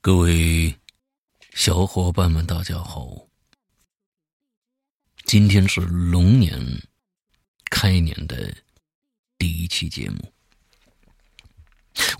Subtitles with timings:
[0.00, 0.72] 各位
[1.54, 3.26] 小伙伴们，大家好！
[5.24, 6.56] 今天是龙年
[7.68, 8.54] 开年的
[9.36, 10.32] 第一期节目。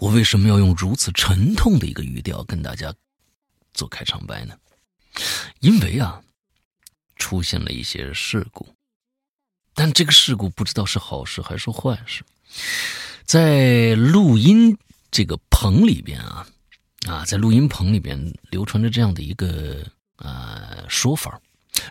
[0.00, 2.92] 我为什么要用如此沉痛的一个语调跟大家
[3.72, 4.58] 做开场白呢？
[5.60, 6.20] 因为啊，
[7.14, 8.74] 出现了一些事故，
[9.72, 12.24] 但这个事故不知道是好事还是坏事。
[13.24, 14.76] 在录音
[15.12, 16.44] 这个棚里边啊。
[17.06, 19.84] 啊，在录音棚里边流传着这样的一个
[20.16, 21.40] 呃说法：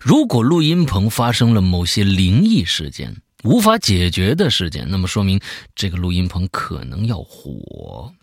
[0.01, 5.39] 如果录音棚发生了某些灵异事件、无法解决的事件，那么说明
[5.75, 8.13] 这个录音棚可能要火。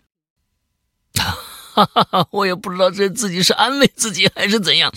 [1.75, 4.93] 哈哈，我也不知道这自己是安慰自己还是怎样。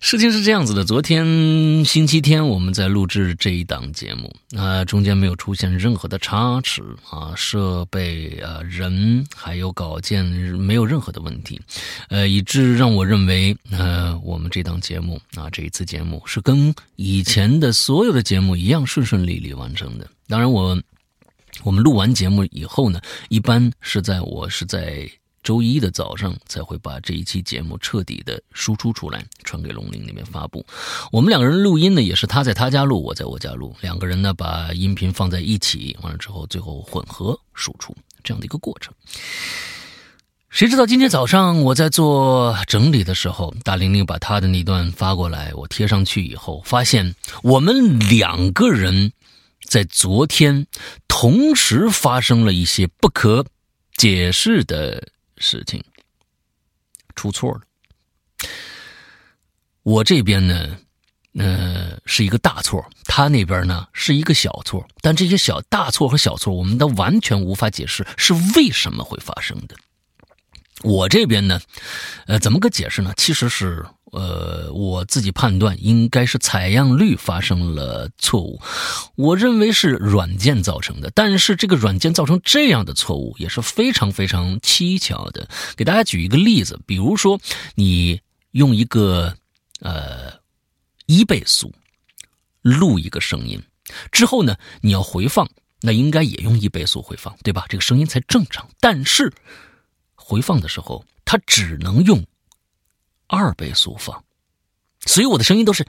[0.00, 11.60] 事情是这样子的，昨天星期天我们在录制这一档节目，啊，中间没有出现任何的差池啊，设备啊，人还有稿件没有任何的问题，
[12.08, 20.06] 呃，以致让我认为，呃，我们这档节目啊，这一次节目是跟以前的所有的节目一样顺顺利利完成的。
[20.28, 20.78] 当然，我
[21.62, 25.10] 我们录完节目以后呢，一般是在我是在。
[25.46, 30.66] 周一的早上才会把这一期节目彻底的输出出来，传给龙陵那边发布。
[31.12, 38.92] 我们两个人录音呢，也是他在他家录，我在我家录，两个人呢把音频放在一起，完了之后最后混合输出这样的一个过程。
[40.50, 49.12] 谁知道今天早上我在做整理的时候，大玲玲把她的那段发过来，我贴上去以后，发现我们两个人
[49.68, 50.66] 在昨天
[51.06, 53.46] 同时发生了一些不可
[53.96, 55.06] 解释的。
[55.38, 55.82] 事情
[57.14, 57.60] 出错了，
[59.82, 60.78] 我这边呢，
[61.34, 69.76] 呃，是一个大错，他那边呢是一个小错，但这些小大错和小错，我们都完全无法解释是为什么会发生的。
[70.82, 71.60] 我这边呢，
[72.26, 73.12] 呃，怎么个解释呢？
[73.16, 73.84] 其实是。
[74.12, 78.60] 呃，我自己判断应该是采样率发生了错误，
[79.16, 81.10] 我认为是软件造成的。
[81.12, 85.48] 但是这个软件造成这样的错误也是非常非常蹊跷的。
[85.76, 87.40] 给大家举一个例子，比如说
[87.74, 88.20] 你
[88.52, 89.36] 用一个
[89.80, 90.32] 呃
[91.06, 91.74] 一倍速
[92.62, 93.60] 录一个声音
[94.12, 95.48] 之后呢，你要回放，
[95.80, 97.66] 那应该也用一倍速回放，对吧？
[97.68, 98.68] 这个声音才正常。
[98.78, 99.32] 但是
[100.14, 102.24] 回放的时候，它只能用。
[103.28, 104.22] 二倍速放，
[105.04, 105.84] 所以我的声音都是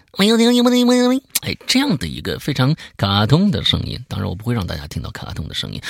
[1.41, 4.03] 哎这样的一个非常卡通的声音。
[4.07, 5.81] 当然，我不会让大家听到卡通的声音，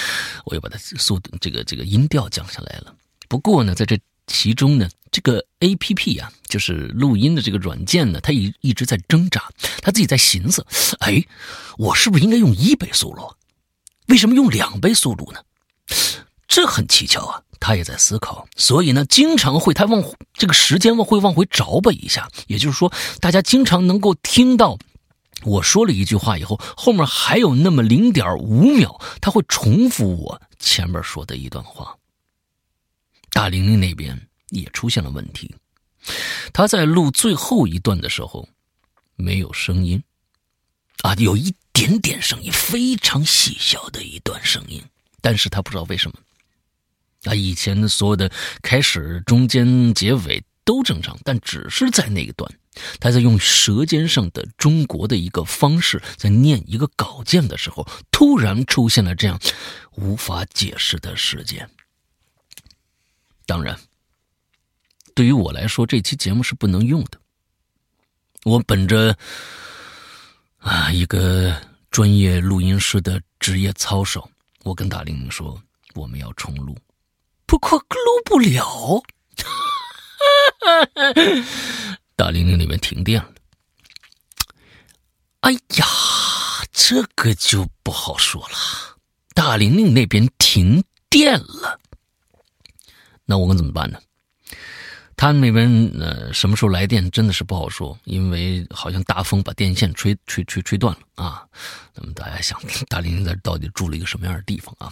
[0.45, 2.93] 我又把它速度这个这个音调降下来了。
[3.27, 9.49] 不过呢，在这其中呢，这个 A P P 啊，就是录音的这个软件呢，它一一直在挣扎，
[9.81, 10.65] 它自己在寻思：
[10.99, 11.25] 哎，
[11.77, 13.33] 我是不是应该用一倍速录？
[14.07, 15.41] 为什么用两倍速录呢？
[16.47, 17.41] 这很蹊跷啊。
[17.59, 20.03] 他也在思考，所以呢，经常会他往
[20.33, 22.29] 这个时间会往回找吧一下。
[22.47, 24.77] 也就是说，大家经常能够听到
[25.43, 31.95] 我说了一句话以后，后面还有那么零点五秒，他会重复我前面说的一段话。
[33.31, 34.19] 大玲玲那边
[34.49, 35.53] 也出现了问题，
[36.53, 38.47] 他在录最后一段的时候
[39.15, 40.01] 没有声音，
[41.01, 44.83] 啊，有一点点声音，非常细小的一段声音，
[45.21, 46.17] 但是他不知道为什么。
[47.23, 52.49] 啊，以前的所有的开始、中间、结尾都正常，但只是在那一段，
[52.99, 59.39] 他在用舌尖上的中国的一个方式在念一个稿件的时候，突然出现了这样
[59.95, 61.69] 无法解释的事件。
[63.45, 63.79] 当然，
[65.15, 67.19] 对于我来说，这期节目是不能用的。
[68.43, 69.17] 我本着
[70.59, 74.29] 啊一个专业录音师的职业操守，
[74.63, 75.61] 我跟大玲玲说，
[75.95, 76.77] 我们要重录。
[77.47, 77.85] 不过录
[78.25, 79.01] 不了，
[82.15, 83.33] 大玲玲那边停电了。
[85.39, 85.85] 哎呀，
[86.73, 88.57] 这个就不好说了。
[89.33, 91.79] 大玲玲那边停电了，
[93.23, 93.99] 那我们怎么办呢？
[95.15, 101.47] 他那边呃，什么时候来电真的是不好说，因为好像大风把电线吹吹吹吹断了啊。
[101.95, 102.59] 那么大家想，
[102.89, 104.91] 大玲玲在到底住了一个什么样的地方啊？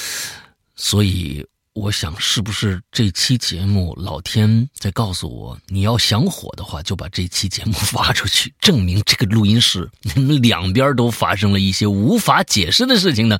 [0.74, 1.46] 所以。
[1.76, 13.38] 我想，是不是这期节目老天在告诉我，你要想火的话，就把这期节目发出去，证明这个录音室你们两边都发生了一些无法解释的事情呢？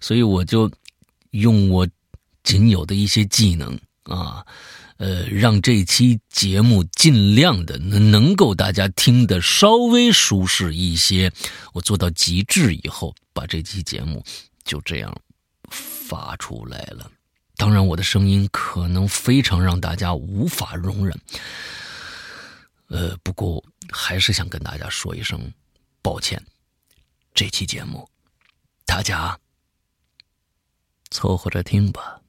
[0.00, 0.70] 所以我就
[1.32, 1.84] 用我
[2.44, 4.46] 仅有的一些技能啊，
[4.98, 11.32] 呃，让这期节目尽量的能够大家听得稍微舒适一些。
[11.72, 14.24] 我做到极致以后，把这期节目
[14.64, 15.12] 就这样
[15.68, 17.10] 发出来了。
[17.62, 21.16] 当然，我的声音可能非常让大家无法容忍。
[22.88, 25.40] 呃，不过还是想跟大家说一声
[26.02, 26.44] 抱歉。
[27.32, 28.10] 这期节目，
[28.84, 29.38] 大家
[31.12, 32.21] 凑合着听吧。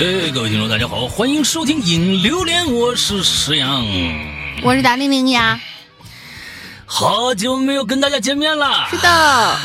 [0.00, 3.84] 哎，各位听众，大家好，欢迎收听《影榴莲》，我是石阳，
[4.62, 5.60] 我是达令令呀，
[6.86, 8.88] 好久没有跟大家见面了。
[8.90, 9.58] 是的。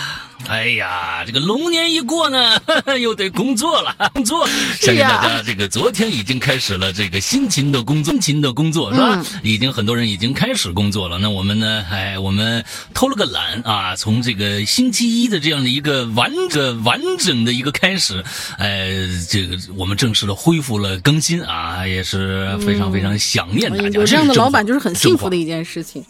[0.48, 2.60] 哎呀，这个龙年一过呢，
[3.00, 3.96] 又得工作了。
[4.14, 4.48] 工作，
[4.80, 9.26] 相信大家这个昨天已经开始了这个辛勤的工作，辛勤的工作是吧？
[9.44, 11.18] 已经很多人已经开始工作了。
[11.18, 11.84] 那我们呢？
[11.90, 12.64] 哎，我们
[12.94, 18.24] 偷了个懒啊，从这个星期一的这样的一个完整完整的一个开始，
[18.58, 18.90] 哎，
[19.30, 23.90] 这个我们正式的恢复了更新啊，也是非常非常想念大家。
[23.90, 26.04] 有这样的老板就是很幸福的一件事情。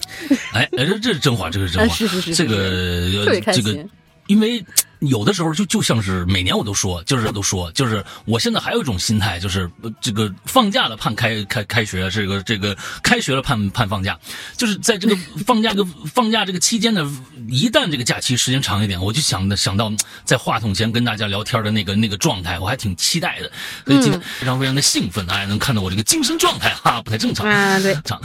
[0.52, 1.96] 哎，这这是真话，这是真话。
[1.96, 3.86] 是是是，这个这个。
[4.28, 4.66] 因为
[5.00, 9.70] 有的时候就就像是每年我都说，就是都说，就是我现在还有一种心态，就是
[10.02, 14.18] 这个放假了盼开开开学，这个这个开学了盼盼放假，
[14.58, 15.16] 就是在这个
[15.46, 19.92] 放假这个放假这个期间呢，一旦这个假期时间长一点，我就想的想到
[20.24, 23.52] 在话筒前跟大家聊天的那个那个状态，我还挺期待的，
[23.86, 28.20] 所以今天非常非常的兴奋，哎，能看到我这个精神状态哈不太正常啊，对，常，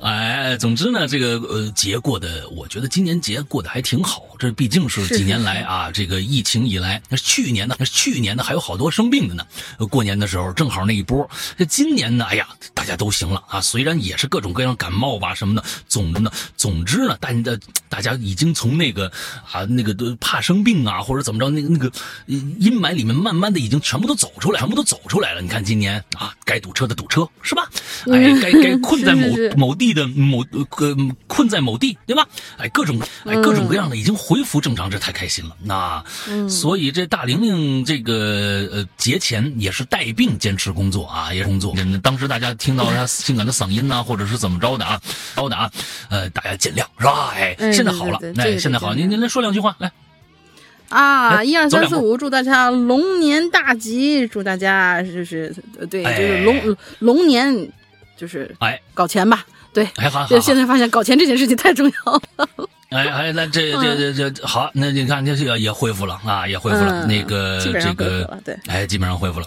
[0.00, 6.19] 哎，总之呢，这个呃节过的，我觉得今年节过得还挺好，这毕竟是几年来啊这个。
[6.22, 7.76] 疫情以来，那去年呢？
[7.78, 8.42] 那去年呢？
[8.42, 9.44] 还有好多生病的呢。
[9.90, 11.28] 过年的时候正好那一波。
[11.56, 12.24] 这今年呢？
[12.26, 13.60] 哎呀，大家都行了啊！
[13.60, 17.58] 虽然也是各种各样感冒吧什么的，总的呢，总之呢，大家
[17.88, 19.10] 大家已经从那个
[19.50, 21.90] 啊那个都怕生病啊或者怎么着那个那个
[22.26, 25.40] 阴霾里面慢慢的已经全部都走出来，全部都走出来了。
[25.40, 27.68] 你看今年啊，该堵车的堵车是吧？
[28.06, 29.26] 哎，该该 困在某
[29.56, 30.96] 某地的某呃
[31.26, 32.26] 困在某地对吧？
[32.56, 35.56] 哎，各种哎各种各样的已经恢复正常，这太开心了。
[35.62, 35.99] 那。
[36.28, 41.74] 嗯，所以这大玲玲这个呃节前也是带病坚持工作啊，也工作。
[42.02, 45.00] 当时大家听到她性感的嗓音呐，或者是怎么着的啊，
[45.34, 45.70] 高的啊，
[46.08, 47.32] 呃，大家见谅是吧？
[47.34, 49.90] 哎，现在好了，哎，现在好，您您来说两句话来。
[50.88, 55.54] 啊，一二三四五，祝大家龙年大吉，祝大家就是
[55.88, 57.70] 对，就是龙龙年
[58.16, 62.48] 就是哎搞钱吧，对，哎好，现在发现搞钱这件事情太重要了。
[62.90, 67.06] 哎哎，那这这这这好，那你看这个也恢复了啊，也恢复了。
[67.06, 69.46] 那个这个，对，哎，基本上恢复了。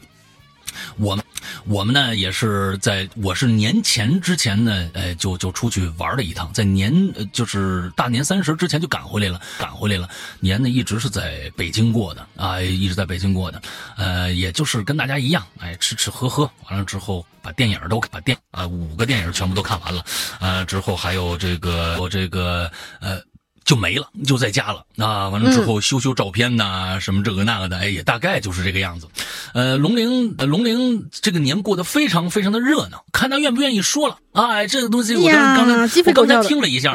[0.98, 1.25] 我们
[1.66, 6.94] 我们呢也是在，我是年前之前呢，哎，就就出去玩了一趟，在年
[7.34, 10.07] 就是大年三十之前就赶回来了，赶回来了。
[10.39, 13.62] 年呢一直是在北京过的啊，一直在北京过的，
[13.98, 20.06] 呃，也就是跟大家一样，哎，吃吃喝喝，完了之后把电影都把电啊五个电影全部都看完了，
[20.39, 23.22] 呃，之后还有这个我这个呃。
[23.65, 25.30] 就没了，就在家了啊！
[25.30, 29.07] 完了之后修修照片呐，什么这个那个的，哎，也大概就是这个样子。
[29.54, 34.18] 呃，龙陵，龙陵这个年过得非常非常的热闹，看他愿不愿意说了。
[34.33, 36.94] 哎，这个东西我刚才我刚才听了一下，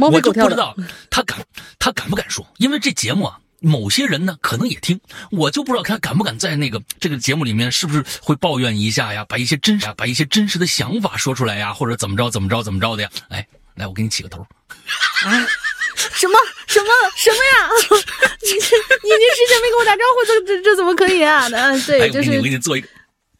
[0.00, 0.76] 我就不知道
[1.08, 1.38] 他敢
[1.78, 5.00] 他敢不敢说，因为这节目啊，某些人呢可能也听，
[5.30, 13.10] 我就不知道他敢不敢在那个这个节目里面是不是会抱怨一下呀，把一些真实把一些真实的想法说出来呀，或者怎么着怎么着怎么着的呀？
[13.30, 14.46] 哎，来，我给你起个头。
[15.24, 15.46] 啊。
[15.96, 17.68] 什么什么什么呀？
[18.42, 21.48] 你你你事先没跟我打招呼，这这这怎么可以啊？
[21.52, 22.88] 嗯，对，就是我给你做一个，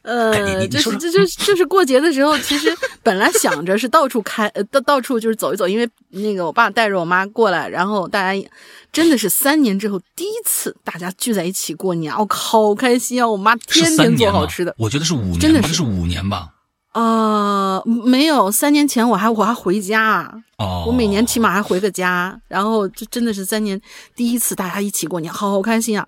[0.02, 8.48] 呃，就是这就就是过节的时候，其实本来想着是到处开，呃，到到处就是走一走，因为那个我爸带着我妈过来，然后大家
[8.92, 13.28] 真的是三年之后第一次大家聚在一起过年，我靠，好开心啊！
[13.28, 16.48] 我妈天天做好吃的，我觉得是五年，真的是五年吧。
[16.92, 23.80] 啊，没有，三年前我还我还回家，哦，我每年起码还回个家，然后这真的是三年
[24.16, 26.06] 第一次大家一起过年，好好开心啊！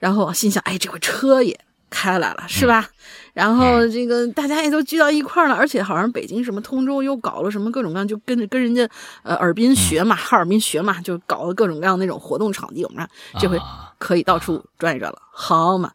[0.00, 1.56] 然后心想，哎，这回车也
[1.88, 2.88] 开来了，是吧？
[3.34, 8.88] 然后这个大家也都聚到一块儿了，而且好像北京什么通州又搞了什么各种各样，就跟着跟人家
[9.22, 13.56] 呃尔滨学嘛，哈尔滨学嘛，就搞了各种各样那种活动场地，我们这回
[13.98, 15.92] 可以到处转一转了，好嘛。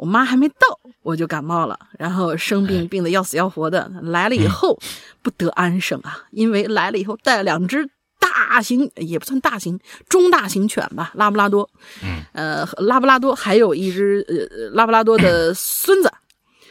[0.00, 0.56] 我妈还没到，
[1.02, 3.92] 我就感冒了，然后生病，病的要死要活的。
[4.00, 4.80] 来了以后
[5.20, 7.86] 不得安生啊，因为来了以后带了两只
[8.18, 9.78] 大型，也不算大型，
[10.08, 11.68] 中大型犬吧，拉布拉多。
[12.02, 16.10] 嗯，呃，拉布拉多还有一只呃拉布拉多的孙子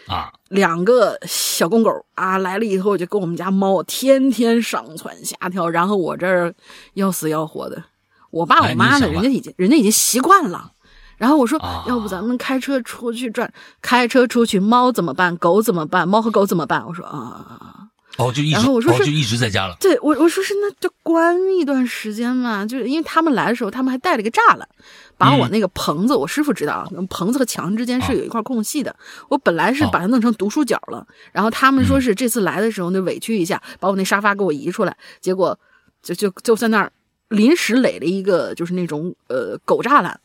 [0.07, 6.51] 啊，两个小公狗啊，来了以后就跟我们家猫天天上蹿下跳，然后我这儿
[6.95, 7.83] 要死要活的。
[8.31, 10.71] 我爸我妈呢，人家已经人家已经习惯了。
[11.19, 15.37] 然后我说，啊要不咱们开车出去转，开车出去，猫怎么办？
[15.37, 16.07] 狗怎么办？
[16.07, 16.83] 猫和狗怎么办？
[16.87, 17.75] 我说啊啊啊啊！
[18.17, 19.77] 哦，就一直然后我说是哦就一直在家了。
[19.79, 24.67] 对我我说是那就关一段时间嘛，就是因为他们来的时候，他们还带了个栅栏，
[25.17, 28.93] 把我嗯那个棚子，我师傅知道，棚子和墙之间是有一块空隙的。
[29.29, 35.57] 我本来是把它弄成读书角了，然后他们说是这次来的时候那委屈一下，把我那沙发给我移出来，结果
[36.01, 36.91] 就就就在那儿
[37.29, 40.19] 临时垒了一个就是那种呃狗栅栏，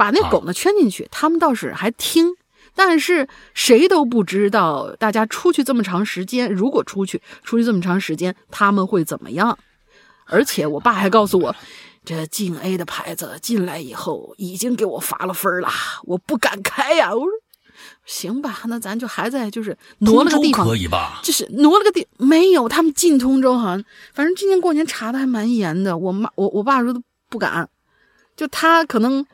[0.00, 2.34] 把那狗呢圈进去，他们倒是还听。
[2.74, 9.58] 但是谁都不知道，大家出去这么长时间，如果出去出去这么长时间，他们会怎么样？
[10.24, 11.54] 而且我爸还告诉我，
[12.02, 15.68] 这晋 A 的牌子进来以后已经给我罚了分了，
[16.04, 17.14] 我不敢开呀。
[17.14, 17.30] 我说
[18.06, 21.20] 行吧，那咱就还在就是挪了个地方通州可，以吧？
[21.22, 25.98] 就是挪了个地，没有，他们进通州好像，反正今年过年查的还蛮严的。
[25.98, 27.68] 我妈我我爸说都不敢，
[28.36, 29.26] 就他可能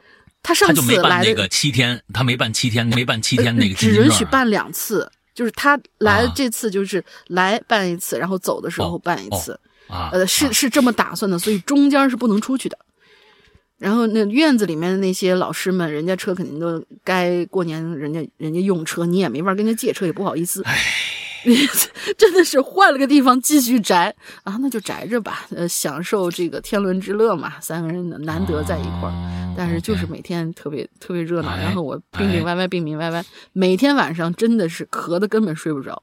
[0.47, 10.11] 他上他就没次来那个七天，他没办七天，没办七天那个只允许办两次，就是他来啊这次就是来办一次，然后走的时候哦办一次，啊。
[10.13, 12.79] 呃，是啊是这么打算的，所以中间是不能出去的。
[13.77, 20.65] 然后那院子里面的那些老师们，人家车肯定都该过年，人家人家用车，你也没法跟人家借车，也不好意思。
[22.17, 24.15] 真的是换了个地方继续宅
[24.45, 29.13] 啊，那就宅着吧，呃，享受这个天伦之乐嘛，三个人难得在一块儿。
[29.13, 33.25] 哦但是就是每天特别特别热闹，哎然后我病病歪歪，病病歪歪，
[33.55, 36.03] 每天晚上真的是咳的根本睡不着，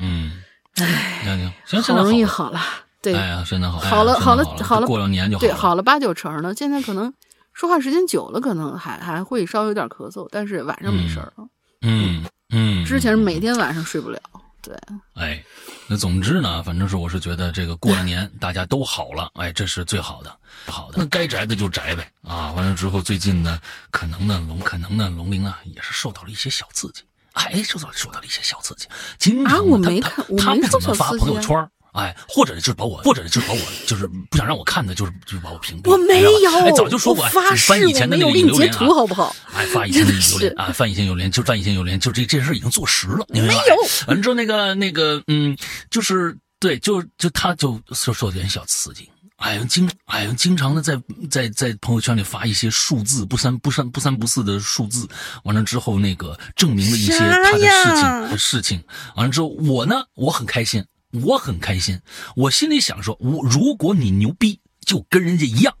[0.00, 0.42] 嗯，
[0.74, 2.02] 哎，行好。
[2.02, 2.60] 容易好了，
[3.00, 5.54] 对，哎呀，现在好，好了好好了好了过了年就对，了。
[5.54, 6.52] 好了八九成了。
[6.56, 7.14] 现在可能
[7.52, 11.46] 说话时间久了，可能还还会稍微有点咳嗽，但是晚上没事儿了。
[11.82, 14.18] 嗯嗯，之前每天晚上睡不了，
[14.62, 14.74] 对，
[15.14, 15.42] 哎，
[15.88, 20.34] 那总之呢，反正是我是觉得这个过了年大家都好了，哎，这是最好的，
[20.66, 20.98] 好的。
[20.98, 22.52] 那该宅的就宅呗啊！
[22.52, 27.02] 完了之后，最近呢，可能呢龙可能呢龙鳞啊也是受到了一些小刺激，
[27.32, 28.86] 哎，受到受到了一些小刺激，
[29.18, 35.90] 经常啊我他他没看他不怎么发朋友圈儿哎，或者就是把我，或者就是把我，就是不想让我看的，就是就是把我屏蔽。
[35.90, 39.34] 我没有，哎，早就说过，发誓翻以前的那个引流连啊图好不好？
[39.54, 43.60] 哎，发以前的真的是引流连啊，翻以前有连，就翻以前有连，就这这件事已经坐实了，你明白吧？
[43.62, 43.76] 没有
[44.08, 45.56] 完了之后，那个那个，嗯，
[45.90, 49.08] 就是对，就就他就受受点小刺激。
[49.36, 50.96] 哎呀，经哎呀，经常的在
[51.28, 55.08] 在在朋友圈里发一些数字，不三不三不三不四的数字，
[55.42, 58.82] 完了之后那个证明了一些他的事呀情的事情，
[59.16, 62.00] 完了之后我呢，我很开心，我很开心，
[62.36, 65.74] 我心里想说，我如果你牛逼，就跟人家一样，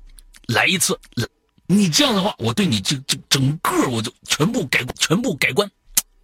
[0.46, 1.26] 来一次，来
[1.66, 5.70] 你这样的话，我对你这这整个我就全部改全部改观。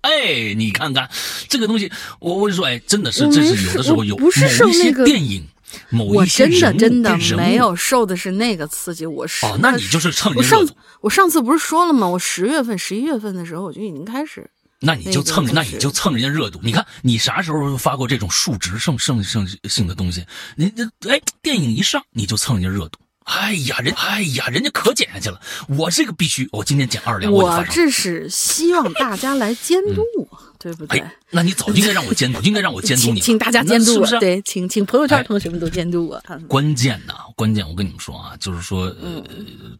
[0.02, 1.10] 哎，你看看
[1.48, 5.44] 这个东西，我我就说，哎，真的是，这是有的时候有我不是受某一些那个电影，
[5.90, 10.66] 某我一些真的真的没有受的是那个刺激，我是哦，那你就是蹭我上
[11.00, 12.06] 我上次不是说了吗？
[12.06, 14.48] 我十月份、十一月份的时候我就已经开始，
[14.80, 16.60] 那你就蹭那，你就蹭人家热度。
[16.62, 20.24] 你看你啥时候发过这种数值胜胜胜性的东西？
[20.56, 22.98] 你这哎，电影一上你就蹭人家热度。
[23.24, 25.40] 哎呀，人哎呀，人家可减下去了。
[25.68, 27.62] 我这个必须，我今天减二两，我。
[27.64, 31.00] 这是希望大家来监督我，对不对？
[31.00, 34.20] 哎，那你早就应该让我监督，就应该让我监督你，请请大家监督我，是是？
[34.20, 36.16] 对，请请朋友圈哎同学们都监督我。
[36.26, 39.22] 啊关键呢，关键我跟你们说啊，就是说，呃，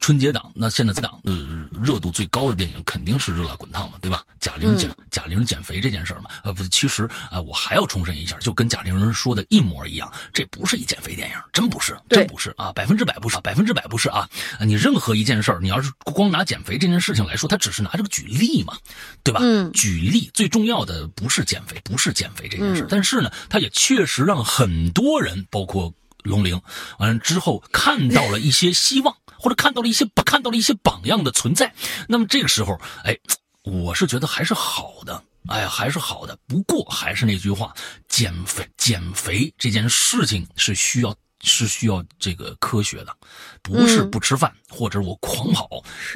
[0.01, 4.23] 春节档那现在档呃热度最高的电影肯定是《热辣滚烫》嘛，对吧？
[4.41, 14.29] 贾玲减、贾玲减肥这件事嘛，呃，不是，其实啊、我还要重申一下，就跟贾玲人说的一模一样，这不是一减肥电影，真不是，对真不是啊，百分之百不是，百分之百不是啊！
[14.59, 18.77] 啊你任何一件事儿，你要是光拿减肥这件事情来说，它只是拿这个举例嘛，
[19.23, 19.41] 对吧？
[19.43, 26.61] 嗯举例最重要的不是减肥，不是减肥这件事，嗯但是呢，它也确实让很多人，包括龙玲，
[26.99, 31.73] 完了之后看到了一些希望，或者看到了一些看到了一些榜样的存在。
[32.09, 33.17] 那么这个时候，哎，
[33.63, 35.23] 我是觉得还是好的。
[35.47, 36.37] 哎呀，还是好的。
[36.47, 37.73] 不过还是那句话，
[38.07, 43.17] 减肥减肥这件事情是需要是需要这个科学的，
[43.63, 45.67] 不是嗯不吃饭、或者我狂跑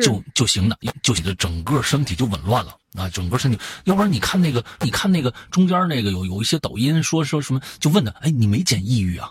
[0.03, 3.59] 就就行的，就你的整个身体就紊乱了啊，整个身体。
[3.85, 9.31] 要不然你看那个，你看那个中间那个有有一些抖音说说什么，就问他，哎，你没减抑郁啊？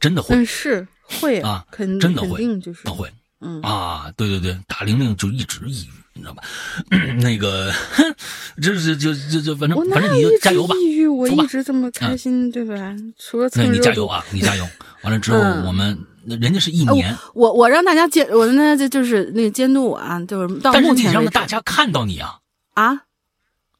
[0.00, 6.42] 真的会嗯是会啊肯肯真的会定就是会嗯啊，对对对，大玲玲就一直抑郁，你知道吧？
[7.20, 8.14] 那个，哼，
[8.60, 12.94] 这是就就就反正反正你就加油吧，抑郁，我一直这么开心，对吧？
[13.18, 14.66] 除了蹭那你加油啊，你加油！
[15.02, 22.38] 完了之后，嗯我们人家是一哎年，我我让大家监，我让大家就是那个监督我啊，就是到但是目你让大家看到你啊，
[22.74, 23.02] 啊，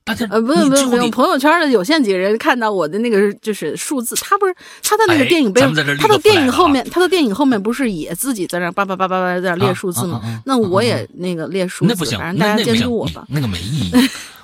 [0.05, 10.21] 大家呃，不用不用不用，朋友圈的有限几个人看到我的那个就是数字，他不是他的那个哎电影背咱们在这儿立个他的电影后啊面，他的电影后面不是也自己在那叭叭叭叭叭在那列啊数字吗？
[10.45, 13.27] 那我也那个列数字，那不行，反正大家监督我吧。
[13.29, 13.93] 那个没意义。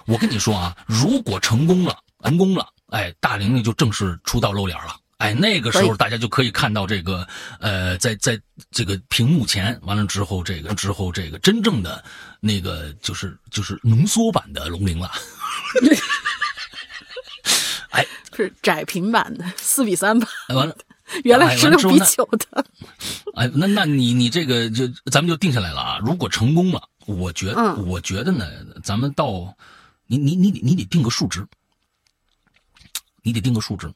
[0.07, 4.97] 我跟你说啊，如果成功了，成功了，哎，大玲玲就正式出道露脸了。
[5.21, 7.29] 哎，那个时候大家就可以看到这个，
[7.61, 12.03] 呃，在在这个屏幕前，完了之后，这个之后这个真正的
[12.41, 15.11] 那个就是就是浓缩版的龙鳞了。
[17.91, 20.75] 哎，是窄屏版的四比三吧，哎完了，
[21.25, 22.65] 原来哎十六比九的。
[23.37, 25.99] 哎，那那你你这个就咱们就定下来了啊！
[26.03, 28.49] 如果成功了，我觉嗯我觉得呢，
[28.83, 29.55] 咱们到
[30.07, 31.47] 你你你得你得定个数值，
[33.23, 33.93] 你得定个数值，哎，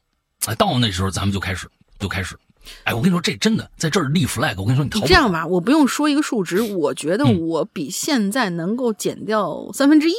[0.57, 1.69] 到那时候咱们就开始
[2.01, 2.37] 就开始，
[2.83, 10.15] 哎，我跟你说，这真的在这儿立 flag，我跟你说，你这样吧，我不用说一个数值，我觉得嗯我比现在能够减掉三分之一，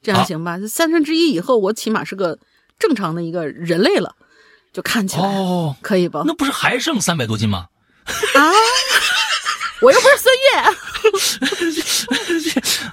[0.00, 0.58] 这样啊行吧？
[0.58, 2.38] 就三分之一以后，我起码是个
[2.78, 4.14] 正常的一个人类了，
[4.72, 6.22] 就看起来、哦，可以吧？
[6.26, 7.66] 那不是还剩三百多斤吗？
[8.04, 8.52] 啊，
[9.80, 10.58] 我又不是孙悦，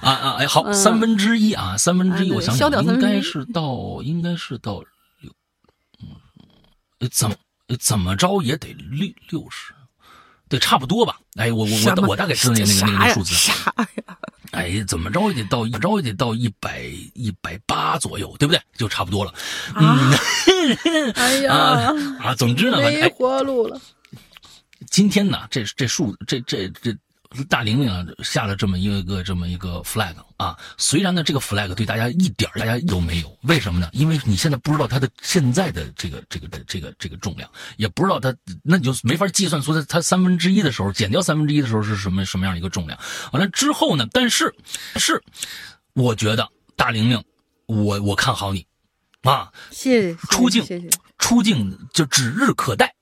[0.00, 4.82] 啊啊，哎，好，嗯三分之一啊，三分之一，我想消掉想，应该是到，应该是到
[7.08, 7.36] 怎么
[7.68, 9.72] 呃怎么着也得六六十，
[10.48, 11.18] 对，差不多吧。
[11.36, 13.34] 哎，我我我我大概知道那个那个那个数字。
[13.34, 14.18] 啥呀？
[14.52, 16.82] 哎，怎么着也得到，怎么着也得到一百
[17.14, 18.60] 一百八左右，对不对？
[18.76, 19.32] 就差不多了。
[19.76, 20.12] 嗯
[21.16, 23.80] 哎呀，啊啊，总之呢，反正没哎，活路了。
[24.90, 26.94] 今天呢，这这数这这这
[27.48, 33.88] 大玲玲啊下了这么一个这么一个 flag 啊，虽然呢这个 flag 对大家一点儿大家都没有，为什么呢？
[33.92, 42.98] 因为你现在不知道它的现在的这个这个这个这个重量，也不知道它，那你就没法计算出它它三分之一的时候减掉三分之一的时候是什么什么样一个重量。
[43.32, 44.54] 完了之后呢，但是
[44.96, 45.22] 是
[45.94, 47.24] 我觉得大玲玲，
[47.66, 48.66] 我我看好你
[49.22, 50.64] 啊，谢谢，出镜。
[51.18, 52.92] 出镜就指日可待，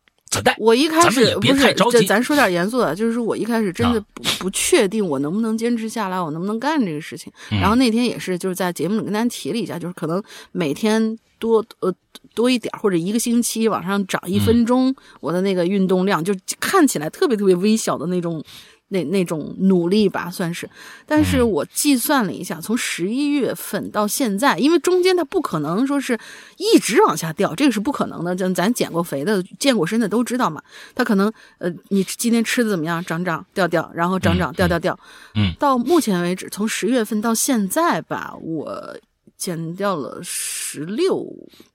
[0.58, 7.33] 我一开始不是，别太着急这咱说点严肃的，就是我一开始真的啊不、不确定我能不能坚持下来，我能不能干这个事情。
[7.50, 11.92] 嗯然后那天也是就是在节目里跟大家提了一下，就是可能每天多呃
[12.35, 18.42] 多一点，或者一个星期往上涨一嗯分钟，我的那个运动量就看起来特别特别微小的那种。
[18.90, 20.68] 那那种努力吧，算是，
[21.07, 26.18] 但是嗯我计算了一下，从十一月份到现在，因为中间它不可能说是
[26.59, 28.35] 一直往下掉，这个是不可能的。
[28.37, 30.62] 咱咱减过肥的、健过身的都知道嘛，
[30.94, 34.98] 它可能呃，你今天吃的怎么样，涨涨掉掉，然后涨涨嗯掉掉掉。
[35.35, 38.98] 嗯到目前为止，从十月份到现在吧，我
[39.37, 41.24] 减掉了十六，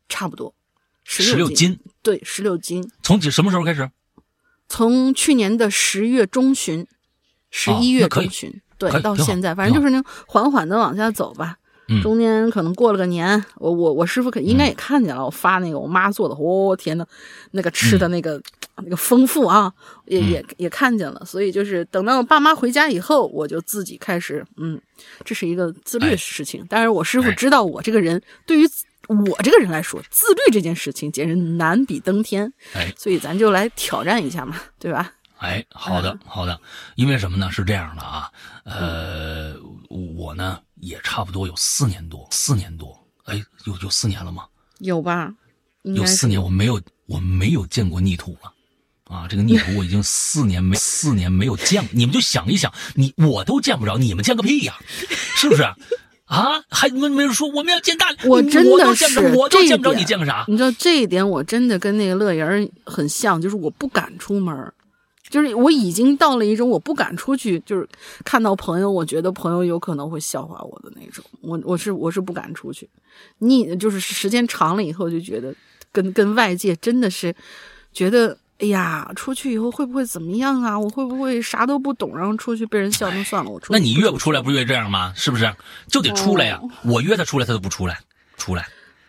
[0.10, 0.54] 差不多
[1.04, 2.92] 十六斤，对，十六斤。
[3.02, 3.90] 从几什么时候开始？
[4.68, 6.88] 从去年的十月中旬，
[7.58, 11.56] 十一月中旬，对到现在，反正就是那缓缓的往下走吧。
[11.88, 17.06] 嗯中间可能过了个年，我我我师傅可应该也看见了，我发那个我妈做的，哦天呐，
[17.52, 18.42] 那个吃的那个、
[18.78, 19.72] 那个丰富啊，
[20.08, 24.82] 也嗯也也看见了，所以就是等到爸妈回家以后，我就自己开始，嗯，
[25.24, 26.66] 这是一个自律事情。
[26.68, 28.68] 但是我师傅哎知道我这个人，对于
[29.30, 35.14] 我这个人来说，自律这件事情简直难比登天，哎所以咱就来挑战一下嘛，对吧？
[35.38, 36.60] 哎，好的好的，
[36.96, 37.52] 因为什么呢？
[37.52, 38.32] 是这样的啊，
[38.64, 39.56] 呃，
[39.90, 44.46] 我呢也差不多有四年多，四年多，哎，有有四年了吗？
[44.80, 45.34] 有吧？
[45.84, 48.52] 有四年，我没有我没有见过逆土了。
[49.06, 54.76] 啊，这个逆土 我已经四年没四年没有见，你们就想一想，你我都见不着，你们见个屁呀，
[55.38, 55.62] 是不是？
[56.26, 60.44] 啊，还没没人说我们要见大，我真的都见不着，是我都见不着，你见个啥？
[60.48, 64.74] 你知道这一点，我真的跟那个乐莹儿很像，就是我不敢出门儿，
[65.36, 67.86] 就是我已经到了一种我不敢出去，就是
[68.24, 72.90] 看到朋友，我觉得朋友有可能会笑话我的那种，我我是我是不敢出去。
[73.40, 75.54] 你就是时间长了以后，就觉得
[75.92, 77.36] 跟跟外界真的是
[77.92, 78.38] 觉得。
[78.58, 80.80] 哎呀，出去以后会不会怎么样啊？
[80.80, 83.12] 我会不会啥都不懂，然后出去被人笑？
[83.12, 83.74] 那算了，我出去。
[83.74, 85.12] 那你约不出来，不是约这样吗？
[85.14, 85.54] 是不是？
[85.90, 88.00] 就得出来呀、哦我约他出来，他都不出来，
[88.38, 88.66] 出来。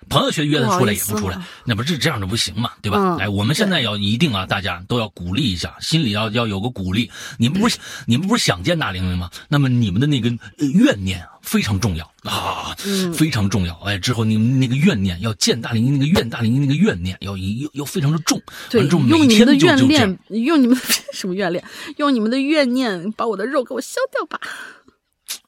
[0.08, 2.98] 朋友圈约他出来也不出来那不是这样的不行嘛，对吧？
[2.98, 7.10] 嗯哎，我们现在要一定啊，大家都要鼓励一下，心里要要有个鼓励。
[7.38, 9.30] 你们不是你们不是想见大玲玲吗？
[9.48, 13.74] 那么你们的那个呃怨念啊非常重要啊，嗯非常重要。
[13.80, 18.40] 哎，之后你们那个怨念要见大玲玲那个怨大玲玲那个怨念要要要非常的重，
[18.70, 20.78] 对，用你们的怨念，用你们
[21.12, 21.64] 什么怨念，
[21.96, 24.40] 用你们的怨念把我的肉给我削掉吧。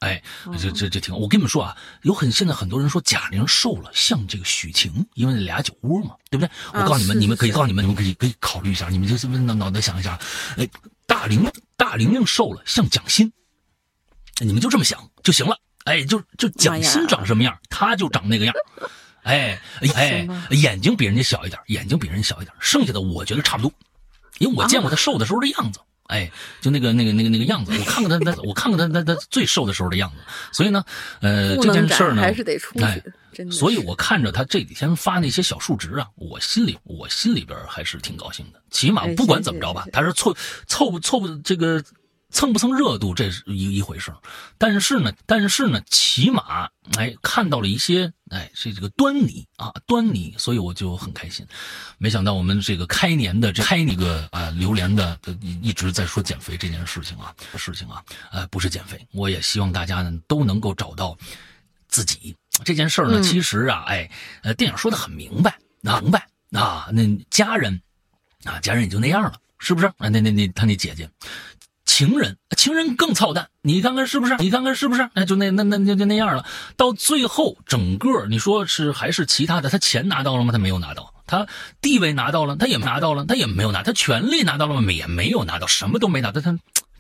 [0.01, 0.23] 哎，
[0.59, 1.19] 这这这挺好。
[1.19, 6.51] 我跟你们说啊，有很现在很多人说贾玲瘦了，像这个许晴，因为俩酒窝嘛，对不对？
[6.73, 10.19] 我啊告诉你们，是你们可以告诉你们，你们可以可以考虑一下，你们就是脑脑袋想一下，
[10.57, 10.69] 哎，
[11.07, 13.33] 大玲大玲玲瘦了像蒋欣，
[14.41, 15.59] 你们就这么想就行了。
[15.85, 18.55] 哎，就就蒋欣长什么样，她就长那个样。
[19.25, 19.61] 哎
[19.97, 23.73] 哎，眼睛比人家小一点，眼睛比人家小一点，剩下的我觉得差不多，
[24.39, 25.81] 因为我见过她瘦的时候的样子。
[26.09, 30.17] 哎，就那个那个那个那个样子，我看看他他，我看看他他他最瘦的时候的样子。
[30.53, 30.85] 所以呢，
[31.21, 33.51] 呃，这件事儿呢，还是得出去。
[33.53, 38.61] 所以我看着他这几天发那些小数值啊，我心里我心里边还是挺高兴的。
[38.71, 40.35] 起码不管怎么着吧，他是凑
[40.67, 41.83] 凑不凑不这个。
[42.31, 44.13] 蹭不蹭热度，这是一一回事
[44.59, 51.47] 但是呢，但是呢，起码哎看到了一些哎这这个端倪啊端倪，所以我就很开心。
[51.97, 55.19] 没想到我们这个开年的这开那个啊榴莲的
[55.63, 61.17] 一直在说减肥这件事情啊事情啊呃不是减肥，我也希望大家呢都能够找到
[61.89, 63.23] 自己这件事呢。
[63.23, 64.11] 其实啊哎
[64.43, 67.81] 呃电影说的很明白，明白啊那家人
[68.45, 71.09] 啊家人也就那样了，是不是啊那那那他那姐姐。
[71.89, 74.37] 情人，情人更操蛋，你看看是不是？
[74.39, 75.09] 你看看是不是？
[75.15, 76.45] 那就那那那就就那样了。
[76.77, 79.71] 到最后，整个你说是还是其他的？
[79.71, 80.53] 他钱拿到了吗？
[80.53, 81.15] 他没有拿到。
[81.27, 81.47] 他
[81.81, 83.83] 地位拿到了，他也拿到了，他也没有拿。
[83.83, 84.93] 他权利拿到了吗？
[84.93, 86.41] 也没有拿到，什么都没拿到。
[86.41, 86.59] 他。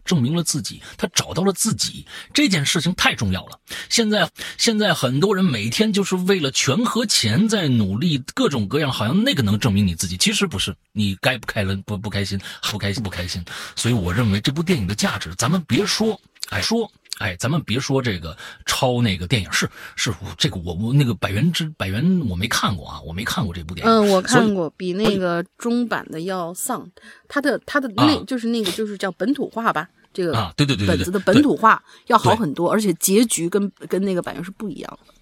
[0.08, 3.60] 证明了自己，他找到了自己，这件事情太重要了。
[3.90, 10.74] 现在，现在很多人每天就是为了权和钱在努力，各种各样，好像那个能证明你自己，其实不是。
[10.92, 12.40] 你该不开了不不开心，
[12.72, 13.44] 不开心不开心。
[13.76, 16.18] 所以我认为这部电影的价值，咱们别说，
[16.48, 23.92] 哎说，哎，咱们别说这个抄那个电影是是，这个我我那个百元之百元我没看过啊，我没看过这部电影。
[23.92, 26.90] 嗯，我看过，比那个中版的要丧，
[27.28, 29.88] 他的他的那就是那个就是叫本土化吧。
[30.18, 35.14] 这个啊，对对对，本子的本土化要好很多，而且结局跟跟那个版权是不一样的。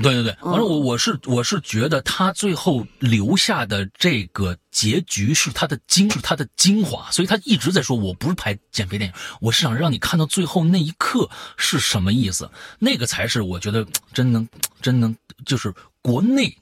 [0.00, 12.48] 对对对，反正我我是我是觉得他最后留下的这个结局是他的精是他的精华，所以他一直在说，我不是拍减肥电影，我是想让你看到最后那一刻是什么意思，
[12.78, 14.48] 那个才是我觉得真能
[14.80, 16.56] 真能就是国内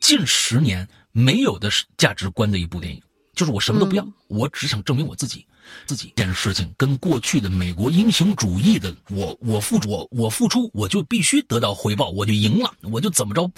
[0.00, 3.00] 近十年没有的价值观的一部电影，
[3.36, 5.46] 就是我什么都不要，我只想证明我自己。
[5.86, 13.50] 自己这件事情跟过去的美国英雄主义的我我付我我付出我就必须得到回报我就赢了我就怎么着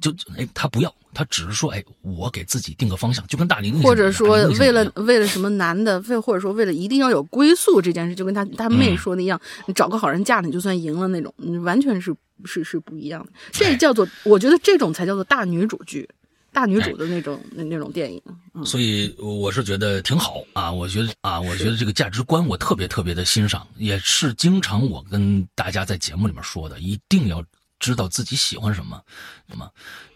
[0.00, 13.32] 就哎他不要他只是说哎我给自己定个方向就跟大龄或者说为了为了什么男的为或者说为了一定要有归宿这件事就跟他他妹说的一样你找个好人嫁了你就算赢了那种完全是是是不一样的。
[13.52, 16.08] 这叫做我觉得这种才叫做大女主剧。
[16.52, 18.22] 大女主的那种那那种电影，
[18.64, 20.70] 所以我是觉得挺好啊。
[20.70, 27.44] 我觉得啊，我觉得这个价值观我特别特别的欣赏，也是经常我跟大家在节目里面说的，一定要
[27.78, 29.00] 知道自己喜欢什么，
[29.46, 29.70] 那么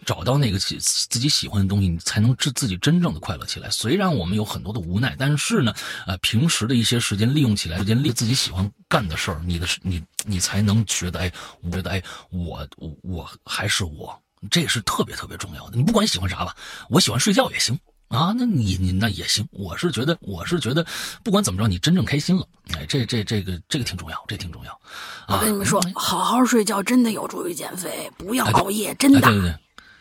[0.04, 3.70] 找到那个自自己喜欢的东西，你才能自自己真正的快乐起来。
[3.70, 5.72] 虽然我们有很多的无奈，但是呢，
[6.06, 12.66] 呃，平时的一些时间利用起来，时间利自己喜欢干的事儿，你的你你才能觉得哎，我觉得哎，我
[13.02, 14.20] 我还是我。
[14.50, 15.76] 这也是特别特别重要的。
[15.76, 16.54] 你不管喜欢啥吧，
[16.88, 17.78] 我喜欢睡觉也行
[18.08, 18.34] 啊。
[18.36, 19.46] 那你你那也行。
[19.50, 20.84] 我是觉得，我是觉得，
[21.22, 24.80] 不管怎么着，你真正开心了，哎，这这这个这个挺重要，这挺重要。
[25.28, 29.20] 我跟你们说，好好睡觉真的有助于减肥，不要熬夜，真的。
[29.20, 29.54] 对对对。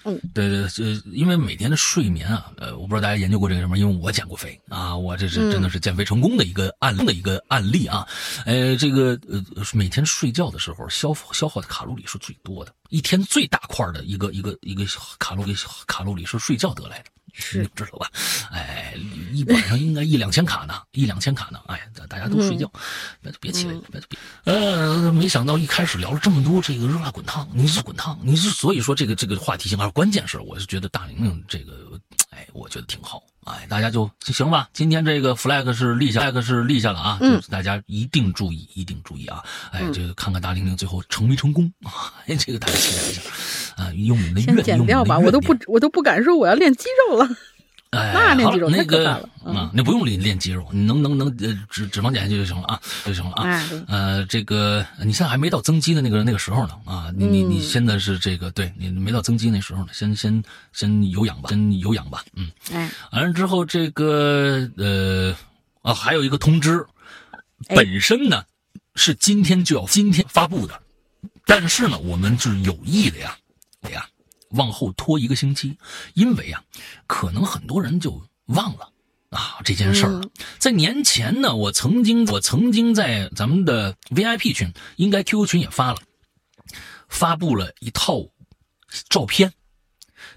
[0.06, 8.08] 嗯，对对，呃，因为每天的睡眠啊，呃，我不知道大家研究过这个什么，因为我减过肥啊，我这是真的是减肥成功的一个案例的一个案例啊，
[8.46, 14.84] 呃，这个呃，每天睡觉的时候消消耗的卡路里是最多的，一天最大块的一个一个一个
[15.20, 15.56] 卡路里
[15.88, 17.06] 卡路里是睡觉得来的。
[17.34, 18.10] 是知道吧？
[18.52, 18.93] 哎，
[19.34, 21.60] 一晚上应该一两千卡呢，一两千卡呢。
[21.67, 22.72] 哎，大家都睡觉，
[23.22, 24.19] 别别起来，别别。
[24.46, 33.22] 呃，没想到一开始聊了这么多这个热辣滚烫，你是滚烫，你是所以说这个这个话题性，而关键是我是觉得大玲玲这个，哎，我觉得挺好。
[33.46, 34.69] 哎，大家就行吧。
[34.72, 37.17] 今天这个 flag 是立下，flag 是立下了啊。
[37.19, 39.43] 嗯，大家一定注意，一定注意啊。
[39.72, 42.13] 哎，这个看看大玲玲最后成没成功啊？
[42.26, 43.22] 哎，这个大家期待一下
[43.78, 43.92] 啊。
[43.94, 47.30] 用你的先减掉吧，我都不，我都不敢说我要练肌肉了。
[47.92, 49.70] 哎， 那练肌肉太可怕了啊！
[49.72, 53.70] 那不用练练肌肉，你能能能呃脂脂肪减下去就行了啊，就行了啊。
[53.88, 62.50] 呃，这个你现在还没到增肌的那个那个时候呢啊，你你你现在是这个，对你没到增肌那时候呢，先先先有氧吧，先有氧吧，嗯。
[62.74, 65.36] 哎，完了之后这个呃
[65.84, 66.84] 啊，还有一个通知，
[67.76, 68.44] 本身呢
[68.96, 70.82] 是今天就要今天发布的，
[71.46, 73.38] 但是呢，我们是有意的呀，
[73.91, 74.08] 呀。
[74.56, 75.80] 往后拖一个星期，
[76.13, 76.63] 因为啊，
[77.08, 78.88] 可能很多人就忘了
[79.32, 80.22] 啊这件事儿。
[80.60, 85.98] 在年前呢，我曾经我曾经在咱们的 VIP 群，应该 QQ 群也发了，
[87.10, 88.28] 发布了一套
[89.10, 89.52] 照片。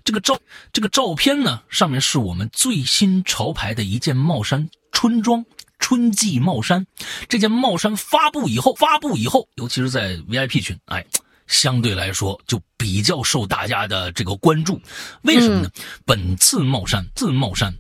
[0.03, 0.41] 这个照
[0.73, 5.45] 这个照片呢，上面是我们最新潮牌的一件帽衫春装
[5.79, 6.87] 春季帽衫。
[7.29, 11.05] 这件帽衫发布以后，发布以后，尤其是在 VIP 群，哎。
[11.47, 14.81] 相对来说就比较受大家的这个关注。
[15.23, 15.71] 为什么呢？
[16.05, 17.75] 本次帽衫，自帽衫，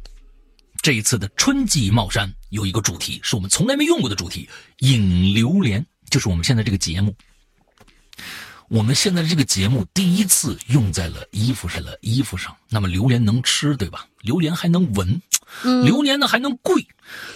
[0.82, 4.48] 这一次的春季帽衫有一个主题，是我们从来没用过的主题——
[4.80, 7.14] 引榴莲，就是我们现在这个节目。
[8.68, 12.56] 我们现在这个节目第一次用在了衣服上了，衣服上。
[12.68, 14.06] 那么榴莲能吃，对吧？
[14.22, 15.22] 榴莲还能闻，
[15.84, 16.86] 榴莲呢还能跪，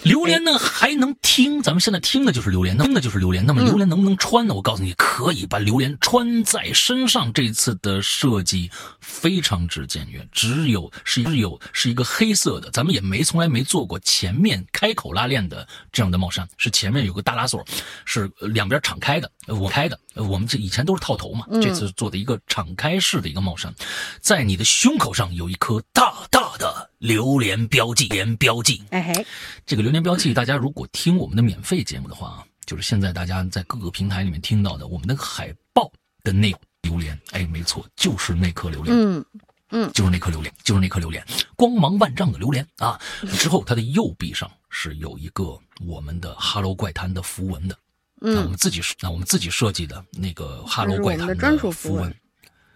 [0.03, 1.61] 榴莲呢还能听。
[1.61, 3.45] 咱们现在听的就是榴莲，听的就是榴莲。
[3.45, 4.53] 那么榴莲能不能穿呢？
[4.53, 7.31] 我告诉你，可以把榴莲穿在身上。
[7.33, 8.69] 这次的设计
[8.99, 17.65] 非常之简约，只有是只有是一个黑色的，咱们也没从来没做过前面开口拉链的这样的帽衫，是前面有个大拉锁，
[18.05, 19.99] 是两边敞开的，我开的。
[20.15, 23.73] 我们这以前都是套头嘛，这次做的一个敞开式的一个帽衫，
[24.19, 28.83] 在你的胸口上有一颗大大的榴莲标记，莲标记。
[28.89, 29.25] 哎嘿，
[29.65, 35.91] 这个榴莲标记，大家如果听我们的免费节目的话啊，就是现在大家在各个平台里面听到的我们那个海报
[36.23, 38.95] 的那榴莲，哎，没错，就是那颗榴莲。
[38.95, 39.25] 嗯
[39.73, 41.25] 嗯，就是那颗榴莲，就是那颗榴莲，
[41.55, 42.99] 光芒万丈的榴莲啊！
[43.39, 47.77] 之后它的右臂上是有一个我们的《哈喽怪谈》的符文的。
[48.23, 52.15] 那我们自己那我们自己设计的那个哈喽怪谈的符文，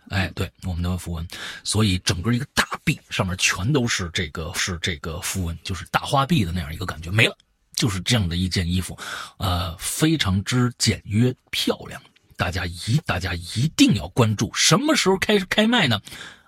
[0.10, 1.28] 哎，对，我们的符文，
[1.64, 7.38] 所以整个一个大臂上面全都是这个是这个符文，就是大花臂的那样一个感觉没了，
[7.76, 8.98] 就是这样的一件衣服，
[9.38, 12.02] 呃，非常之简约漂亮，
[12.36, 16.02] 大家一大家一定要关注，什么时候开始开卖呢？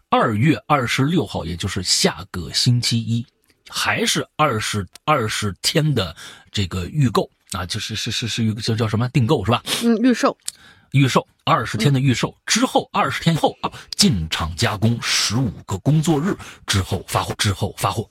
[0.09, 3.23] 二月二十六号，也就是下个星期一，
[3.69, 6.15] 还是二十二十天的
[6.51, 7.29] 这个预购。
[7.51, 9.63] 啊，就是是是是一个叫叫什么订购是吧？
[9.83, 10.37] 嗯，预售，
[10.91, 18.09] 预售二十天的预售之后，二十天后啊进场加工，十五个工作日之后发货，之后发货。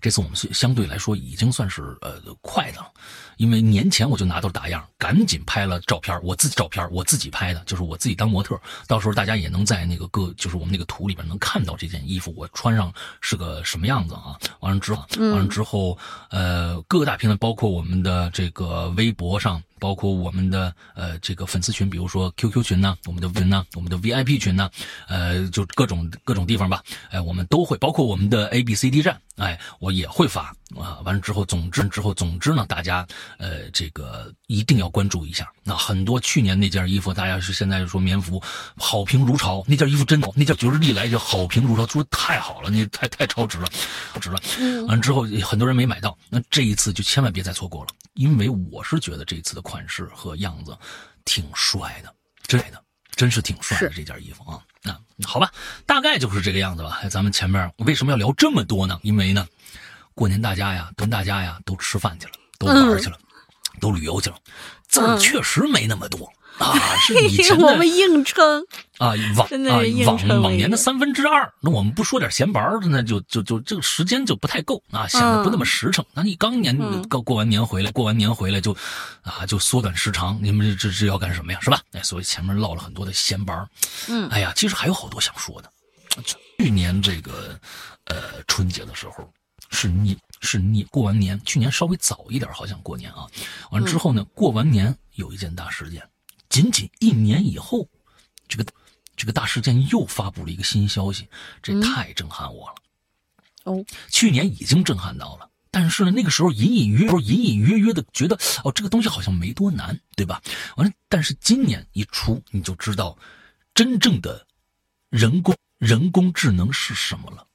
[0.00, 2.92] 这次我们相对来说已经算是呃快的了，
[3.36, 14.38] 因为年前我就拿到打样，赶紧拍了照片，我自己照片我自己拍的，就是我自己当模特，到时候大家也能在那个各就是我们那个图里边能看到这件衣服我穿上是个什么样子啊。
[14.60, 15.98] 完了之后，完了之后，
[16.30, 19.62] 呃，各大平台包括我们的这个微博上。
[19.78, 24.70] 包括我们的呃这个粉丝群，比如说 QQ 群呢，我们的群呢，我们的 VIP 群呢，
[25.08, 30.98] 呃，就各种各种地方吧，哎，我们都会，包括我们的 ABCD 站，哎，我也会发啊。
[31.04, 33.06] 完了之后，总之之后，总之呢，大家
[33.38, 35.50] 呃这个一定要关注一下。
[35.62, 38.42] 那很多去年那件衣服，大家是现在说棉服
[38.76, 43.68] 好评如潮，那件衣服真好，那件就是历来就好评如潮，说的太好了，那太太超值了，
[44.14, 44.40] 超值了。
[44.86, 47.90] 完了之后，很多人没买到，那这一次就千万别再错过了。
[48.16, 50.76] 因为我是觉得这次的款式和样子
[51.24, 52.12] 挺帅的，
[52.46, 52.82] 真的，
[53.14, 54.60] 真是挺帅的这件衣服啊。
[54.82, 55.52] 那好吧，
[55.86, 57.00] 大概就是这个样子吧。
[57.10, 58.98] 咱们前面为什么要聊这么多呢？
[59.02, 59.46] 因为呢，
[60.14, 63.18] 过年大家呀，跟大家呀都吃饭去了，都玩去了，
[63.80, 64.38] 都旅游去了，
[64.88, 66.32] 字儿确实没那么多。
[66.58, 66.74] 啊，
[67.06, 68.62] 是以前 我们硬撑
[68.98, 71.52] 啊，往啊往往年的三分之二。
[71.60, 76.04] 那我们不说点闲白的，那就就就这个时间就不太够啊，显得不那么实诚。
[76.14, 76.76] 那你刚年
[77.08, 78.74] 刚过完年回来，过完年回来就
[79.22, 81.58] 啊就缩短时长，你们这这这要干什么呀？
[81.60, 81.80] 是吧？
[81.92, 83.54] 哎，所以前面唠了很多的闲白
[84.08, 85.70] 嗯，哎呀，其实还有好多想说的。
[86.58, 87.58] 去年这个
[88.06, 89.30] 呃春节的时候
[89.70, 93.26] 是你是你过完年，去年稍微早一点，好像过年啊。
[93.70, 96.02] 完了之后呢，过完年有一件大事件。
[96.48, 97.88] 仅仅一年以后，
[98.48, 98.64] 这个
[99.16, 101.28] 这个大事件又发布了一个新消息，
[101.62, 102.74] 这太震撼我了。
[103.64, 110.40] 哦，去年已经震撼到了，但是呢，那个时候隐隐约约、隐隐约约的觉得，哦，这个东西好像没多难，对吧？
[110.76, 113.18] 完了，但是今年一出，你就知道
[113.74, 114.46] 真正的
[115.10, 117.46] 人工人工智能是什么了。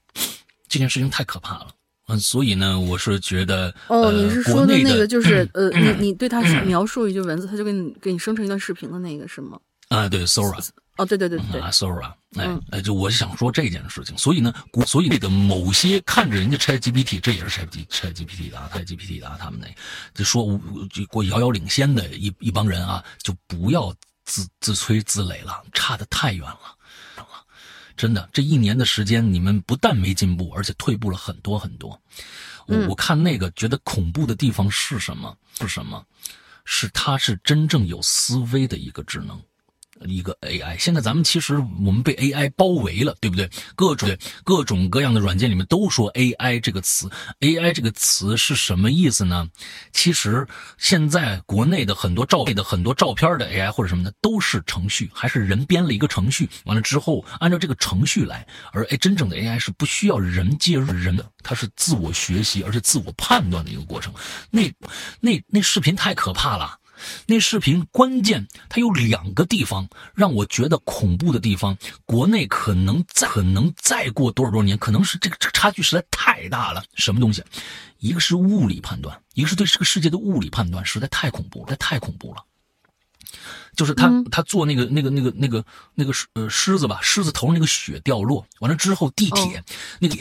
[0.68, 1.76] 这件事情太可怕了。
[2.08, 9.60] 嗯，所以呢，我是觉得，哦，你是说的那个，就是呃，你 你对他描述一句文字，他就给你给你生成一段视频的那个是吗？
[9.90, 10.58] 啊，对，Sora，
[10.98, 14.54] 哦，对对对对，Sora，哎哎，就我是想说这件事情，所以呢，
[14.86, 19.68] 所以那个某些看着人家 ChatGPT，这也是 Chat ChatGPT 的啊，ChatGPT 的啊，他们那
[20.14, 20.60] 就说
[20.90, 26.60] 就过遥遥领先的一一帮人啊，就不要自自吹自擂了，差的太远了。
[28.02, 32.02] 真的，这一年的时间，你们不但没进步，而且退步了很多很多。
[32.66, 35.38] 我我看那个觉得恐怖的地方是什么？
[35.60, 36.04] 是什么？
[36.66, 39.40] 是他是真正有思维的一个智能。
[40.06, 43.50] 一个 AI，现在咱们其实我们被 AI 包围了，对不对？
[43.76, 47.10] 各种各种各样的软件里面都说 AI 这个词
[47.40, 49.48] ，AI 这个词是什么意思呢？
[49.92, 58.48] 其实现在国内的很多照片的很多照片的 AI 或者什么的都是程序，还是人编了一个程序，完了之后按照这个程序来。
[58.72, 64.14] 而哎，真正的 AI 是不需要人介入人的，它是自我学习而且自我判断的一个过程。
[64.50, 64.72] 那
[65.20, 66.80] 那那视频太可怕了。
[67.26, 76.84] 那视频关键它有两个地方让我觉得恐怖的地方，国内可能再可能再过多少多少年，可能是这个这个差距实在太大了。
[76.96, 77.44] 什么东西？
[78.00, 82.44] 一个是物理判断，一个是对这个世界的物理判断，实在太恐怖了，太恐怖了。
[83.76, 85.64] 就是他，他做那个、那个、那个、那个、
[85.96, 89.64] 那个呃狮子吧，狮子头上那个雪掉落完了之后，地铁
[90.00, 90.16] 那个、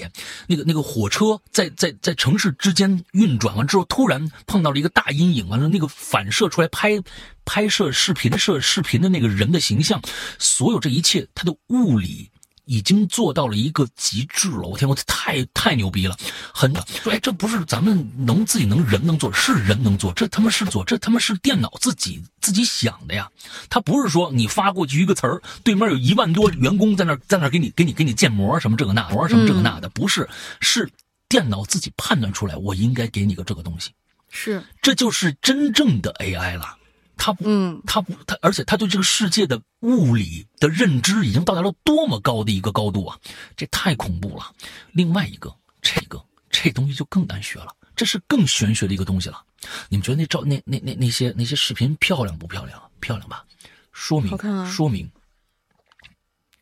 [0.46, 7.00] 那个、那个火车在在在城市之间运转完之后，突然碰到了一个大阴影，完了那个反射出来拍
[7.44, 10.00] 拍摄视频、摄视频的那个人的形象，
[10.38, 12.30] 所有这一切，它的物理。
[12.64, 16.16] 已经做到了一个极致了，我天，我太太牛逼了！
[16.52, 23.30] 很说，哎，这不是咱们能自己能人能做，是人能做，这他妈是做，这他妈是电脑自己自己想的呀！
[23.68, 30.28] 他不是说你发过去一个词儿，对面有一万多员工在那在那给你给你给你建模什么这个那模什么这个那的，不是，
[30.60, 30.88] 是
[31.28, 33.90] 电脑自己判断出来，我应该给你个这个东西，
[34.30, 36.76] 是，这就是真正的 AI 了。
[37.16, 43.18] 他不，嗯，他不，他而且他对这个世界的物理的认知已经到达了多么高的一个高度啊！
[43.56, 44.54] 这太恐怖了。
[44.92, 49.42] 另外一个，这个这东西就更难学了，这是更玄学的一个东西了。
[49.88, 52.90] 你们觉得那照那那那那些那些视频漂亮不漂亮？
[53.00, 53.44] 漂亮吧？
[53.92, 55.10] 说明，说明，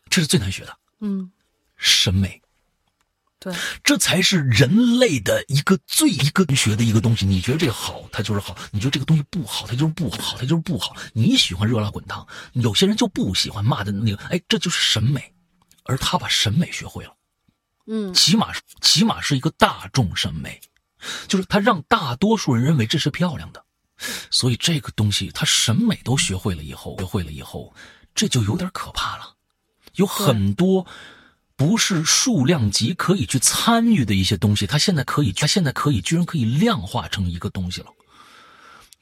[0.08, 0.78] 这是最难学的。
[1.00, 1.30] 嗯，
[1.76, 2.40] 审美。
[3.40, 7.24] 对，这才是人类的一个最一个学的一个东西。
[7.24, 10.96] 你觉得这个好，它就是好；你觉得这个东西不好，它就是不好，它就是不好。
[11.12, 14.16] 你喜欢热辣滚烫，有些人就不喜欢骂的那个。
[14.24, 15.32] 哎，这就是审美，
[15.84, 17.14] 而他把审美学会了，
[17.86, 18.48] 嗯，起码
[18.80, 20.60] 起码是一个大众审美，
[21.28, 23.64] 就是他让大多数人认为这是漂亮的。
[24.32, 27.72] 所以这个东西他审美都学会了以后，学会了以后，
[28.16, 29.36] 这就有点可怕了。
[29.94, 30.84] 有很多。
[31.58, 37.88] 不是数量级可以去参与的一些东西，它现在可以，它现在可以，居然可以量化成一个东西了，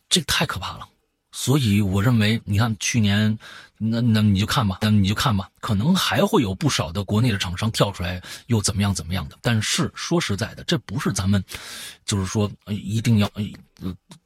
[0.08, 0.88] 这太可怕了。
[1.32, 3.38] 所以我认为，你看去年，
[3.76, 9.36] 那那你就看吧，那你就看吧，可能还会有不少的国内的厂商跳出来，又怎么样怎么样的。
[9.42, 11.44] 但是说实在的，这不是咱们，
[12.06, 13.30] 就是说一定要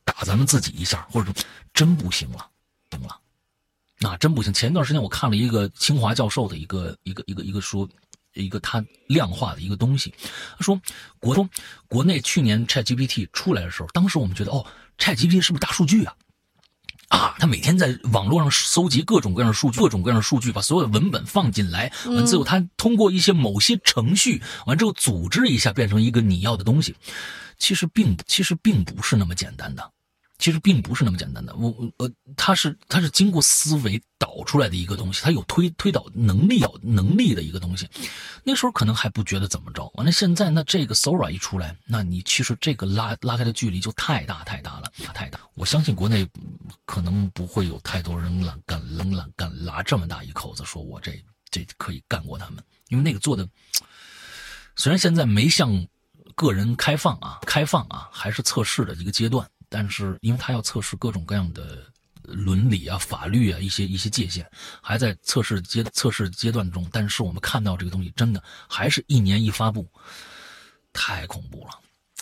[0.04, 1.32] 打咱们自己一下，或者
[1.74, 2.46] 真不行了，
[2.92, 3.16] 行了，
[3.98, 4.52] 那真不行。
[4.54, 7.88] 前段时间我看了一个清华教授的一个一个一个一个书。
[8.40, 10.12] 一个它量化的一个东西，
[10.56, 10.80] 他说
[11.18, 11.48] 国中
[11.88, 14.66] 国内去年 ChatGPT 出来的时候，当时我们觉得哦
[14.98, 16.14] ，ChatGPT 是不是大数据啊？
[17.08, 26.94] 啊，他每天在网络上搜集各种各样的数据，各种各样的数据，把所有的文本放进来，完之后他通过一些某些程序，完之后组织一下变成一个你要的东西。
[27.58, 29.90] 其实并其实并不是那么简单的。
[30.40, 37.86] 其实并不是那么简单的，我呃，它是它是经过思维导出来的一个东西，它有推推导能力有能力的一个东西。
[38.42, 45.38] 那时候可能还不觉得怎么着，完了现在那这个 Sora 一出来，那你其实这个拉拉开的距离就太大太大了，太大。
[45.54, 46.26] 我相信国内
[46.86, 53.46] 可能不会有太多人敢敢冷懒敢拉这么大一口子，说我这这可以干过他们，因为那个做的
[54.74, 55.86] 虽然现在没向
[56.34, 59.46] 个人开放啊，开放啊，还是测试的一个阶段。
[59.70, 61.86] 但是，因为他要测试各种各样的
[62.24, 64.44] 伦理啊、法律啊一些一些界限，
[64.82, 66.86] 还在测试阶测试阶段中。
[66.92, 69.88] 但是我们看到这个东西，真的还是一年一发布，
[70.92, 71.70] 太恐怖了。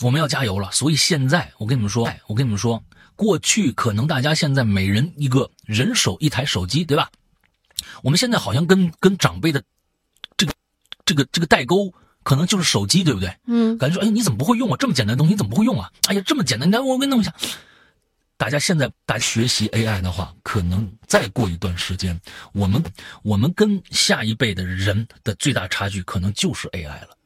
[0.02, 0.70] 我们要加油了。
[0.70, 2.84] 所以现在我跟你们说， 我跟你们说，
[3.16, 7.10] 过去可能大家现在每人一个人手一台手机，对吧？
[8.02, 9.62] 我们现在好像跟跟长辈的
[10.36, 10.52] 这个
[11.06, 11.92] 这个这个代沟。
[12.28, 13.34] 可能就是手机，对不对？
[13.46, 14.76] 嗯，感觉说，哎，你怎么不会用啊？
[14.78, 15.90] 这么简单的东西你怎么不会用啊？
[16.08, 17.34] 哎呀，这么简单，来，我给你弄一下。
[18.36, 22.20] 大家现在大家学习 AI 的话，可能再过一段时间，
[22.52, 22.84] 我们
[23.22, 27.16] 我们跟下一辈的人的最大差距，可能就是 AI 了。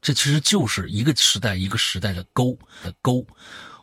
[0.00, 3.26] 这其实就是一个时代一个时代的沟的沟。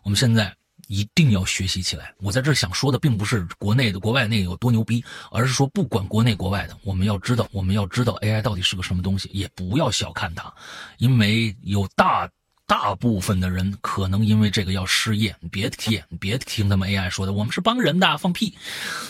[0.01, 0.55] 我们现在。
[0.91, 2.13] 一定要学习起来。
[2.17, 5.01] 我在这想说的，并不是国内的、国外那有多牛逼，
[5.31, 10.53] 而是说，不管国内国外的，我们要知道，我们要知道 AI 到底是个什么东西，也不要小看它，
[10.97, 12.29] 因为有大
[12.67, 15.33] 大部分的人可能因为这个要失业。
[15.49, 18.53] 别听，别听他们 AI 说的，我们是帮人的，放屁！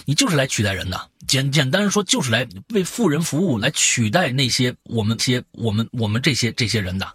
[0.06, 7.12] 你就是来取代人的，简简单说，就是来为富人服务，来取代那些我们些我们我们这些这些人的。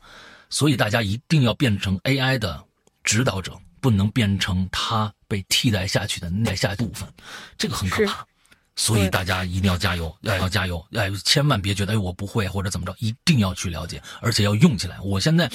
[0.51, 2.65] 所以大家一定要变成 AI 的
[3.05, 3.57] 指导者。
[3.87, 7.09] 不能变成他被替代下去的那下部分，
[7.57, 8.27] 这个很可怕，
[8.75, 14.99] 所以大家一定要加油，哎，要加油，哎，千万别觉得哎我不会或者怎么着，一定要去了解，而且要用起来。
[15.03, 15.49] 我现在。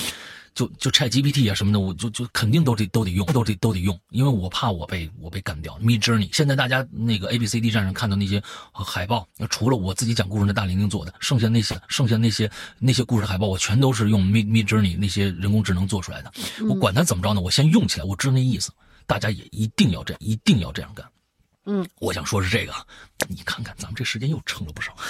[0.54, 5.78] 就就 Chat GPT 啊什么的，我就就肯定都得都得用，都得都得用，因为我怕我被我被干掉。
[5.80, 8.42] Mid Journey 现在大家那个 A B C D 站上看到那些
[8.72, 16.32] 海报，除了我自己讲故事的大玲玲做的，剩下那些剩下那些那些故事海报，我全都是用 Mid Mid Journey 那些人工智能做出来的。
[16.68, 18.72] 我管它怎么着呢，我先用起来，我知道那意思。
[19.08, 21.06] 大家也一定要这样，一定要这样干。
[21.66, 22.74] 嗯，我想说是这个，
[23.28, 24.96] 你看看咱们这时间又撑了不少。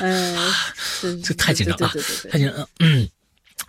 [0.00, 0.52] 嗯，
[1.22, 1.88] 这太紧张了，
[2.30, 2.68] 太紧张了。
[2.80, 3.08] 嗯，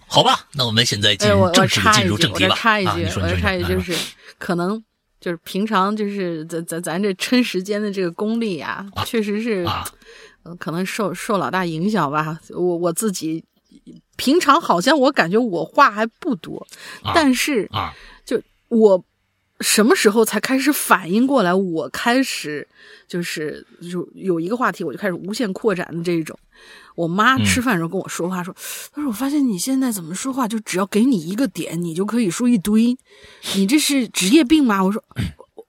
[0.07, 2.49] 好吧，那我们现在进入正式的进入正题吧。
[2.49, 3.95] 我插一句，我插一句，就是
[4.37, 4.83] 可能
[5.19, 9.65] 就是平常就是咱咱咱这抻时间的这个功力啊，确实是
[10.59, 12.39] 可能受受老大影响吧。
[12.49, 13.43] 我我自己
[14.17, 16.65] 平常好像我感觉我话还不多，
[17.03, 17.93] 啊但是啊
[18.25, 19.03] 就我
[19.61, 21.53] 什么时候才开始反应过来？
[21.53, 22.67] 我开始
[23.07, 26.37] 就是就有一个话题，我就开始无限扩展的这种。
[26.95, 28.53] 我妈嗯吃饭的时候跟我说话说，
[28.91, 32.97] 她说我发现你现在怎么说话，就只要给你一个点，你就可以说一堆，
[33.55, 34.83] 你这是职业病吗？
[34.83, 35.03] 我说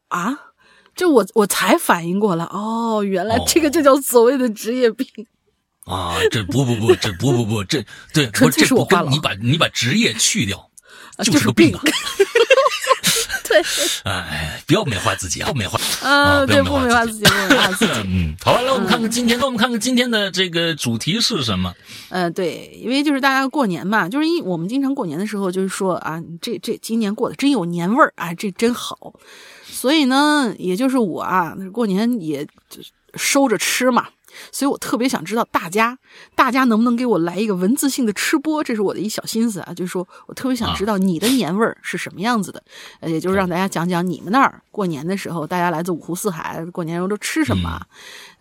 [0.08, 0.38] 啊，
[0.96, 5.06] 就我我才反应过来，哦，原来这个就叫所谓的职业病。
[5.84, 10.70] 啊，这不不不，这不不不，这对，纯粹不这不是我话你把你把职业去掉，
[11.16, 11.82] 啊就是个病啊！
[13.52, 13.62] 对，
[14.10, 15.78] 哎，不要美化自己啊，不美化。
[16.02, 17.92] 啊，对，不要美化自己，不美化自己。
[18.08, 21.74] 嗯，好了，来我们看看今天，那我们看看今天的这个主题是什么？
[22.08, 29.14] 呃，对，因为就是大家过年嘛，就是因我们经常过年的时候，就是说啊，这这今年过得真有年味儿啊，这真好。
[29.66, 32.46] 所以呢，也就是我啊，过年也
[33.14, 34.08] 收着吃嘛，
[34.50, 35.98] 所以我特别想知道大家，
[36.34, 38.62] 大家能不能给我来一个文字性的吃播？
[38.64, 42.62] 这是我的一小心思啊，就是说我特别想知道你的年味儿是什么样子的，
[43.00, 47.86] 呃，也就是让大家讲讲你们那儿过年的时候，大家来自五湖四海，过年时候都吃什么啊？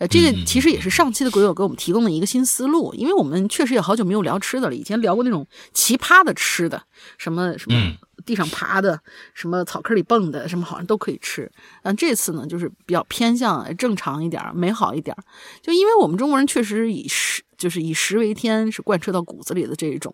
[0.02, 4.74] 呃，这个其实也是上期的鬼友给我们提供的一个新思路，因为我们确实也好久没有聊吃的了。
[4.74, 5.46] 以前聊过那种
[5.76, 6.82] 奇葩的吃的，
[7.20, 7.96] 什么什么嗯
[8.26, 9.00] 地上爬的，
[9.36, 11.52] 什么草坑里蹦的，什么好像都可以吃。
[11.84, 15.22] 但这次呢，就是比较偏向正常一点儿、美好一点儿。
[15.62, 20.12] 就因为我们中国人确实以食就是以食为天，是贯彻到骨子里的这一种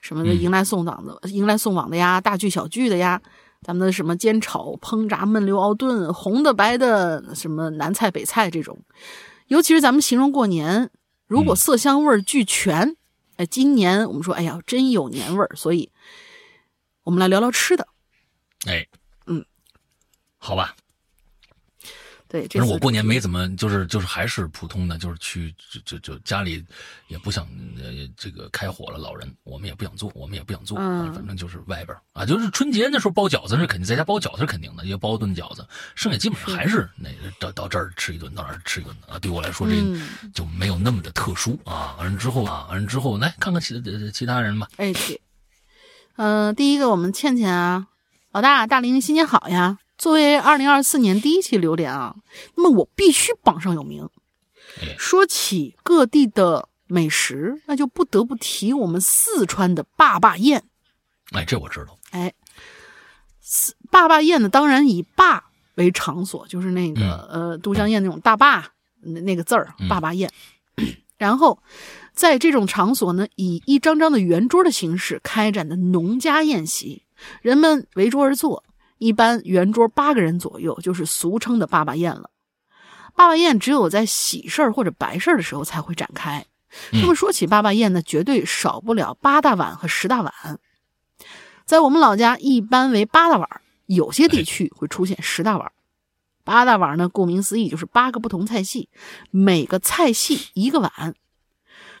[0.00, 3.20] 什么的迎来送往的、迎来送往的呀，大聚小聚的呀。
[3.64, 8.78] 咱们的什么煎炒烹炸焖溜熬炖，红的白的，什么南菜北菜这种，
[9.48, 10.90] 尤其是咱们形容过年，
[11.26, 12.94] 如果色香味俱全，
[13.36, 15.90] 哎，今年我们说，哎呀，真有年味儿，所以
[17.04, 17.88] 我们来聊聊吃的。
[18.66, 18.86] 哎，
[19.26, 19.44] 嗯，
[20.36, 20.76] 好吧。
[22.42, 26.64] 反正我过年没怎么，就是就是还是普通的，就是去就就就家里
[27.08, 27.44] 也不想
[27.76, 39.18] 呃这个开火了，老人我们也不想做，我们也不想做，嗯啊反正就是外边儿啊，就是春节那时候包饺子是肯定在家包饺子是肯定的，也包顿饺子，剩下基本上还是那个到到这儿吃一顿，到那儿吃一顿啊。
[39.18, 41.94] 对我来说这嗯就没有那么的特殊啊。
[41.98, 44.68] 完了之后啊，完了之后来看看其呃其他人吧。
[44.76, 45.20] 哎对，
[46.16, 47.86] 嗯、第一个我们倩倩啊，
[48.32, 49.78] 老大大玲新年好呀！
[50.04, 52.14] 作为二零二四年第一期榴莲啊，
[52.56, 54.06] 那么我必须榜上有名。
[54.78, 60.62] 哎说起各地的美食，那就不得不提我们四川的坝坝宴。
[61.32, 61.98] 哎，这我知道。
[62.10, 62.34] 哎，
[63.40, 65.42] 四坝坝宴呢，当然以坝
[65.76, 70.30] 为场所，就是那个、呃都江堰那种大坝那那个字儿，嗯坝坝宴。
[71.16, 71.62] 然后
[72.12, 77.04] 在这种场所呢，以一张张的圆桌的形式开展的农家宴席，
[77.40, 78.62] 人们围桌而坐，
[79.04, 82.30] 一般圆桌八个人左右，就是俗称的爸爸宴了。
[83.14, 86.46] 爸爸宴只有在喜事儿或者白事儿的时候才会展开。
[86.90, 90.32] 那么说起爸爸宴呢，绝对少不了八大碗和十大碗。
[91.66, 95.70] 在我们老家一般为八大碗，有些地区会出现十大碗。
[96.42, 98.88] 八大碗呢，顾名思义就是八个不同菜系，
[99.30, 101.14] 每个菜系一个碗。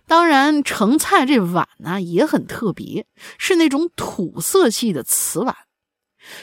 [0.06, 5.54] 当然，盛菜这碗呢也很特别，是那种土色系的瓷碗。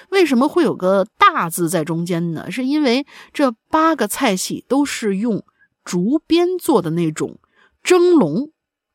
[0.10, 2.52] 为什么会有个“大”字在中间呢？
[2.52, 5.44] 是因为这八个菜系都是用
[5.84, 7.40] 竹编做的那种
[7.82, 8.52] 蒸笼，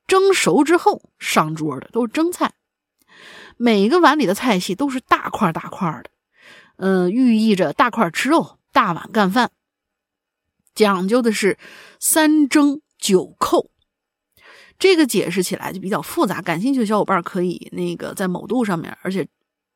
[0.07, 2.53] 蒸熟之后上桌的，都是蒸菜。
[3.57, 6.11] 每个碗里的菜系都是大块大块的，
[6.76, 9.51] 嗯、寓意着大块吃肉，大碗干饭。
[10.74, 11.59] 讲究的是
[11.99, 13.70] 三蒸九扣，
[14.78, 19.26] 这个解释起来就比较复杂，感兴趣的小伙伴可以那个在某度上面，而且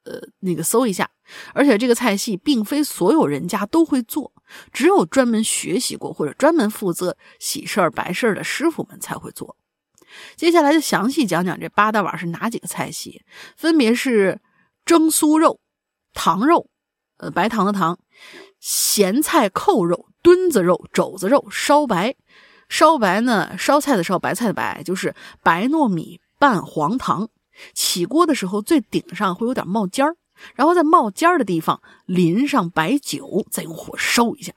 [0.04, 1.10] 呃那个搜一下。
[1.54, 4.32] 而且这个菜系并非所有人家都会做，
[4.72, 9.56] 只有专门学习过或者专门负责喜事儿白事儿的师傅们才会做。
[10.36, 13.22] 接下来就详细讲讲这八大碗是哪几个菜系，
[13.56, 14.40] 分别是
[14.84, 15.60] 蒸酥肉、
[16.12, 16.68] 糖肉，
[17.18, 17.96] 呃，白糖的糖，
[18.58, 22.16] 咸菜扣肉、墩子肉、肘子肉、烧白。
[22.68, 27.28] 烧白呢，烧菜的烧，白菜的白，就是白糯米拌黄糖。
[27.74, 30.16] 起锅的时候，最顶上会有点冒尖儿，
[30.54, 34.52] 然后在冒尖儿的地方淋上白酒，再用火烧一下。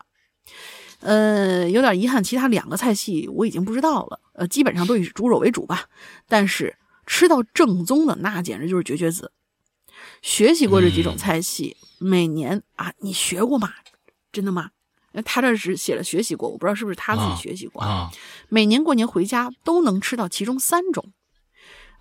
[1.00, 4.20] 呃，有点遗憾，其他两个菜系我已经不知道了。
[4.34, 5.86] 呃，基本上都以猪肉为主吧。
[6.28, 9.32] 但是吃到正宗的那简直就是绝绝子。
[10.22, 13.74] 学习过这几种菜系，每年啊，你学过吗？
[14.32, 14.70] 真的吗？
[15.26, 18.10] 他这是写了学习过，我不知道是不是他自己学习过啊。
[18.50, 21.12] 每年过年回家都能吃到其中三种，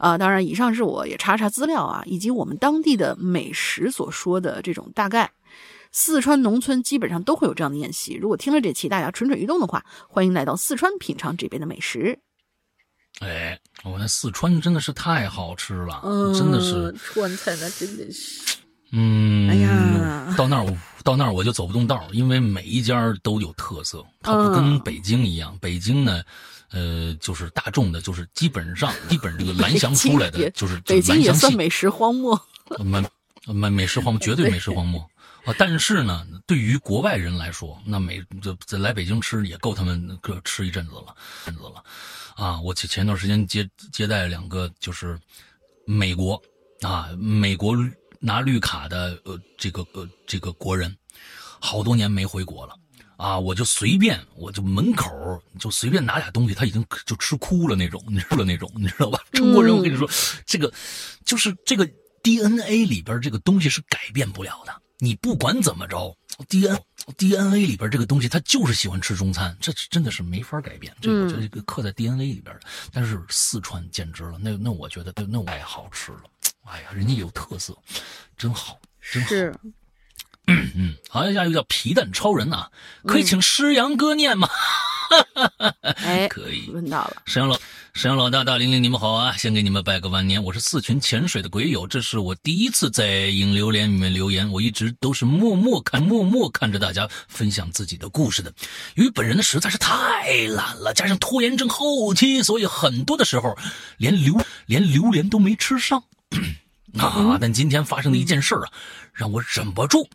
[0.02, 5.30] 啊，当然以上是我也查查资料啊，以及我们当地的美食所说的这种大概。
[5.94, 8.14] 四川农村基本上都会有这样的宴席。
[8.14, 12.18] 如果听了这期大家蠢蠢欲动的话，欢迎来到四川品尝这边的美食。
[13.20, 16.00] 哎，我那四川真的是太好吃了，
[16.34, 18.56] 真的是川菜那真的是，
[18.92, 20.74] 嗯，哎呀，到那儿我
[21.04, 25.54] 到那儿我就走不动道，因为每一家都有特色，它不跟北京一样。
[25.60, 26.22] 北京呢，
[26.72, 32.40] 呃，就是大众的，就是基本上基本这个蓝翔出来的就是北京也算美食荒漠，
[32.84, 33.02] 美
[33.46, 35.08] 美美食荒漠，绝对美食荒漠。
[35.44, 38.22] 啊，但是呢，对于国外人来说，那美
[38.64, 41.82] 这来北京吃也够他们个吃一阵子了，阵子了，
[42.36, 45.18] 啊，我前前段时间接接待两个就是
[45.84, 46.40] 美国
[46.82, 47.76] 啊，美国
[48.20, 50.96] 拿绿卡的呃这个呃这个国人，
[51.58, 52.76] 好多年没回国了，
[53.22, 55.08] 啊，我就随便我就门口
[55.56, 59.20] 就随便拿俩东西，他已经就吃哭了那种，你知道那种，你知道吧？
[59.30, 60.10] 中国人，我跟你说，
[60.44, 60.72] 这个
[61.24, 61.88] 就是这个
[62.24, 64.74] DNA 里边这个东西是改变不了的。
[64.98, 66.16] 你不管怎么着
[66.48, 66.80] ，D N
[67.16, 72.60] D N A 里边这个东西，他就是喜欢吃中餐，这真的是没法改变，这个这个刻在 D N A 里边的。
[72.92, 76.22] 但是四川简直了，那那我觉得那太好吃了，
[76.64, 77.76] 哎呀，人家有特色，
[78.36, 79.28] 真好，真好。
[80.46, 82.70] 嗯，好，下一个叫皮蛋超人啊，
[83.06, 84.48] 可以请师阳哥念吗？
[85.96, 87.58] 哎，可以，问到了，沈阳老
[87.92, 89.36] 沈阳老大大玲玲，你们好啊！
[89.36, 90.42] 先给你们拜个晚年。
[90.42, 94.50] 我是四群潜水的鬼友，这是我第一次在影流连里面留言。
[94.50, 98.50] 我一直都是默默看，默默看着大家分享自己的故事的。
[98.94, 103.54] 由于本人呢实在是太懒了，加上拖延症后期，所以很多的时候
[103.98, 106.02] 连榴连榴莲都没吃上
[106.98, 107.36] 啊。
[107.38, 108.72] 但今天发生的一件事啊，
[109.12, 110.08] 让我忍不住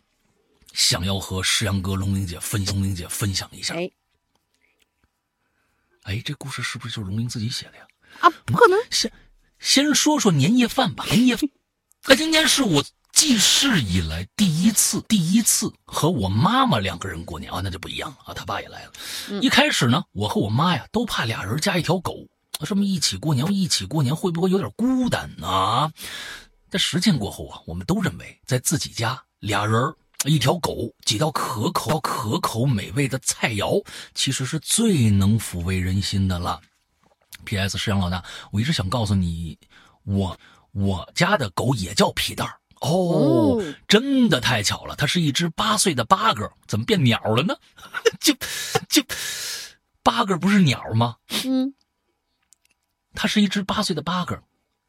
[0.78, 3.74] 想要和石阳哥、龙玲姐分龙玲姐分享一下。
[6.04, 7.86] 哎，这故事是不是就是龙玲自己写的呀？
[8.20, 8.78] 啊，不可能！
[8.88, 9.12] 先
[9.58, 11.04] 先说说年夜饭吧。
[11.10, 11.50] 年夜饭，
[12.06, 18.32] 那今天是我记事以来第一次，第一次和我妈妈两个人过年啊，那就不一样了啊。
[18.32, 18.92] 他爸也来了。
[19.42, 22.28] 一开始呢，我和我妈呀都怕俩人加一条狗，
[22.64, 25.90] 这么一起过年，一起过年会不会有点孤单呢？
[26.70, 29.92] 在实践过后啊，我们都认为在自己家俩人。
[30.24, 36.60] 一条狗，几道可口可口美味的菜肴，其实是最能抚慰人心的了。
[37.44, 37.78] P.S.
[37.78, 39.56] 石阳老大，我一直想告诉你，
[40.02, 40.38] 我
[40.72, 47.56] 我家的狗也叫皮蛋儿哦，真的太巧了，它是一只八岁的八哥，怎么变鸟了呢？
[48.20, 48.34] 就
[48.88, 49.02] 就
[50.02, 51.16] 八哥不是鸟吗？
[51.46, 51.74] 嗯，
[53.14, 54.42] 它是一只八岁的八哥，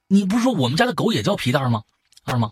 [0.08, 1.84] 你不是说我们家的狗也叫皮蛋吗？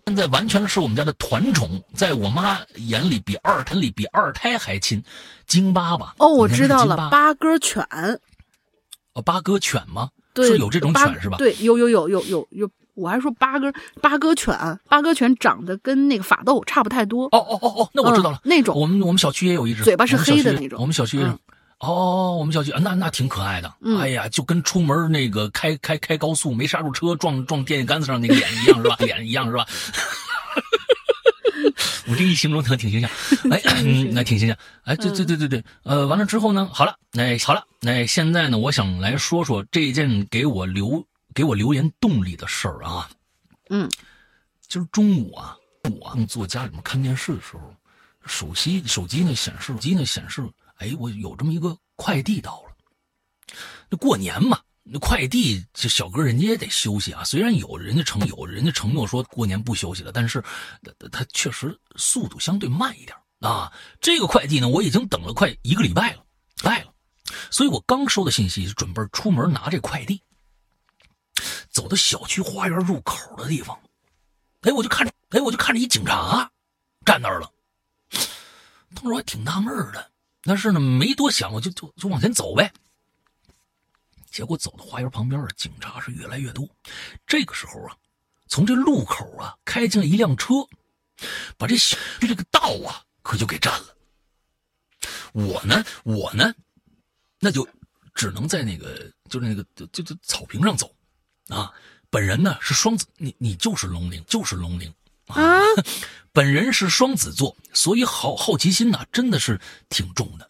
[0.06, 5.02] 现在完全是我们家的团宠，在我妈眼里比二胎里比二胎还亲，
[5.46, 6.14] 京巴吧？
[6.18, 7.86] 哦，我知道了，八哥犬。
[9.14, 10.10] 哦，八哥犬吗？
[10.34, 11.36] 对，有这种犬是吧？
[11.38, 14.56] 对，有有有有有有，我还说八哥八哥犬，
[14.88, 17.26] 八哥犬长得跟那个法斗差不太多。
[17.26, 20.80] 哦哦哦哦，那我知道了，那种我们我们小区也有一只，嘴巴是黑的那种。
[20.80, 21.18] 我们小区。
[21.80, 28.96] 哦，我们小区那那挺可爱的，哎呀，就跟出门那个开开开高速没刹住车撞撞电线杆子上那个脸一样是吧？
[29.00, 29.64] 脸一样是吧？
[32.10, 33.08] 我这一形容挺挺形象，
[33.52, 33.62] 哎，
[34.12, 43.08] 那挺形象，哎，对对对对对，呃，完了之后呢，好了，那好了，那现在呢，我想来说说这件给我留给我留言动力的事儿啊，
[43.70, 43.88] 嗯，
[44.66, 45.54] 今儿中午啊，
[46.00, 47.72] 我坐家里面看电视的时候，
[48.26, 50.42] 手机手机呢显示手机呢显示。
[50.78, 52.76] 哎，我有这么一个快递到了。
[53.90, 57.24] 那过年嘛，那快递这小哥人家也得休息啊。
[57.24, 60.42] 虽然有人家承有人家承诺说过年不休息了，但是
[61.10, 63.72] 他确实速度相对慢一点啊。
[64.00, 66.24] 这个快递呢，我已经等了快一个礼拜了，
[66.62, 66.92] 来了。
[67.50, 70.22] 所以我刚收到信息，准备出门拿这快递。
[71.70, 73.78] 走到小区花园入口的地方，
[74.62, 76.50] 哎，我就看着，哎，我就看着一警察
[77.04, 77.50] 站那儿了。
[78.94, 80.07] 当时我还挺纳闷的。
[80.42, 82.72] 但是呢，没多想，我就就就往前走呗。
[84.30, 86.68] 结果走到花园旁边警察是越来越多。
[87.26, 87.96] 这个时候啊，
[88.46, 90.54] 从这路口啊开进了一辆车，
[91.56, 93.96] 把这小这个道啊可就给占了。
[95.32, 96.54] 我呢，我呢，
[97.40, 97.68] 那就
[98.14, 100.94] 只能在那个就是那个就就就草坪上走
[101.48, 101.72] 啊。
[102.10, 104.92] 本人呢是双子，你你就是龙鳞，就是龙鳞
[105.26, 105.60] 啊。
[106.38, 110.48] 本人是双子座，所以好好奇心呢，真的是挺重的。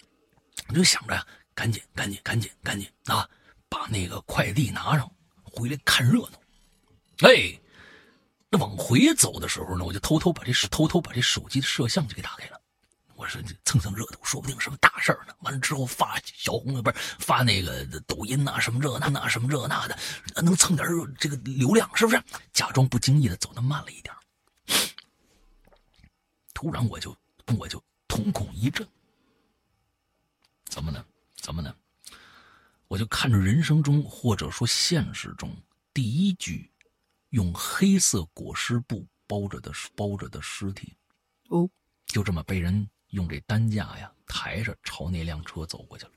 [0.68, 3.26] 我就想着呀，赶紧、赶紧、赶紧、赶紧啊，
[3.70, 5.10] 把那个快递拿上，
[5.44, 6.32] 回来看热闹。
[7.26, 7.58] 哎，
[8.50, 12.60] 那往回走的时候呢，我就偷偷把这偷偷把这手机的摄像就给打开了。
[13.14, 15.32] 我说蹭蹭热度，说不定什么大事呢。
[15.40, 19.98] 完了之后发小红不是发那个抖音呐，什么这那那什么这那的，
[20.42, 20.86] 能蹭点
[21.18, 22.22] 这个流量，是不是？
[22.52, 24.14] 假装不经意的走的慢了一点。
[26.58, 27.16] 突然我就
[27.56, 28.84] 我就瞳孔一震，
[30.64, 31.06] 怎么呢？
[31.36, 31.72] 怎么呢？
[32.88, 35.56] 我就看着人生中或者说现实中
[35.94, 36.68] 第一具
[37.28, 40.96] 用黑色裹尸布包着的包着的尸体，
[41.50, 41.70] 哦，
[42.06, 42.90] 就这么被人。
[43.10, 46.12] 用这担架呀抬着朝那辆车走过去了。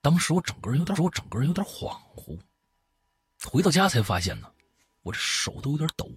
[0.00, 2.38] 当时我整个人有点，我整个人有点恍惚。
[3.42, 4.50] 回到家才发现呢，
[5.02, 6.10] 我这手都有点抖。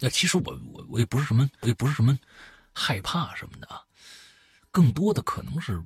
[0.00, 2.18] 那其实我我我也不是什么，我也不是什么
[2.72, 3.82] 害怕什么的啊，
[4.70, 5.84] 更多的可能是，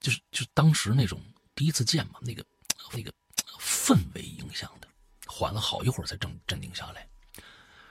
[0.00, 1.22] 就是就当时那种
[1.54, 2.44] 第一次见嘛，那个
[2.92, 3.12] 那个
[3.60, 4.88] 氛围影响的，
[5.26, 7.06] 缓了好一会儿才镇镇定下来。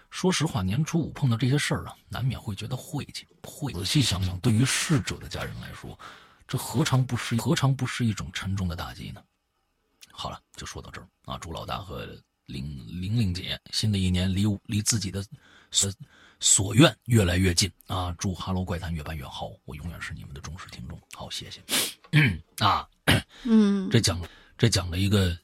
[0.10, 3.28] 说实话，年初五碰到这些事儿啊，难免会觉得晦气。
[3.44, 6.00] 晦，仔细想想，对于逝者的家人来说，
[6.48, 9.24] 这何尝不是何尝不是一种沉重的打击呢？
[10.12, 11.38] 好了，就说到这儿啊！
[11.38, 15.24] 祝老大和玲玲玲姐新的一年离离自己的
[15.70, 15.92] 所
[16.40, 18.16] 所愿越来越近啊！
[18.18, 21.00] 祝《哈喽怪谈》越办越好，我永远是你们的忠实听众。
[21.14, 21.62] 好，谢谢。
[22.66, 22.88] 啊，
[23.44, 24.22] 嗯，这讲
[24.58, 25.38] 这讲了一个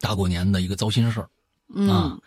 [0.00, 1.30] 大过年的一个糟心事儿
[1.90, 2.18] 啊。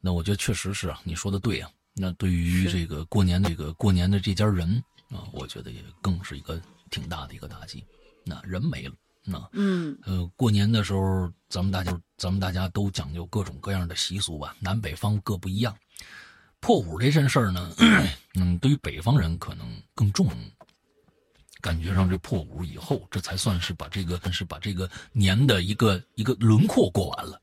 [0.00, 1.70] 那我觉得确实是啊，你说的对啊。
[1.94, 6.60] 那对于这个过年的这个过年的这家人啊，我觉得也更是一个
[6.90, 7.84] 挺大的一个打击。
[8.24, 8.94] 那人没了，
[9.26, 15.76] 那嗯呃，过年的时候，咱们大家咱们大家都讲究各种各样的习俗吧，南北方各不一样。
[16.60, 17.72] 破五这件事儿呢，
[18.34, 20.30] 嗯，对于北方人可能更重，
[21.60, 27.40] 感觉上这破五以后，这才算是把这个是把这个年的一个一个轮廓过完了。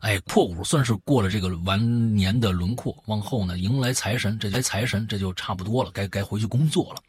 [0.00, 7.02] 哎，破五算是过了这个完年的轮廓，往后呢，迎来财神，这来财神，这就差不多了，该该回去工作了。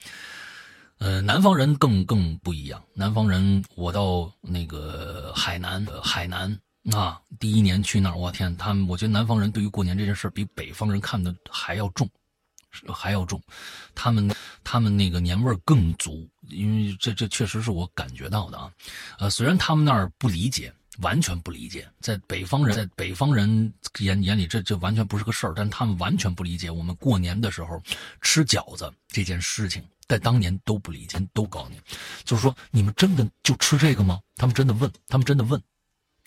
[1.03, 6.57] 呃，南方人更更不一样，南方人，我到那个海南，海南
[6.93, 12.09] 啊，第一年去那儿，我天，他们，我觉得南方人对于过年这件事比北方人看的还要重，
[12.93, 13.41] 还要重，
[13.93, 14.33] 他们
[14.63, 18.71] 他们那个年味儿更足，因为这这确实是我感觉到的啊，
[19.19, 20.73] 呃，虽然他们那儿不理解。
[21.01, 25.53] 完全不理解，在北方人，在北方人眼眼里，这这完全不是个事儿。
[25.55, 27.81] 但他们完全不理解我们过年的时候
[28.21, 29.83] 吃饺子这件事情，
[30.13, 31.77] 在当年都不理解，都告诉你，
[32.23, 34.19] 就是说你们真的就吃这个吗？
[34.35, 35.59] 他们真的问，他们真的问。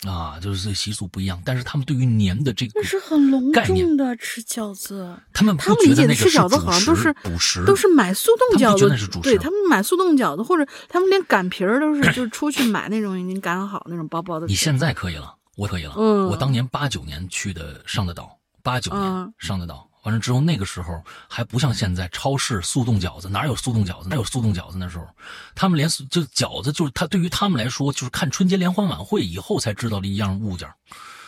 [0.05, 14.45] 啊，就是习俗不一样，但是他们对于年的这个那是很隆重的吃饺子，他们他们理解的吃饺子好像都是主食，都是买速冻饺子，是主对他们买速冻饺子，或者他们连擀皮儿都是 就是出去买那种已经擀好那种薄薄的。
[14.45, 19.86] 你现在可以了，我可以了，嗯，我当年八九年去的上的岛，八九年上的岛。
[20.07, 24.07] 完了之后，那个时候还不像现在，超市速冻饺子哪有速冻饺子？
[24.07, 24.77] 哪有速冻饺子？
[24.77, 25.05] 那时候，
[25.53, 30.65] 他们连就饺子，就是他对于他们来说，就是看春节联欢晚会以后才知道的一样物件。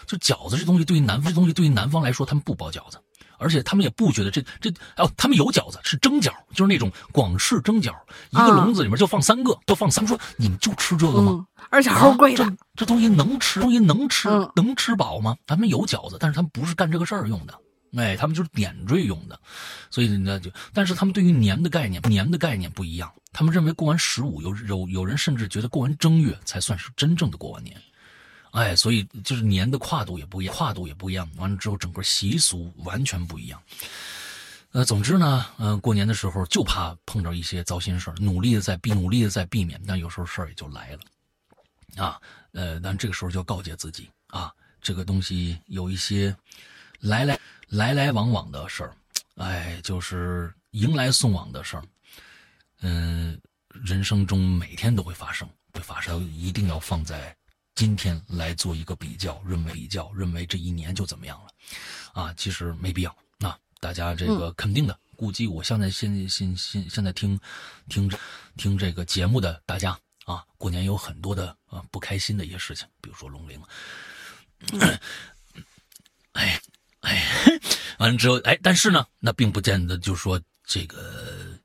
[0.08, 2.98] 就饺子这东西，对于南方这东西，对于南方来说，他们不包饺子，
[3.38, 7.94] 而且他们也不觉得这这哦，他们有饺子是蒸饺，就是那种广式蒸饺，
[8.30, 10.08] 一个笼子里面就放三个，都放三。
[10.08, 11.46] 说你们就吃这个吗？
[11.70, 13.60] 而且好贵的，这东西能吃？
[13.60, 14.30] 东西能吃？
[14.56, 15.36] 能吃饱吗？
[15.46, 17.54] 咱们有饺子，但是他们不是干这个事儿用的。
[17.96, 19.40] 哎，他们就是点缀用的，
[19.90, 23.12] 所以呢就，但是他们对于年的概念，年的概念不一样。
[23.32, 27.80] 他们认为过完十五，有有有人甚至觉得过完正月才算是真正的过完年。
[28.52, 31.30] 哎，所以就是年的跨度也不一样，跨度也不一样。
[31.38, 33.62] 完了之后，整个习俗完全不一样。
[34.72, 42.04] 呃，总之呢，嗯，过年的时候就怕碰着一些糟心事儿，努力的在避，努力的在避免，但有时候事儿也就来了。
[42.04, 42.20] 啊，
[42.52, 46.36] 呃，但这个时候就要告诫自己啊，这个东西有一些
[47.00, 47.40] 来来。
[47.70, 48.96] 来来往往的事儿，
[49.36, 51.84] 哎，就是迎来送往的事儿，
[52.82, 53.40] 嗯，
[53.70, 57.36] 人生中每天都会发生，会发生，一定要放在
[57.76, 63.16] 今天来做一个比较，认为比较，认为这一年就怎么样了，啊，其实没必要。
[63.38, 67.40] 那大家这个肯定的，估计我现在现现现现在听，
[67.88, 68.12] 听
[68.58, 69.96] 听这个节目的大家
[70.26, 73.62] 啊，过年有很多的啊不开心的一些事情，比如说龙鳞，
[76.34, 76.60] 哎。
[77.10, 77.24] 哎，
[77.98, 81.60] 完了之后，哎，但是呢，那并不见得就说这个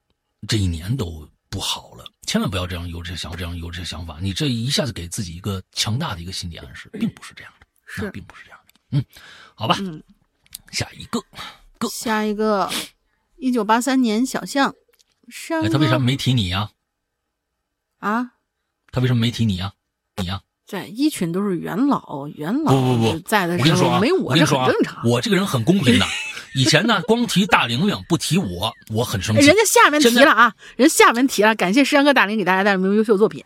[0.49, 2.05] 这一年都不好了。
[2.27, 4.19] 千万不要这样有这想这样有这想法。
[4.21, 8.73] 你这一下子给自己一个强大的一个心理暗示，并不是这样的，是并不是这样的。
[8.91, 9.05] 嗯，
[9.55, 10.03] 好吧，嗯，
[10.73, 11.21] 下一个，
[11.79, 12.71] 个下一个，
[13.37, 14.75] 一九八三年小象，
[15.63, 16.71] 哎，他为啥没提你呀？
[17.99, 18.33] 啊？
[18.91, 19.75] 他为什么没提你呀？
[20.17, 20.43] 你呀？
[20.67, 25.07] 在一群都是元老，元老不不不在的时候我跟你说啊，没我这很正常。
[25.07, 26.07] 我这个人很公平的。
[26.55, 29.43] 以前呢，光提大玲玲不提我，我很生气。
[29.43, 33.45] 哎人家下面提了啊，人下面提了，感谢山哥大玲给大家带来的优秀作品。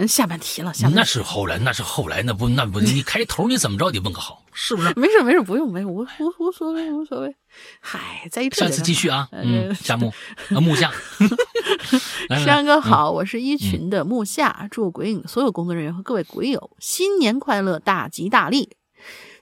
[0.00, 4.92] 人下半题了，下面那是后来，那是后来，那不那不，你开头你怎么着得问个好，是不是？
[4.96, 6.06] 没事没事，不用没有，无无
[6.38, 7.36] 无所谓无所谓。
[7.80, 10.10] 嗨，在一下次继续啊，呃嗯，夏木，
[10.54, 10.90] 啊木下，
[12.30, 18.70] 来来来山哥嗯好，我是一群的木夏，祝鬼影所有工作人员和各位鬼友新年快乐，大吉大利。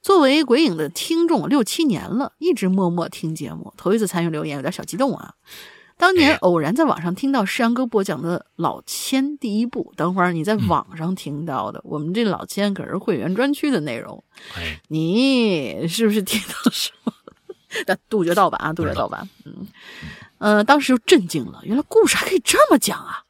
[0.03, 5.35] 作为鬼影的听众六七年了，一直默默听节目，头一次参与留言，有点小激动啊。
[5.99, 14.23] 当年哎偶然在网上听到山哥播讲的老千第一部，等会儿你在嗯网上听到的，我们这老千可是会员专区的内容，
[14.57, 17.13] 哎，你是不是听到什么？
[17.85, 19.29] 但杜绝盗版啊，杜绝盗版。
[19.45, 19.67] 嗯，
[20.39, 23.25] 呃，当时就震惊了，原来故事还可以这么讲啊！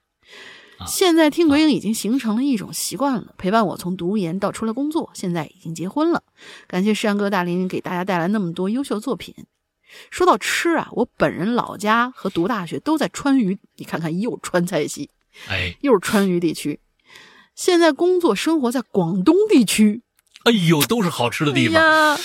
[0.79, 6.23] 啊现在听鬼影已经形成了一种习惯了，陪伴我从读研到出来工作，现在已经结婚了。
[6.69, 9.35] 感谢山哥大林给大家带来那么多优秀作品。
[10.11, 15.11] 说到吃啊，我本人老家和读大学都在川渝，你看看又川菜系，
[15.49, 16.81] 哎，又是川渝地区。
[17.55, 20.03] 现在工作生活在广东地区，
[20.45, 22.19] 哎呦，都是好吃的地方。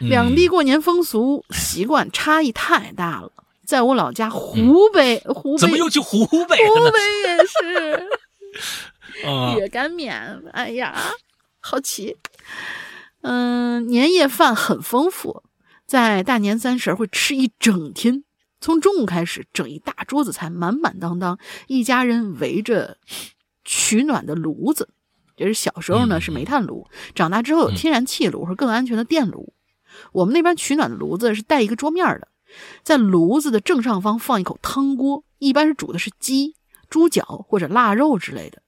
[0.00, 3.32] 两地过年风俗习惯差异太大了。
[3.66, 6.90] 在我老家湖北，湖北怎么又去湖北湖？
[6.90, 8.08] 北也是
[9.26, 10.96] 啊，热干面，哎呀，
[11.60, 12.16] 好奇。
[13.22, 15.42] 嗯，年夜饭很丰富，
[15.90, 18.22] 在大年三十儿会吃一整天，
[18.60, 21.36] 从中午开始整一大桌子菜，满满当当，
[21.66, 22.96] 一家人围着
[23.64, 24.90] 取暖的炉子。
[25.36, 29.52] 这是小时候呢嗯是煤炭炉，长大之后有天然气炉和更安全的电炉。
[30.12, 32.28] 我们那边取暖的炉子是带一个桌面的，
[32.84, 36.54] 在炉子的正上方放一口汤锅，一般是煮的是鸡、
[36.88, 38.62] 猪脚或者腊肉之类的。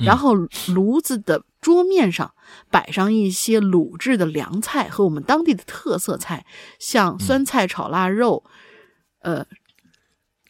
[0.00, 0.34] 然后
[0.74, 2.34] 炉子的桌面上
[2.70, 6.44] 摆上一些卤制的凉菜和我们当地的特色菜，
[6.78, 8.44] 像酸菜炒腊肉，
[9.20, 9.46] 呃，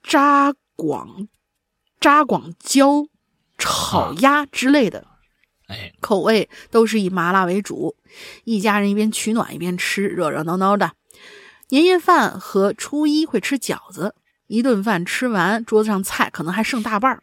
[0.02, 1.28] 扎广
[2.00, 3.06] 扎广椒
[3.56, 5.06] 炒鸭之类的。
[5.68, 7.94] 哎，口味都是以麻辣为主，
[8.42, 10.94] 一家人一边取暖一边吃，热热闹闹的。
[11.68, 14.16] 年夜饭和初一会吃饺子，
[14.48, 17.22] 一顿饭吃完，桌子上菜可能还剩大半儿。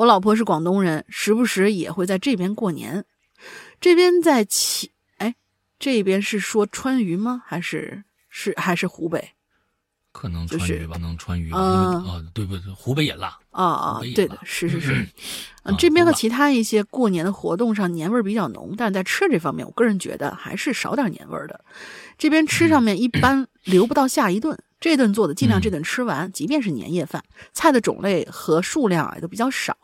[0.00, 3.04] 我老婆是广东人，时不时也会在这边过年。
[3.82, 5.34] 这边在其哎，
[5.78, 7.42] 这边是说川渝吗？
[7.44, 9.32] 还是是还是湖北？
[10.10, 12.72] 可能是川渝吧，能川渝啊，对不对？
[12.72, 13.38] 湖北也辣。
[13.50, 15.06] 啊啊对的，是是是，啊
[15.64, 21.62] 嗯，这边和其他一些过年的活动上年味儿比较浓，但是在吃这方面，我个人觉得还是少点年味儿的。
[22.20, 29.74] 这边吃上面一般留不到下一顿，这顿做的尽量这顿吃完，即便是年夜饭，菜的种类和数量啊也都比较少，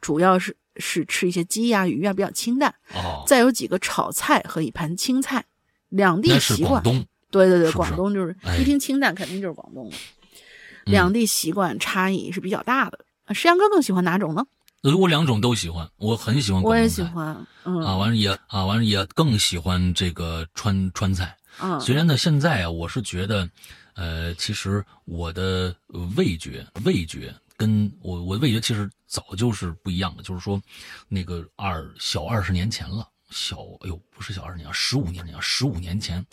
[0.00, 5.44] 主要是是吃一些鸡呀、鱼呀，比较清淡，哦，再有几个炒菜和一盘青菜。
[5.90, 6.82] 两地习惯，
[7.30, 9.96] 对对对，广东就是哎一听清淡，肯定就是广东的。
[9.96, 12.98] 嗯两地习惯差异是比较大的。
[13.24, 14.44] 啊石阳哥更喜欢哪种呢？
[14.82, 21.36] 呃我两种都喜欢，我很喜欢我也广东菜喜欢，嗯啊，完了也啊，完了也更喜欢这个川川菜。
[21.60, 23.48] 嗯，虽然呢，现在啊，我是觉得，
[23.94, 25.74] 呃，其实我的
[26.16, 30.60] 味觉味觉跟我我味觉其实早就是不一样的，就是说，
[31.08, 33.08] 那个二小二十年前了。
[33.30, 36.24] 小，哎呦，不是小二十年，十五年前，十五年前，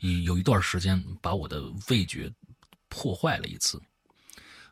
[0.00, 2.32] 有有一段时间把我的味觉
[2.88, 3.80] 破坏了一次。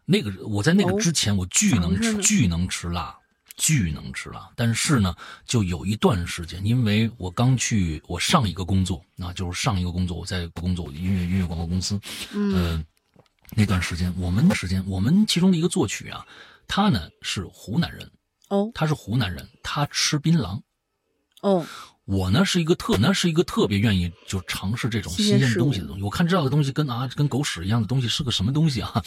[0.05, 3.17] 那个我在那个哦之前，我巨能吃，巨能吃辣，
[3.57, 4.49] 巨能吃辣。
[4.55, 12.01] 但是呢，就有一段时间，因为我刚去我上一个工作，啊，就是上一个工作，我在工作音乐音乐广告公司，
[12.33, 12.85] 嗯呃，
[13.57, 16.27] 那段时间，我们的时间，我们其中的一个作曲啊，
[16.69, 18.11] 他呢是湖南人，
[18.49, 20.61] 哦他是湖南人，他吃槟榔。
[21.43, 21.65] 哦，
[22.07, 26.03] 我呢是一个特，我呢是一个特别愿意就尝试这种新鲜东西的东西。
[26.03, 29.05] 我看这样的东西跟啊跟狗屎一样的东西是个什么东西啊，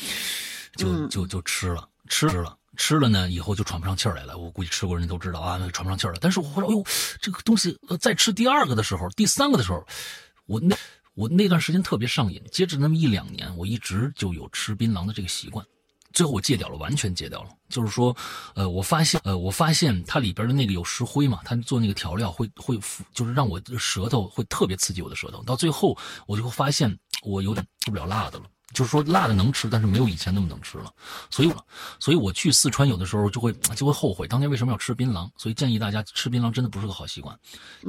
[0.76, 2.56] 就嗯就就吃了，吃了。
[2.78, 4.38] 吃了呢，以后就喘不上气来了。
[4.38, 6.14] 我估计吃过人都知道啊，喘不上气了。
[6.22, 6.84] 但是我后来，哎呦，
[7.22, 9.86] 这个东西呃再吃第二个的时候，第三个的时候，
[10.46, 10.76] 我那
[11.16, 12.42] 我那段时间特别上瘾。
[12.52, 15.66] 接着那么一两年，我一直就有吃槟榔的这个习惯。
[16.12, 17.50] 最后我戒掉了，完全戒掉了。
[17.70, 18.16] 就是说，
[18.56, 22.80] 呃，我发现，呃，我发现它里边的那个有石灰嘛，它做那个调料会会，
[23.14, 25.44] 就是让我舌头会特别刺激我的舌头。
[25.44, 25.96] 到最后，
[26.26, 28.46] 我就会发现我有点吃不了辣的了。
[28.74, 30.94] 就是说辣的能吃，但是没有以前那么能吃了。
[31.30, 31.54] 所以，
[32.00, 35.30] 所以我去四川有的时候就会就会后悔当年为什么要吃槟榔。
[35.38, 37.38] 所以建议大家吃槟榔真的不是个好习惯，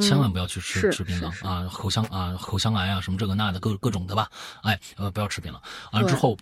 [0.00, 4.30] 千万不要去吃、是吃槟榔啊，口腔啊口腔癌啊什么这个那的各各种的吧。
[4.62, 5.60] 哎，呃，不要吃槟榔。
[5.92, 6.36] 完了之后。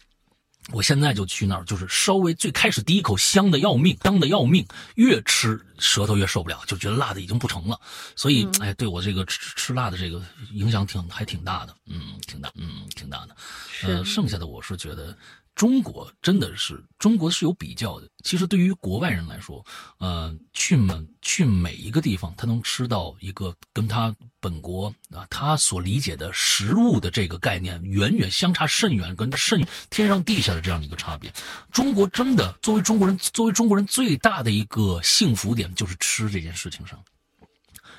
[0.72, 4.66] 我现在就去那儿，就是稍微最开始第一口香的要命，香的要命，
[4.96, 7.80] 越吃舌头越受不了，就觉得辣的已经不成了。
[8.14, 13.36] 所以，哎，对我这个吃吃辣的这个影响挺还挺大的，嗯，挺大，嗯，挺大的。
[13.82, 15.16] 呃，剩下的我是觉得。
[15.59, 18.09] 中国真的是中国是有比较的。
[18.22, 19.66] 其实对于国外人来说，
[19.98, 31.28] 呃，去每去每一个地方，他能吃到一个跟他本国啊他所理解的食物的这个概念远远相差甚远，跟甚天上地下的这样的一个差别。
[31.72, 36.96] 中国真的作为中国人，作为中国人最大的一个幸福点就是吃这件事情上，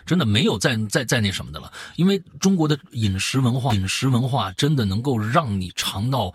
[0.05, 1.69] 真的没有再再再那什么的了。
[1.97, 6.33] 因为中国的饮食文化，饮食文化真的能够让你尝到。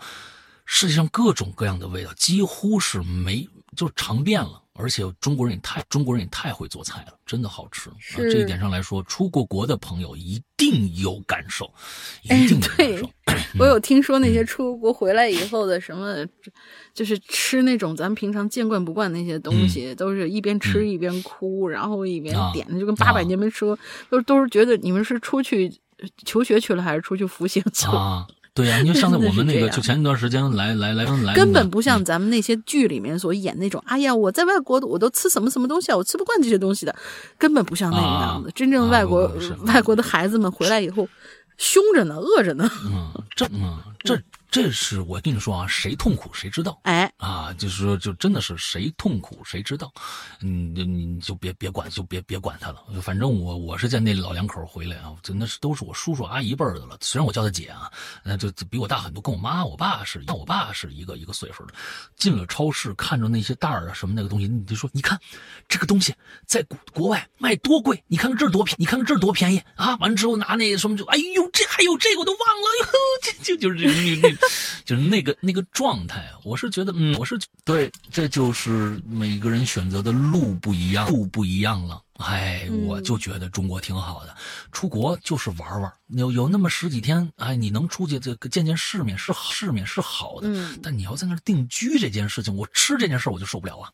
[0.65, 7.89] 世界上各种各样的味道几乎是没就尝遍了，而且中国人也太中国人也太会做菜了，真的好吃。
[8.15, 11.71] 这一点上来说，出过国的朋友一定有感受，
[12.23, 13.09] 一定有感受。
[13.59, 16.25] 我有听说那些出国回来以后的什么，
[16.93, 23.77] 就是吃那种咱们平常见惯不惯那些东西，都是一边吃一边哭，然后一边点，就跟八百年没吃过，
[24.09, 25.73] 都都是觉得你们是出去
[26.25, 28.25] 求学去了，还是出去服刑去了？
[28.55, 33.83] 对呀，你就上次我们那个，就前一段时间来来来来，根本不像咱们那些剧里面所演那种。
[33.85, 36.95] 哎呀，我在外国我都吃什么什么东西啊，我吃不惯这些东西的，
[37.37, 38.49] 根本不像那个样子。
[38.55, 39.29] 真正外国
[39.65, 41.05] 外国的孩子们回来以后，
[41.57, 42.71] 凶着呢，饿着呢。
[42.85, 44.17] 嗯，这嗯这。
[44.55, 46.79] 这是我跟你说啊，谁痛苦谁知道。
[46.83, 49.91] 哎，啊，就是说，就真的是谁痛苦谁知道。
[50.39, 52.81] 嗯，你你就别别管，就别别管他了。
[53.01, 56.97] 反正我我是见那老两口回来啊，真的是都是我叔叔阿姨辈儿的了。
[57.01, 57.91] 虽然我叫他姐啊，
[58.23, 61.73] 那就比我大很多，跟我妈我爸是，跟我爸是一个一个岁数的。
[62.15, 65.19] 进了超市，看着那些袋儿啊什么那个东西，你就说，你看
[65.67, 69.97] 这个东西在国国外卖多贵，你看看这儿多便，你看看这儿多便宜啊！
[69.97, 72.87] 完了之后拿那什么就，哎呦，这还有这个我都忘了哟，
[73.21, 74.44] 这 就就是那那。
[74.85, 82.01] 就是那个那个状态，我是觉得，嗯，我是对，这就是每个人选择的路不一样，路不一样了。
[82.17, 84.33] 哎，我就觉得中国挺好的，
[84.71, 90.47] 出国就是玩玩，有有那么十几天，哎，你能出去这个见见世面是世面是好的，
[90.81, 93.91] 但你要在那定居这件事情，我吃这件事我就受不了啊。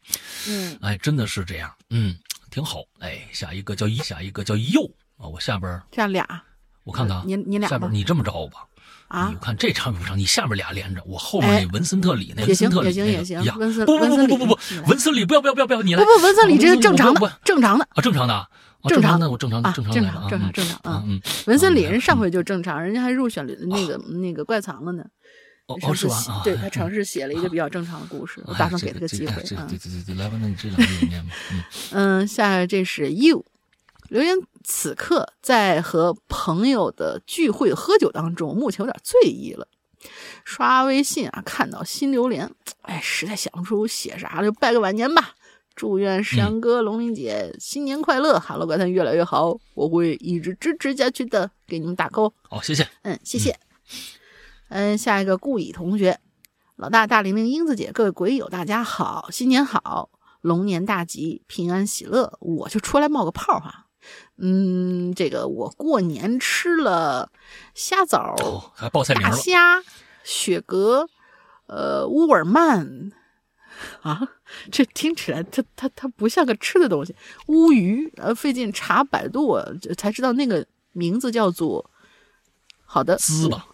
[0.47, 2.15] 嗯，哎，真的是这样，嗯，
[2.51, 2.83] 挺好。
[2.99, 4.87] 哎，下一个叫一，下一个叫右
[5.17, 6.43] 啊，我下边这样俩，
[6.83, 8.67] 我看看，你你俩下边你这么着吧。
[9.11, 9.27] 啊！
[9.29, 10.17] 你看这长不长？
[10.17, 13.59] 你下面俩连着，我后面那文森特里那文森特里也行也行也行。
[13.59, 16.03] 文森不不不不不不，文森里不要不要不要不要，你来。
[16.03, 18.47] 不不，文森里这是正常的，正常的啊，正常的，
[18.87, 21.19] 正常的，我正常正常正常正常正常啊嗯。
[21.47, 25.03] 文森里人上回就正常，人家还入选了那个那个怪藏了呢。
[25.67, 26.41] 哦是吧？
[26.43, 29.65] 对他尝试写了一个比较正常的故事，我打算给他个机会啊。
[29.69, 31.33] 对对对对，来吧，那你这两个念吧。
[31.91, 33.45] 嗯，下这是 you。
[34.09, 39.67] 留言此刻在和朋友的聚会喝酒当中，目前有点醉意了。
[40.43, 42.51] 刷微信啊，看到新榴莲，
[42.81, 45.35] 哎，实在想不出写啥了，就拜个晚年吧。
[45.75, 52.33] 祝愿山哥、龙玲姐新年快乐哈喽怪谈越来越好，我会一直支持下去的，给你们打 call。
[52.49, 52.87] 好，谢谢。
[53.03, 53.57] 嗯，谢谢。
[54.69, 56.19] 嗯，下一个顾乙同学，
[56.75, 60.09] 老大、大玲玲、英子姐，各位鬼友大家好，新年好，
[60.41, 62.37] 龙年大吉，平安喜乐。
[62.41, 63.87] 我就出来冒个泡哈。
[64.43, 67.31] 嗯，这个我过年吃了
[67.75, 69.83] 虾枣、还报菜名大虾、
[70.23, 71.07] 雪蛤、
[71.67, 73.11] 呃乌尔曼
[74.01, 74.27] 啊，
[74.71, 77.15] 这听起来它它它不像个吃的东西。
[77.45, 79.57] 乌鱼，呃，费劲查百度
[79.95, 81.91] 才知道那个名字叫做
[82.83, 83.67] 好的滋吧？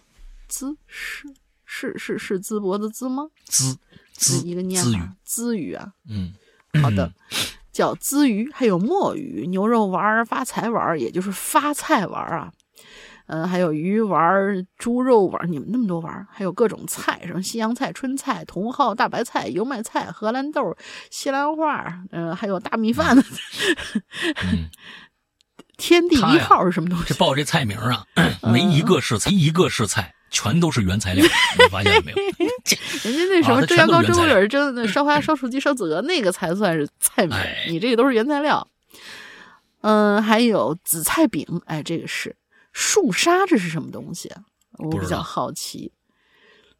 [0.48, 1.26] 滋是
[1.64, 3.28] 是是是淄博的淄吗？
[3.46, 3.78] 滋
[4.12, 5.92] 滋一个念法，滋鱼啊。
[6.08, 6.34] 嗯，
[6.82, 7.10] 好的。
[7.78, 12.50] 叫鲻鱼，还有墨鱼、牛肉丸、发财丸，也就是发菜丸啊。
[13.28, 20.76] 嗯，还有鱼丸、猪肉丸，你们那么多丸，还有各种菜，什么西洋菜、春菜、茼蒿、大白菜、油麦菜、荷兰豆、
[21.08, 23.16] 西兰花，嗯，还有大米饭。
[25.78, 27.04] 天地一号是什么东西？
[27.06, 28.04] 这报这菜名啊，
[28.52, 30.16] 没一个是菜，一个是菜。
[30.30, 31.24] 全都是原材料，
[31.58, 32.18] 你发现没有？
[32.18, 37.36] 人家那什么蒸羊羔、蒸鱼、蒸那烧花、烧雏鸡、烧子鹅，那个才算是菜名。
[37.68, 38.66] 你这个都是原材料。
[39.80, 42.36] 嗯，还有紫菜饼，哎，这个是
[42.72, 44.32] 树沙，这是什么东西？
[44.78, 45.92] 我比较好奇。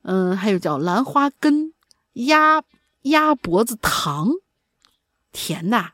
[0.03, 1.72] 嗯，还有叫兰花根
[2.14, 2.62] 鸭
[3.03, 4.30] 鸭脖子糖，
[5.32, 5.92] 甜的。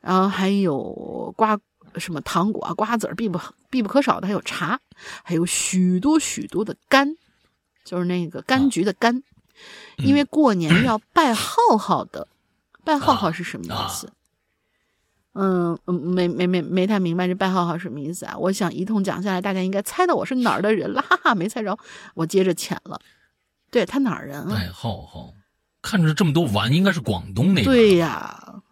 [0.00, 1.58] 然后还有瓜。
[1.98, 4.78] 什么糖果啊、瓜子儿必不必不可少的，还有茶，
[5.22, 7.16] 还有许多许多的柑，
[7.84, 9.22] 就是那个柑橘的柑。
[9.96, 12.28] 因为过年 要拜浩浩的，
[12.84, 14.12] 拜浩浩是什么意思？
[15.38, 18.36] 嗯嗯，没没没没太明白这拜浩浩什么意思啊？
[18.38, 21.78] 我想一通讲下来，大家应该猜到我是哪儿的人了，哈哈，没猜着，
[22.14, 23.00] 我接着浅了。
[23.70, 24.54] 对他哪儿人啊？
[24.54, 25.34] 拜浩浩，
[25.82, 27.64] 看着这么多碗，应该是广东那边。
[27.64, 28.62] 对呀，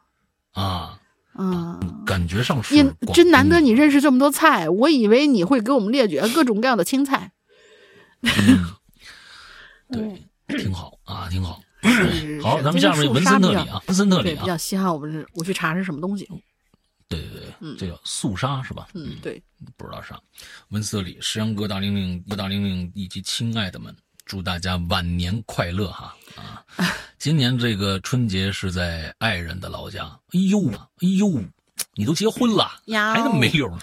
[0.52, 1.00] 啊，
[1.38, 2.74] 嗯，感觉上是
[3.12, 7.32] 真难得你认识这么多菜，我以为你会给我们列举各种各样的青菜。
[8.22, 8.74] 嗯，
[10.46, 11.60] 对，挺好啊，挺好。
[11.82, 14.90] 是好，咱们下面文沙比较森特里啊，文森特，里啊，比较稀罕。
[14.90, 16.26] 我们是我去查是什么东西。
[17.08, 18.88] 对对对，嗯这叫素杀是吧？
[18.94, 19.42] 嗯，对，
[19.76, 20.18] 不知道啥。
[20.70, 26.64] 文森特里、石阳哥、大玲玲、哥大玲玲以及亲爱的们，祝大家晚年快乐哈啊！
[27.24, 30.04] 今年这个春节是在爱人的老家。
[30.34, 31.42] 哎呦，哎呦，
[31.94, 33.78] 你都结婚了，呀还那么没溜呢。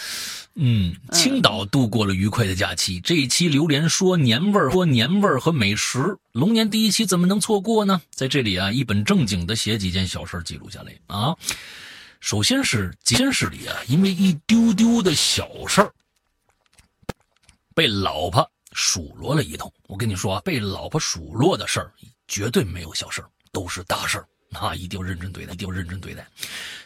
[0.56, 2.98] 嗯，青岛度过了愉快的假期。
[2.98, 6.16] 这一期榴莲说年味儿，说年味儿和美食。
[6.32, 8.00] 龙年第一期怎么能错过呢？
[8.12, 11.36] 在这里啊，一本正经的写几件小事记录下来啊。
[12.20, 15.92] 首先是监视里啊，因为一丢丢的小事儿，
[17.74, 19.70] 被老婆数落了一通。
[19.86, 21.92] 我跟你说啊，被老婆数落的事儿
[22.30, 24.74] 绝对没有小事儿，都是大事儿啊！
[24.74, 26.26] 一定要认真对待，一定要认真对待。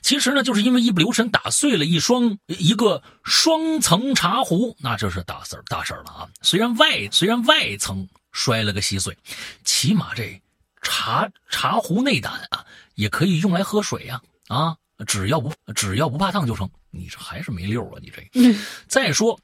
[0.00, 6.28] 其实呢，就是因为一不留神打碎了一双一个双层茶壶，那这是大事儿大事儿了啊！
[6.42, 9.16] 虽然外虽然外层摔了个稀碎，
[9.64, 10.40] 起码这
[10.82, 12.64] 茶茶壶内胆啊
[12.94, 14.76] 也可以用来喝水呀啊
[15.06, 16.68] 只要不只要不怕烫就成。
[16.90, 18.54] 你这还是没溜啊，你这。
[18.86, 19.38] 再说，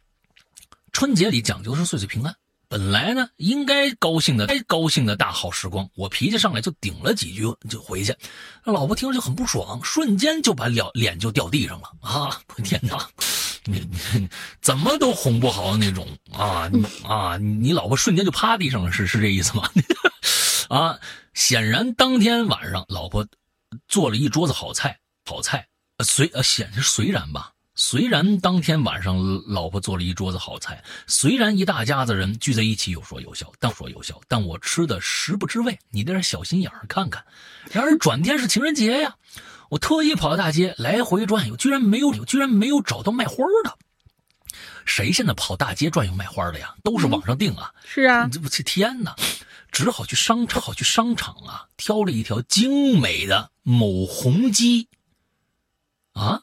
[0.93, 2.35] 春节里讲究的是岁岁平安。
[2.71, 8.15] 本来呢，应该高兴的，该高兴的大好时光，我脾气上来就顶了几句就回去，
[8.63, 12.41] 老婆听着就很不爽，瞬间就把脸脸就掉地上了啊！
[12.63, 13.09] 天哪，
[13.65, 14.29] 你你
[14.63, 16.71] 怎么都哄不好那种啊！
[17.03, 19.69] 啊，你老婆瞬间就趴地上了，是是这意思吗？
[20.71, 21.01] 啊，
[21.35, 23.27] 显然当天晚上老婆
[23.89, 25.67] 做了一桌子好菜，好菜，
[25.97, 27.51] 呃，虽呃显是虽然吧。
[27.75, 29.17] 虽然当天晚上
[29.47, 37.25] 老婆做了一桌子好菜，虽然一大家子人聚在一起有说有笑，但说有笑，但我吃的食不知味，你这点小心眼儿看看。
[37.71, 39.17] 然而转天是情人节呀，
[39.71, 43.79] 我特意跑到大街来回转悠，居然没有，居然没有找到卖花的。
[44.85, 46.75] 谁现在跑大街转悠卖花的呀？
[46.83, 47.73] 都是网上订啊。
[47.85, 49.15] 是啊你，这不这天哪，
[49.71, 54.89] 只好去商场，好去商场啊，挑了一条精美的某红鸡，
[56.13, 56.43] 啊，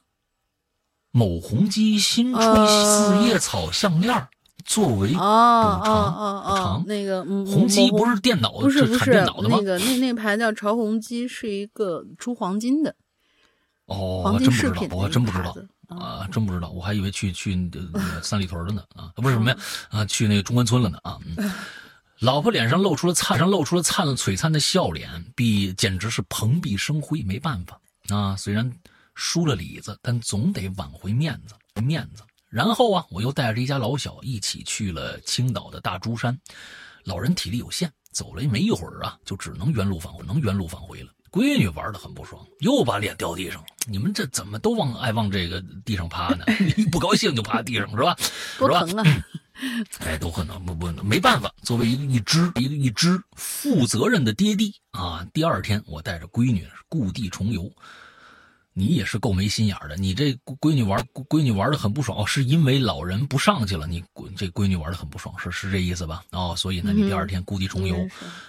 [1.18, 4.28] 某红鸡新吹呃四叶草项链儿
[4.66, 9.64] 作为哦哦补偿哦哦补偿，那个嗯红鸡不是电脑是不是不是产电脑的吗那？
[9.64, 12.94] 个那那牌叫潮红鸡，是一个出黄金的
[13.88, 15.56] 哦，黄我真不知道我还真不知道。
[15.88, 17.80] 啊，真不知道，我还以为去去那个
[18.22, 19.58] 三里屯了呢啊，不是什么呀
[19.90, 21.18] 啊，去那个中关村了呢啊。
[21.26, 21.50] 嗯
[22.20, 27.22] 老婆脸上露出了灿上露出了灿璀璨的笑脸，比简直是蓬荜生辉。
[27.24, 27.80] 没办法
[28.14, 28.70] 啊，虽然
[29.18, 32.24] 输了里子，但总得挽回面子面子。
[32.50, 36.40] 然后啊，我又带着一家老小一起去了青岛的大珠山。
[37.04, 41.12] 老人体力有限，走了没一会儿啊，就只能原路返回，能原路返回了。
[41.32, 43.68] 闺女玩的很不爽，又把脸掉地上了。
[43.88, 46.46] 你们这怎么都往爱往这个地上趴呢？
[46.78, 48.16] 一不高兴就趴地上是吧？
[48.60, 49.26] 多疼啊！
[50.00, 51.52] 哎，都可能不不没办法。
[51.64, 57.70] 作为一一只一个一只负责任的爹地啊，第二天我带着闺女故地重游。
[58.80, 64.04] 你也是够没心眼儿的，你这闺女玩闺女玩的很不爽哦，是因为老人不上去了，你
[64.36, 66.24] 这闺女玩的很不爽，是是这意思吧？
[66.30, 67.98] 哦，所以呢，你第二天故地重游。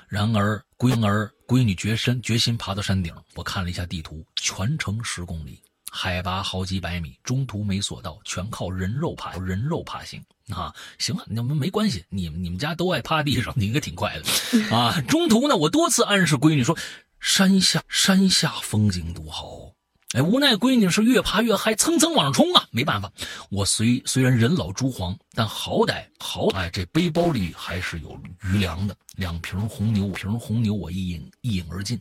[0.06, 3.10] 然而，闺儿闺女决身决心爬到山顶。
[3.36, 5.58] 我看了一下地图，全程十公里，
[5.90, 10.74] 海拔好几百米，中途没索道，全靠人肉爬人肉爬行啊！
[10.98, 15.00] 行了，你们没关系，你们你们家都爱趴地上，你应该挺快的啊！
[15.08, 16.76] 中途呢，我多次暗示闺女说，
[17.18, 19.72] 山下山下风景独好。
[20.14, 22.66] 哎，无奈闺女是越爬越嗨，蹭蹭往上冲啊！
[22.70, 23.12] 没办法，
[23.50, 28.96] 我虽虽然人老珠黄，但好歹好哎，这背包里还是有余粮的。
[29.16, 32.00] 两瓶红牛，瓶红牛我一饮一饮而尽，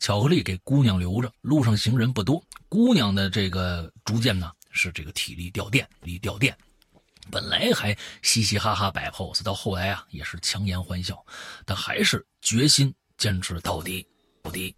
[0.00, 1.30] 巧克力给姑娘留着。
[1.42, 6.56] 路上行人不多，姑娘的这个逐渐呢是这个体力掉电，体力掉电。
[7.30, 11.24] 本来还嘻嘻哈哈摆 pose，到后来啊也是强颜欢笑，
[11.64, 14.04] 但还是决心坚持到底，
[14.42, 14.74] 到底。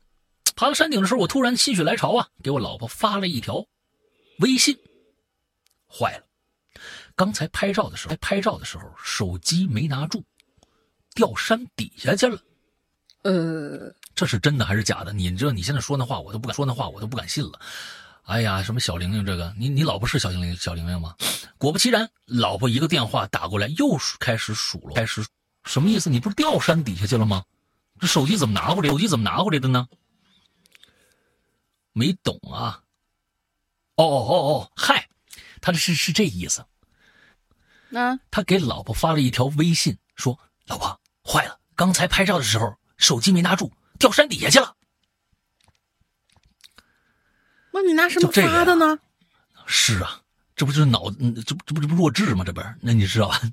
[0.56, 3.66] 爬到山顶的时候，我突然心血来潮啊，给我老婆发了一条
[4.38, 4.76] 微信。
[5.86, 6.24] 坏了，
[7.14, 10.24] 刚才拍照的时候，拍照的时候手机没拿住，
[11.14, 12.40] 掉山底下去了。
[13.22, 15.12] 呃，这是真的还是假的？
[15.12, 17.60] 你知道你现在说那话，我都不敢说那话，我都不敢信了。
[18.22, 21.14] 哎呀，什么小玲玲这个，你你老婆是小玲玲小玲玲吗？
[21.58, 25.24] 果不其然，老婆一个电话打过来，又开始数落，开始
[25.64, 26.08] 什么意思？
[26.08, 27.44] 你不是掉山底下去了吗？
[28.00, 28.88] 这手机怎么拿回来？
[28.88, 29.86] 手机怎么拿回来的呢？
[31.96, 32.82] 没懂啊？
[33.96, 35.08] 哦哦哦哦，嗨，
[35.62, 36.62] 他这是是这意思。
[37.88, 40.38] 那他给老婆发了一条微信，说
[40.68, 44.76] ：“老婆，坏了，刚才拍照的时候手机没拿住，掉山底下去了。
[47.72, 48.98] 那你拿什么发的呢？
[49.66, 50.20] 是啊，
[50.54, 51.10] 这不就是脑，
[51.46, 52.44] 这不这不这不弱智吗？
[52.44, 52.74] 这不是？
[52.82, 53.40] 那你知道吧？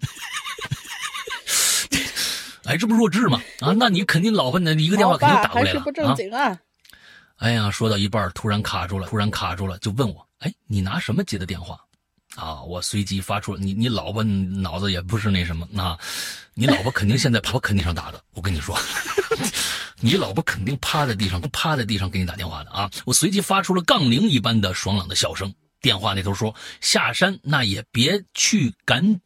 [2.65, 3.41] 哎，这不弱智吗？
[3.61, 6.59] 啊，那你肯定老婆那一个电话肯定打过来了还是不正经啊！
[7.43, 11.77] 哎呀，说到一半突然卡住了，突然卡住了，就问我：哎，你拿什么接的电话？
[12.35, 15.99] 啊，我随即发出了你你老婆脑子也不是那什么啊，
[16.53, 18.79] 你老婆肯定现在趴肯定上打的，我跟你说，
[19.99, 22.89] 你老婆肯定趴在地上趴在地上给你打电话的啊！
[23.03, 25.53] 我随即发出了杠铃一般的爽朗的笑声。
[25.81, 29.19] 电话那头说：下山那也别去赶。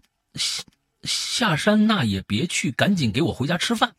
[1.04, 3.94] 下山那也别去，赶紧给我回家吃饭。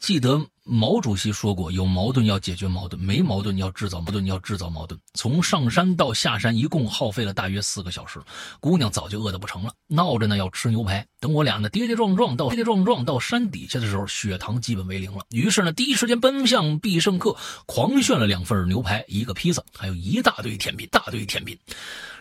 [0.00, 4.98] 记得毛主席说过，有矛盾要解决矛盾，没矛盾要制造矛盾，要制造矛盾。
[5.14, 8.20] 从上山到下山，一共耗费了大约四个小时。
[8.60, 11.04] 姑娘早就饿得不成了，闹着呢要吃牛排。
[11.18, 15.24] 等我俩呢跌跌撞撞到跌跌撞撞到山底下的时候，血糖基本为零了。
[15.30, 17.36] 于是呢，第一时间奔向必胜客，
[17.66, 21.58] 狂炫了两份牛排，一个披萨，还有一大堆甜品，大堆甜品。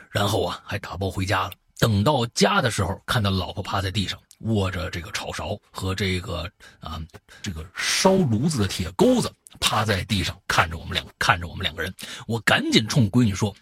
[0.10, 1.52] 然后啊，还打包回家了。
[1.78, 7.02] 等到家的时候，看到老婆趴在地上，握着这个炒勺和这个啊
[7.42, 11.94] 这个烧炉子的铁钩子，趴在地上看着我们两看着我们两个人。
[12.28, 13.56] 我赶紧冲闺女说：“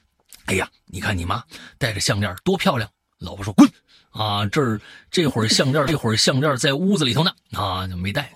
[0.46, 1.44] 哎呀，你看你妈
[1.78, 3.70] 戴着项链多漂亮！”老婆说：“滚！
[4.12, 8.32] 啊，这儿这会儿项链 这会儿项链在屋子里头呢，啊就没带。”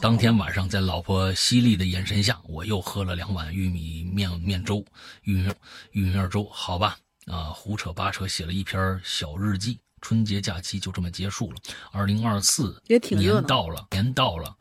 [0.00, 4.84] 当天晚上，在老婆犀利的眼神下，我又喝了两碗玉米面面粥，
[5.22, 5.52] 玉米
[5.90, 6.96] 玉米面粥，好吧。
[7.26, 9.78] 啊，胡扯八扯写了一篇小日记。
[10.00, 11.56] 春节假期就这么结束了。
[11.92, 14.54] 二零二四年到了，年到了，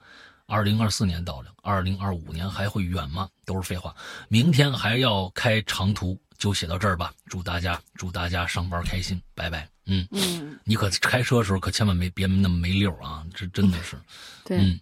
[0.45, 3.29] 二零二四年到了，二零二五年还会远吗？
[3.45, 3.95] 都是废话。
[4.29, 7.13] 明天还要开长途，就写到这儿吧。
[7.27, 9.69] 祝大家，祝大家上班开心，拜拜。
[9.85, 13.97] 嗯嗯，你可开车的时候可千万没别那么没溜啊，这真的是。
[14.43, 14.79] 对，嗯，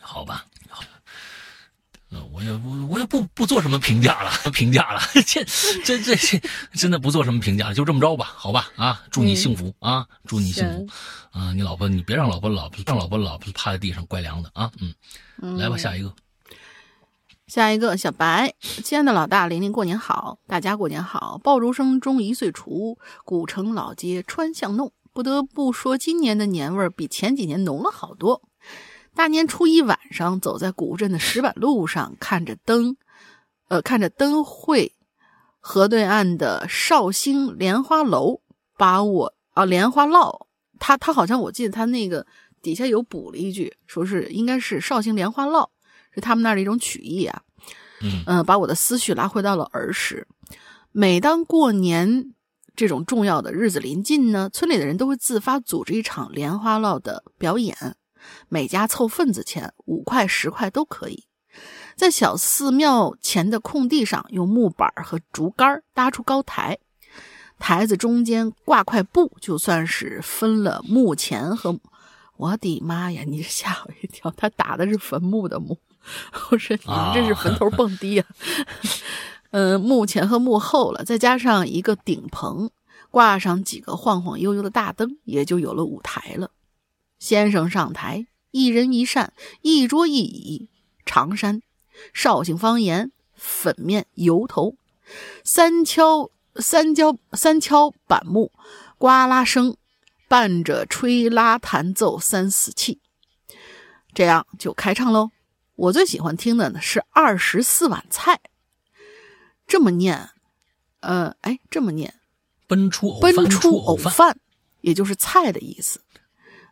[0.00, 0.46] 好吧。
[2.32, 5.44] 我也我我也不不做什么评价了， 评价了，这
[5.84, 6.40] 这这这
[6.74, 10.86] 真的不做什么评价，就这么着吧，好吧啊，祝你幸福啊，祝你幸福
[11.30, 14.70] 啊，你老婆你别让老婆老让老婆老婆趴在地上怪凉的啊，
[15.40, 16.14] 嗯，来吧，下一个，
[17.46, 28.42] 下一个小白，亲爱的老大，玲玲过年好，大家过年好，爆竹声中一岁除，古城老街穿巷弄，不得不说今年的年味儿比前几年浓了好多。
[29.14, 32.96] 大年初一晚上，走在古镇的石板路上，看着灯，
[33.68, 34.94] 呃，看着灯会，
[35.60, 38.40] 河对岸的绍兴莲花楼，
[38.76, 40.46] 把我啊莲花烙，
[40.78, 42.26] 他他好像我记得他那个
[42.62, 45.68] 底下有补了一句，说是应该是绍兴莲花烙，
[46.14, 47.42] 是他们那儿的一种曲艺啊。
[48.26, 50.26] 嗯，把我的思绪拉回到了儿时。
[50.90, 52.32] 每当过年
[52.74, 57.76] 这种重要的日子临近呢，村里的人都会自发组织一场莲花烙的表演。
[58.48, 61.24] 每家凑份子钱，五块十块都可以。
[61.96, 66.78] 在小寺庙前的空地上，用木板和竹竿搭出高台，
[67.58, 71.78] 台子中间挂块布，就算是分了墓前和……
[72.38, 73.22] 我的妈呀！
[73.26, 75.78] 你吓我一跳，他打的是坟墓的墓，
[76.50, 78.26] 我说你们这是坟头蹦迪啊！
[79.52, 82.70] 嗯，墓前和墓后了，再加上一个顶棚，
[83.10, 86.50] 挂上几个晃晃悠悠的大灯，也就有了舞台了。
[87.22, 90.68] 先生上台，一人一扇，一桌一椅。
[91.06, 91.62] 长衫，
[92.12, 94.74] 绍兴方言，粉面油头，
[95.44, 98.50] 三敲三敲三敲板木，
[98.98, 99.76] 呱啦声，
[100.26, 103.00] 伴着吹拉弹奏三四气，
[104.12, 105.30] 这样就开唱喽。
[105.76, 108.40] 我最喜欢听的呢是二十四碗菜，
[109.68, 110.30] 这么念，
[110.98, 112.14] 呃，哎，这么念，
[112.66, 114.40] 奔出奔出藕饭，
[114.80, 116.00] 也就是菜的意思。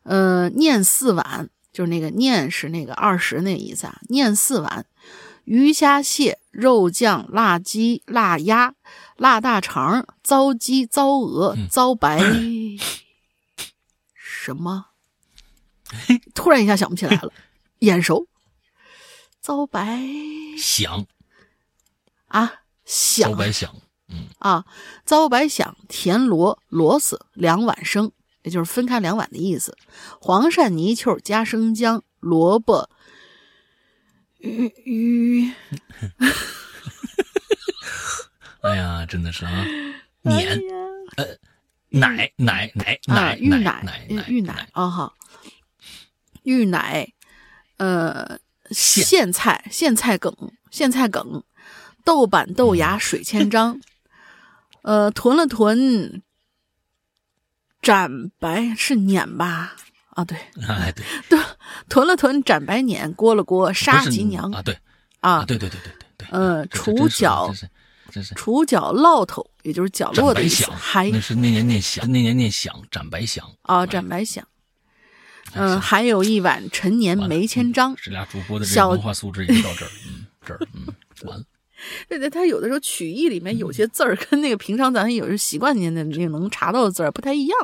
[0.03, 4.01] 呃，念四碗，就是那个念是那个二十那意思啊。
[4.09, 4.87] 念四碗，
[5.45, 8.75] 鱼虾蟹肉酱辣鸡辣鸭
[9.17, 12.21] 辣大肠糟鸡糟鹅糟白
[14.15, 14.87] 什么？
[16.35, 17.33] 突然一下想不起来了，
[17.81, 18.27] 眼熟。
[19.41, 20.01] 糟白
[20.59, 21.07] 响
[22.27, 23.75] 啊，响糟白响，
[24.09, 24.65] 嗯啊，
[25.05, 28.13] 糟白响田螺螺丝两碗生。
[28.43, 29.77] 也就是分开两碗的意思。
[30.21, 32.89] 黄鳝泥鳅加生姜、萝卜、
[34.39, 35.53] 鱼鱼。
[38.63, 39.65] 哎呀，真的是啊！
[40.23, 40.61] 碾
[41.17, 41.25] 呃，
[41.89, 45.15] 奶奶奶奶玉奶奶玉奶啊哈，
[46.43, 47.11] 玉奶
[47.79, 48.39] 呃
[48.71, 50.35] 苋菜苋菜梗
[50.71, 51.43] 苋菜梗
[52.05, 53.81] 豆瓣豆芽水千张
[54.83, 56.23] 呃囤了囤。
[57.83, 59.75] 斩白是碾吧，
[60.11, 60.37] 啊，对，
[60.69, 61.39] 哎，对，对
[61.89, 64.51] 囤了囤斩白撵，锅了锅杀吉娘。
[64.53, 64.77] 啊，对。
[65.21, 67.53] 啊，对对对对对对，呃除角
[68.11, 70.65] 这是除角烙头，也就是角落的意思，
[71.13, 73.47] 那是那年念响，那年念响，斩白响。
[73.63, 74.43] 啊斩白响。
[75.53, 77.95] 嗯、还有一碗陈年梅千张。
[78.01, 80.87] 这俩主播的这文化素质也就到这儿，嗯，这儿，嗯，
[81.25, 81.45] 完了，
[82.09, 87.59] 对对，它有的时候曲艺里面有些字儿跟那个平常咱有时候习惯性的那个能查到的字儿不太一样，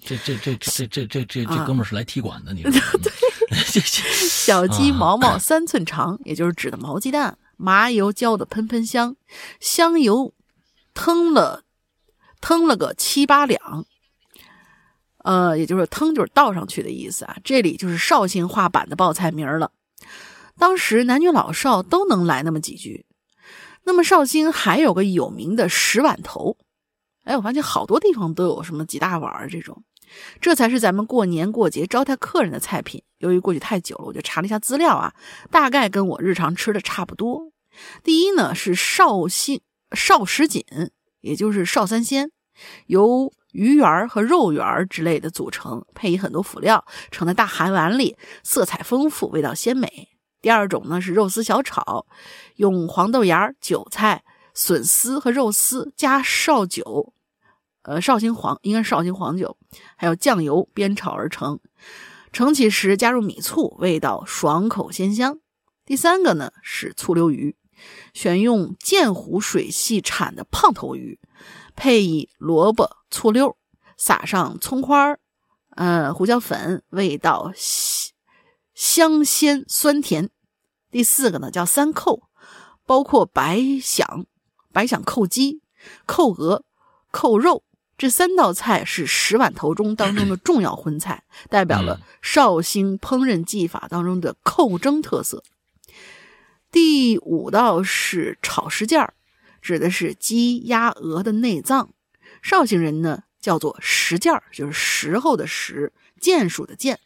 [0.00, 2.70] 这这这这这这这这啊哥们儿是来踢馆的，你说？
[3.00, 3.12] 对，
[4.28, 9.16] 小鸡啊毛毛三寸长，也就是指的毛鸡蛋，麻油浇的喷喷香，
[9.60, 10.32] 香油
[10.94, 11.64] 腾了
[12.40, 13.84] 腾了个七八两，
[15.24, 17.36] 呃，也就是腾就是倒上去的意思啊。
[17.44, 19.70] 这里就是绍兴话版的报菜名儿了。
[20.58, 23.04] 当时男女老少都能来那么几句。
[23.84, 26.56] 那么绍兴还有个有名的十碗头，
[27.24, 29.82] 哎，我发现好多地方都有什么几大碗这种。
[30.40, 33.02] 这才是咱们过年过节招待客人的菜品。
[33.18, 35.14] 由于过去太久了，我就查了一下资料啊，
[35.50, 37.52] 大概跟我日常吃的差不多。
[38.02, 39.60] 第一呢是绍兴
[39.92, 40.64] 绍什锦，
[41.20, 42.32] 也就是绍三鲜，
[42.86, 50.09] 由鱼圆和肉圆之类的组成，配以很多辅料，盛在大海碗里，色彩丰富，味道鲜美。
[50.40, 52.06] 第二种呢是肉丝小炒，
[52.56, 57.12] 用黄豆芽、韭菜、笋丝和肉丝加绍酒，
[57.82, 59.56] 呃，绍兴黄应该是绍兴黄酒，
[59.96, 61.60] 还有酱油煸炒而成。
[62.32, 65.40] 盛起时加入米醋，味道爽口鲜香。
[65.84, 67.56] 第三个呢是醋溜鱼，
[68.14, 71.18] 选用建湖水系产的胖头鱼，
[71.74, 73.56] 配以萝卜、醋溜，
[73.96, 75.18] 撒上葱花儿，
[75.74, 77.50] 呃，胡椒粉，味道
[78.80, 80.30] 香鲜酸甜。
[80.90, 82.22] 第四个呢叫三扣，
[82.86, 84.24] 包括白响、
[84.72, 85.60] 白响扣鸡、
[86.06, 86.64] 扣鹅、
[87.10, 87.62] 扣肉。
[87.98, 95.44] 这三道菜是十碗头中当中的 重要荤菜，代表了绍兴烹饪技法当中的扣蒸特色。
[96.72, 99.12] 第五道是炒什件儿，
[99.60, 101.90] 指的是鸡、鸭、鹅的内脏。
[102.40, 106.98] 绍兴人呢叫做什件儿，就是时候的时，件数的件，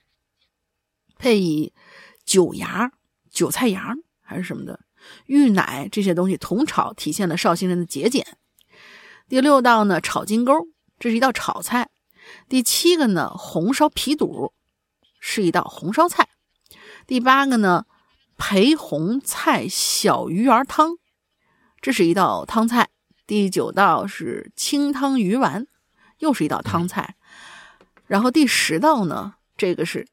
[1.25, 1.73] 配以
[2.27, 2.93] 韭芽、
[3.31, 4.81] 韭菜芽还是什么的，
[5.25, 8.37] 芋奶这些东西同炒，体现了绍兴人的节俭。
[9.27, 10.53] 第六道呢，炒金钩，
[10.99, 11.89] 这是一道炒菜。
[12.47, 14.53] 第七个呢，红烧皮肚
[15.19, 16.29] 是一道红烧菜。
[17.07, 17.87] 第八个呢，
[18.37, 20.99] 培红菜小鱼圆汤，
[21.81, 22.91] 这是一道汤菜。
[23.27, 25.67] 第九道是清汤鱼丸，
[26.19, 27.17] 又是一道汤菜。
[28.05, 30.07] 然后第十道呢，这个是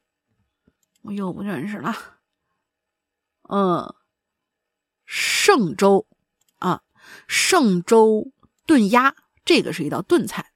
[1.01, 1.95] 我又不认识了。
[3.49, 3.93] 嗯，
[5.07, 6.05] 嵊州
[6.59, 6.81] 啊，
[7.27, 8.31] 嵊州
[8.65, 10.47] 炖鸭，这个是一道炖菜。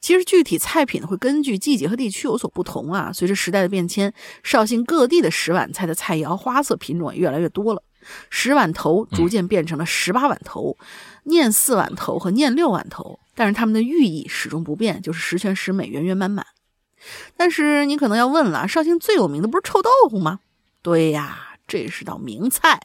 [0.00, 3.12] 其实具体菜品会根据季节和地区有所不同啊。
[3.12, 4.12] 随着时代的变迁，
[4.42, 7.82] 绍兴各地的十碗菜的菜肴花色品种也越来越多了。
[8.30, 10.76] 十碗头逐渐变成了十八碗头、
[11.24, 16.46] 念四碗头和念六碗头，但是它们的寓意始终不变，就是十全十美、圆圆满满。
[17.36, 20.40] 但是你可能要问了，绍兴最有名的不是臭豆腐吗？
[20.82, 22.80] 对呀，这是道名菜。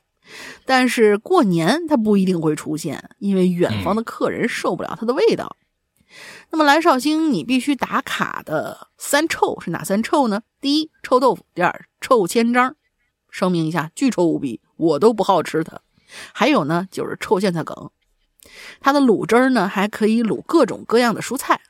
[0.66, 5.58] 但是过年它不一定会出现，因为远方的客人受不了它的味道。
[6.50, 10.42] 那么来绍兴，你必须打卡的三臭是哪三臭呢？
[10.60, 12.76] 第一，臭豆腐；第二，臭千张。
[13.30, 15.80] 声明一下，巨臭无比，我都不好吃它。
[16.34, 17.90] 还有呢，就是臭苋菜梗，
[18.82, 21.62] 它的卤汁儿呢还可以卤各种各样的蔬菜，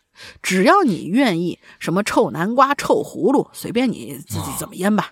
[0.41, 5.11] 只要你愿意，什么臭南瓜、臭葫芦，随便你自己怎么腌吧。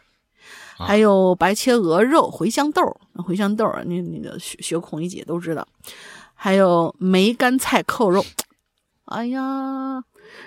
[0.78, 5.68] 啊还有白切鹅肉、茴香豆儿，茴香豆儿，那那个学学孔乙己都知道。
[6.34, 8.26] 还有梅干菜扣肉，
[9.04, 10.02] 哎呀，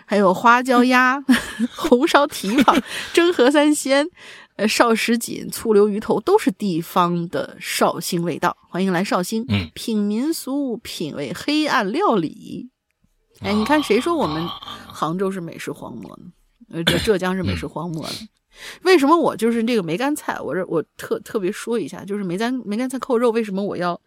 [0.07, 1.23] 还有花椒鸭、
[1.77, 2.83] 红烧蹄膀、
[3.13, 4.09] 蒸河三鲜、
[4.57, 8.57] 呃绍什锦、醋溜鱼头，都是地方的绍兴味道。
[8.71, 12.71] 欢迎来绍兴，嗯品民俗，品味黑暗料理。
[13.45, 14.47] 哎，你看谁说我们
[14.87, 16.33] 杭州是美食荒漠呢？
[16.71, 18.29] 呃，浙浙江是美食荒漠呢？
[18.83, 20.39] 为什么我就是这个梅干菜？
[20.41, 24.01] 我这我特特别说一下，就是梅干梅干菜扣肉，为什么我要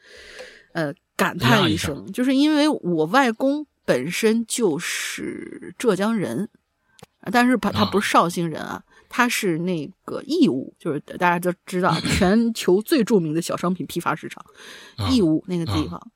[0.73, 2.11] 呃感叹一声？
[2.11, 6.49] 就是因为我外公本身就是浙江人，
[7.31, 14.43] 但是他他不是绍兴人啊，他是那个义乌，就是大家都知道 全球最著名的小商品批发市场
[14.97, 16.11] 啊义乌那个地方。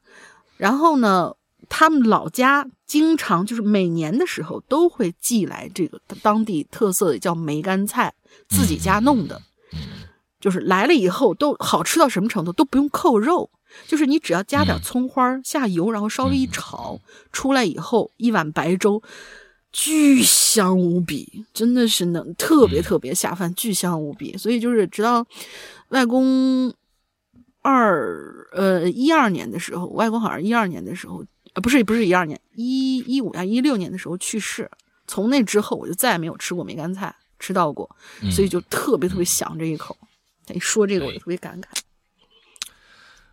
[0.57, 1.33] 然后呢，
[1.69, 8.13] 他们老家经常就是每年的时候都会寄来这个当地特色的叫梅干菜，
[8.49, 9.41] 自己家弄的。
[10.39, 13.49] 就是来了以后都好吃到什么程度，都不用扣肉，
[13.87, 16.97] 就是你只要加点嗯葱花儿下油，然后稍微一炒，
[17.33, 19.03] 出来以后一碗白粥，
[19.73, 24.37] 巨香无比，真的是能特别特别下饭，巨香无比。
[24.37, 25.27] 所以就是直到
[25.89, 26.73] 外公
[27.61, 31.21] 二呃一二年的时候，外公好像一二年的时候，
[31.59, 34.71] 呃不是不是一二年，一一五啊一六年的时候去世。
[35.07, 37.93] 从那之后，我就再也没有吃过梅干菜，吃到过，
[38.31, 39.97] 所以就特别特别想这一口。
[40.53, 41.65] 一说这个，我就特别感慨。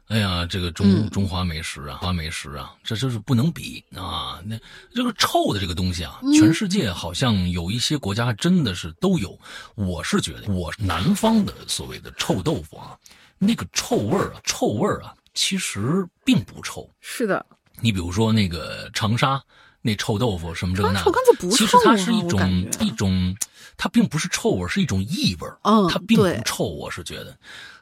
[0.08, 4.42] 哎呀，这个中中华美食啊，华美食啊，这就是不能比啊！
[4.44, 4.58] 那
[4.92, 9.38] 这个臭的这个东西啊，全世界好像有一些国家真的是都有。
[9.76, 12.98] 我是觉得，我南方的所谓的臭豆腐啊，
[13.38, 16.88] 那个臭味儿啊，臭味儿啊，其实并不臭。
[17.00, 17.44] 是的，
[17.80, 19.42] 你比如说那个长沙
[19.82, 23.36] 那臭豆腐什么这个那，臭干脆不臭其实它是一种一种，
[23.76, 27.36] 它并不是臭味，是一种异味嗯，它并不臭，我是觉得。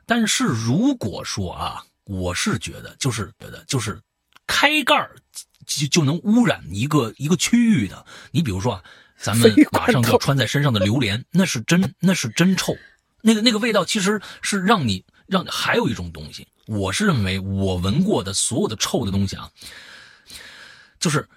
[0.07, 1.85] 但是如果说啊。
[2.07, 3.99] 我是觉得，就是觉得，就是
[4.47, 4.95] 开盖
[5.65, 8.05] 就就能污染一个一个区域的。
[8.31, 8.83] 你比如说啊，
[9.17, 12.77] 咱们马上要穿在身上的榴莲，那是真那是真臭，
[13.23, 19.51] 那个那个味道其实是让你让还有一种东西，我是认为我闻过的所有的臭的东西啊，
[20.99, 21.29] 就是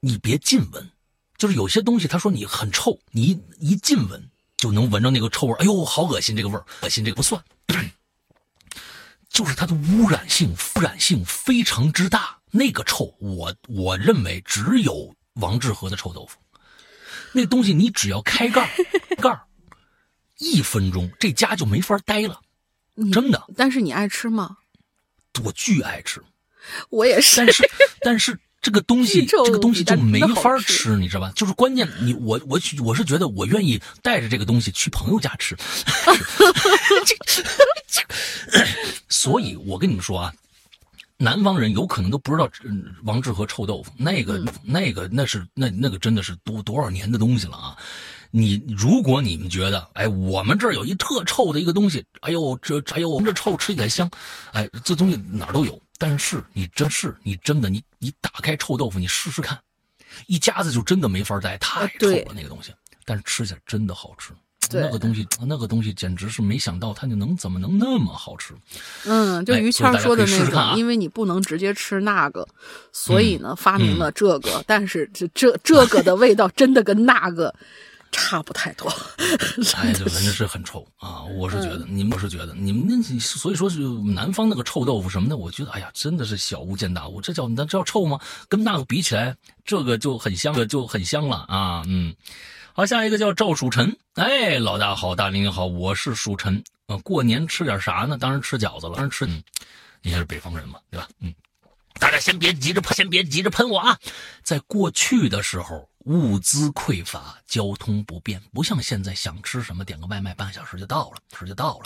[0.00, 0.90] 你别近闻，
[1.36, 4.22] 就是有些东西他说你很臭，你一近闻
[4.56, 7.42] 就能闻着那个臭味，哎呦，好恶心这个味儿，恶心这个不算。
[9.28, 16.38] 就是它的污染性、污染性非常之大，那个臭，我我认为只有王致和的臭豆腐，
[17.32, 18.74] 那东西你只要开盖
[19.20, 19.38] 盖
[20.38, 22.40] 一分钟这家就没法待了，
[23.12, 23.44] 真的。
[23.54, 24.56] 但是你爱吃吗？
[25.44, 26.20] 我巨爱吃，
[26.90, 27.36] 我也是。
[27.36, 31.32] 但是但是这个东西 这个东西就没法吃，你知道吧？
[31.36, 35.56] 就是关键，你我我我是觉得我愿意带着这个东西去朋友家吃。
[39.08, 40.32] 所以，我跟你们说啊，
[41.16, 42.48] 南方人有可能都不知道
[43.04, 47.76] 王致和臭豆腐，那个、那个、那是那那个真的是多多少年的东西了啊！
[48.30, 54.10] 你如果你们觉得，哎，我们这儿有一特臭的一个东西，哎呦，这哎呦，我们这臭吃起来香，
[54.52, 55.80] 哎，这东西哪儿都有。
[55.98, 59.58] 但是你真是你真的你你打开臭豆腐，你试试看，
[60.26, 62.72] 一家子就真的没法待，太臭了那个东西。
[63.04, 64.32] 但是吃起来真的好吃。
[64.70, 68.52] 那个东西，那个东西简直是没想到，它就能怎么能那么好吃？
[69.06, 72.46] 嗯，就于谦说的那个，因为你不能直接吃那个，
[72.92, 74.62] 所以呢发明了这个。
[74.66, 77.54] 但是这这这个的味道真的跟那个
[78.10, 78.88] 差不太多。
[79.76, 81.22] 哎，这闻着是很臭啊！
[81.24, 87.20] 我是觉得，你们我是觉得，你们那所以说是南方那个臭豆腐什么的，我觉得哎呀，真的是小巫见大巫。
[87.20, 88.20] 这叫那叫臭吗？
[88.48, 91.82] 跟那个比起来，这个就很香，这就很香了啊！
[91.86, 92.14] 嗯。
[92.72, 93.96] 好，下一个叫赵蜀臣。
[94.14, 96.62] 哎，老大好，大林好，我是蜀臣。
[96.86, 98.16] 呃，过年吃点啥呢？
[98.16, 98.94] 当然吃饺子了。
[98.94, 99.42] 当然吃，你
[100.10, 101.08] 也是北方人嘛，对吧？
[101.20, 101.34] 嗯。
[101.98, 103.98] 大家先别急着喷，先别急着喷我啊！
[104.44, 111.84] 在过去的时候，物资匮乏，交通不便，不像现在，想吃什么点个外卖，半小时就到了，时就到了。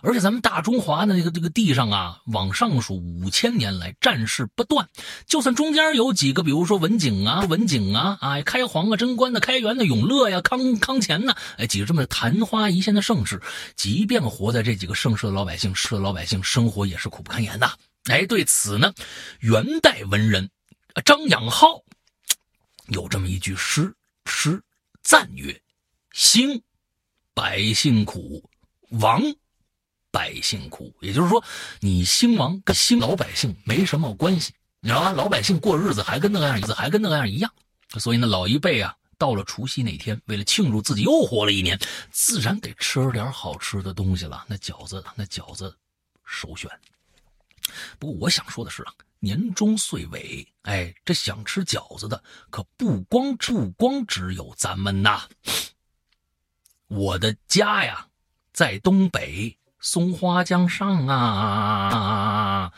[0.00, 4.88] 而且咱们大中华的这个这个地上啊，往上数五千年来战事不断，
[5.26, 13.42] 就算中间有几个，比如说文景啊、文景啊、哎开皇啊、贞观的、开元的、永乐呀、康康乾呐，哎几个这么昙花一现的盛世，
[13.74, 17.72] 即便活在这几个盛世的老百姓，吃的老百姓生活也是苦不堪言呐。
[18.04, 18.92] 哎，对此呢，
[19.40, 20.48] 元代文人
[21.04, 21.82] 张养浩
[22.88, 23.94] 有这么一句诗
[24.26, 24.62] 诗
[25.02, 25.62] 赞曰
[26.12, 26.62] ：“兴
[27.32, 28.48] 百姓苦，
[28.90, 29.22] 亡
[30.10, 31.42] 百姓苦。”也就是说，
[31.80, 35.12] 你兴亡跟兴老百姓没什么关系，你知道吧？
[35.12, 37.52] 老百姓过日子还跟那个样子还跟那个样一样。
[37.98, 41.78] 所以呢，老一辈啊，到了除夕那天，为了庆祝自己又活了一年，
[42.10, 44.44] 自然得吃点好吃的东西了。
[44.48, 45.74] 那饺子，那饺子
[46.24, 46.70] 首选。
[47.98, 48.92] 不过我想说的是啊，
[49.24, 55.26] 年终岁尾，哎，这想吃饺子的可不光不光只有咱们呐。
[56.88, 58.06] 我的家呀，
[58.52, 62.70] 在东北松花江上啊，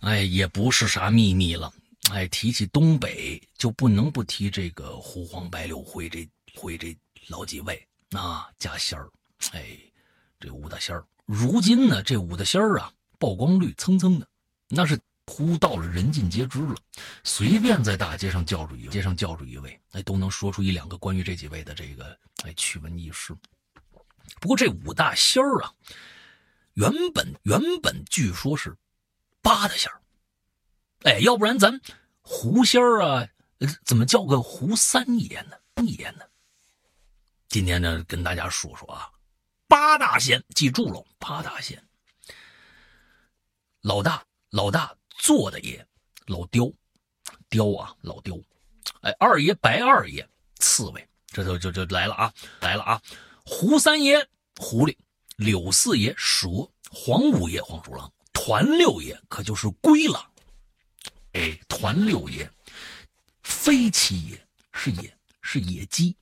[0.00, 1.72] 哎，也不是啥秘密了。
[2.10, 6.96] 哎，提起东北，就不能不提这个胡黄白柳灰这灰这
[7.28, 9.08] 老几位啊，家仙儿，
[9.52, 9.64] 哎，
[10.40, 11.06] 这武大仙儿。
[11.24, 12.92] 如今呢，这武大仙儿啊。
[13.18, 14.28] 曝光率蹭蹭的，
[14.68, 16.74] 那是呼到了人尽皆知了。
[17.24, 23.36] 随便在大街上叫住一街上叫住一位，哎，都能说出一两个关于这几位的这个哎趣闻轶事。
[24.40, 25.72] 不过这五大仙儿啊，
[26.74, 28.76] 原本原本据说是
[29.42, 30.00] 八大仙儿，
[31.02, 31.80] 哎，要不然咱
[32.22, 33.28] 胡仙儿啊，
[33.84, 35.56] 怎么叫个胡三爷呢？
[35.82, 36.24] 一爷呢？
[37.48, 39.10] 今天呢，跟大家说说啊，
[39.68, 41.82] 八大仙，记住了，八大仙。
[43.82, 45.84] 老大，老大做的爷，
[46.26, 46.70] 老刁，
[47.48, 48.38] 刁啊，老刁，
[49.00, 50.26] 哎，二爷白二爷，
[50.56, 53.02] 刺猬，这就就就来了啊，来了啊！
[53.44, 54.96] 胡三爷狐狸，
[55.36, 56.48] 柳四爷蛇，
[56.90, 60.30] 黄五爷黄鼠狼，团六爷可就是龟了。
[61.32, 62.50] 哎，团六爷，
[63.42, 66.16] 飞七爷是野是野鸡，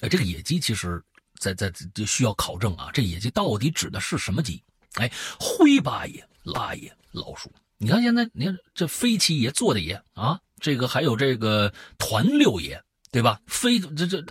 [0.00, 1.02] 哎，这个野鸡其实
[1.38, 4.62] 在在就需要考证啊，这野鸡到底指的是什么鸡？
[4.94, 7.52] 哎，灰八爷、八爷、老鼠。
[7.82, 12.78] 你看现在，你看这飞七爷做的爷啊，这个还有这个团六爷，
[13.10, 13.40] 对吧？
[13.46, 14.22] 飞这这这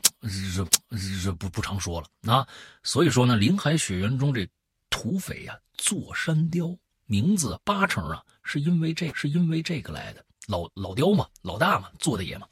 [1.24, 2.48] 这不不常说了啊。
[2.84, 4.48] 所以说呢，林海雪原中这
[4.92, 6.78] 土匪呀，坐山雕
[7.08, 10.24] 名字八成啊，是因为这是因为这个来的。
[10.46, 12.48] 老老雕嘛，老大嘛，做的爷嘛。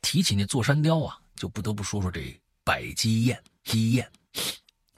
[0.00, 2.34] 提起那坐山雕啊，就不得不说说这
[2.64, 3.38] 摆鸡宴。
[3.64, 4.10] 鸡宴，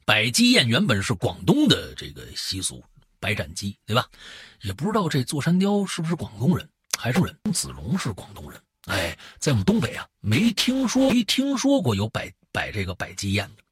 [0.05, 2.81] 摆鸡宴原本是广东的这个习俗。
[3.21, 4.09] 白斩鸡，对吧？
[4.63, 6.69] 也不知道这座山雕是不是广东人，
[6.99, 7.39] 还是人？
[7.53, 13.63] 子龙是广东人，哎，在我们东北啊，没听说，没听说过有摆摆这个摆鸡宴的。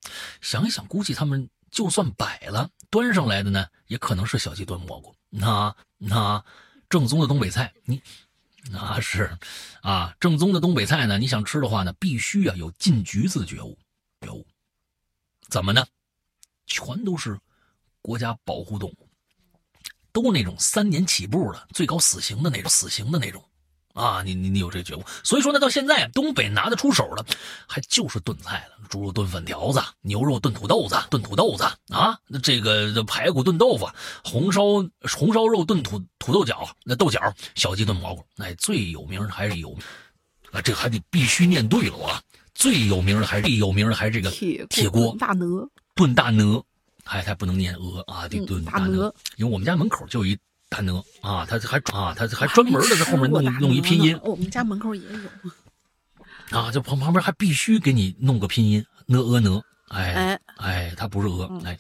[0.41, 5.15] 想一想，估计他们就算摆了，端上来的呢，也可能是小鸡炖蘑菇。
[5.31, 6.45] 那那
[6.89, 8.01] 正宗的东北菜，你
[8.71, 9.37] 那是
[9.83, 13.79] 啊，正宗的东北菜呢，你想吃的话呢，必须啊有进局子觉悟，
[14.21, 14.47] 觉悟。
[15.49, 15.87] 怎么呢？
[16.67, 17.39] 全都是
[18.03, 19.08] 国家保护动物。
[20.19, 23.41] 都是那种三年起步的，最高死刑的那种，死刑的那种，
[23.95, 27.25] 啊，你你你有这觉悟，所以说呢，到现在东北拿得出手的，
[27.69, 31.63] 还就是炖菜了，猪肉炖粉条子，牛肉炖土豆子，炖土豆子。
[31.95, 33.89] 啊，这个排骨炖豆腐，
[34.25, 34.63] 红烧
[35.17, 37.21] 红烧肉炖土土豆角，那豆角，
[37.55, 39.73] 小鸡炖蘑菇，哎，最有名的还是有，
[40.51, 42.21] 啊，这还得必须念对了啊，
[42.55, 46.65] 最有名的还是最有名的还是这个铁锅大鹅炖大鹅。
[47.09, 54.19] 还还不能念鹅啊，得炖大鹅，因为我们家门口就有一大鹅啊，他还啊，他还专门的在后面弄弄一拼音。
[54.23, 61.79] 我们家门口也有啊，就旁旁边还必须给你弄个拼音，呢鹅呢，哎哎，它不是鹅哎。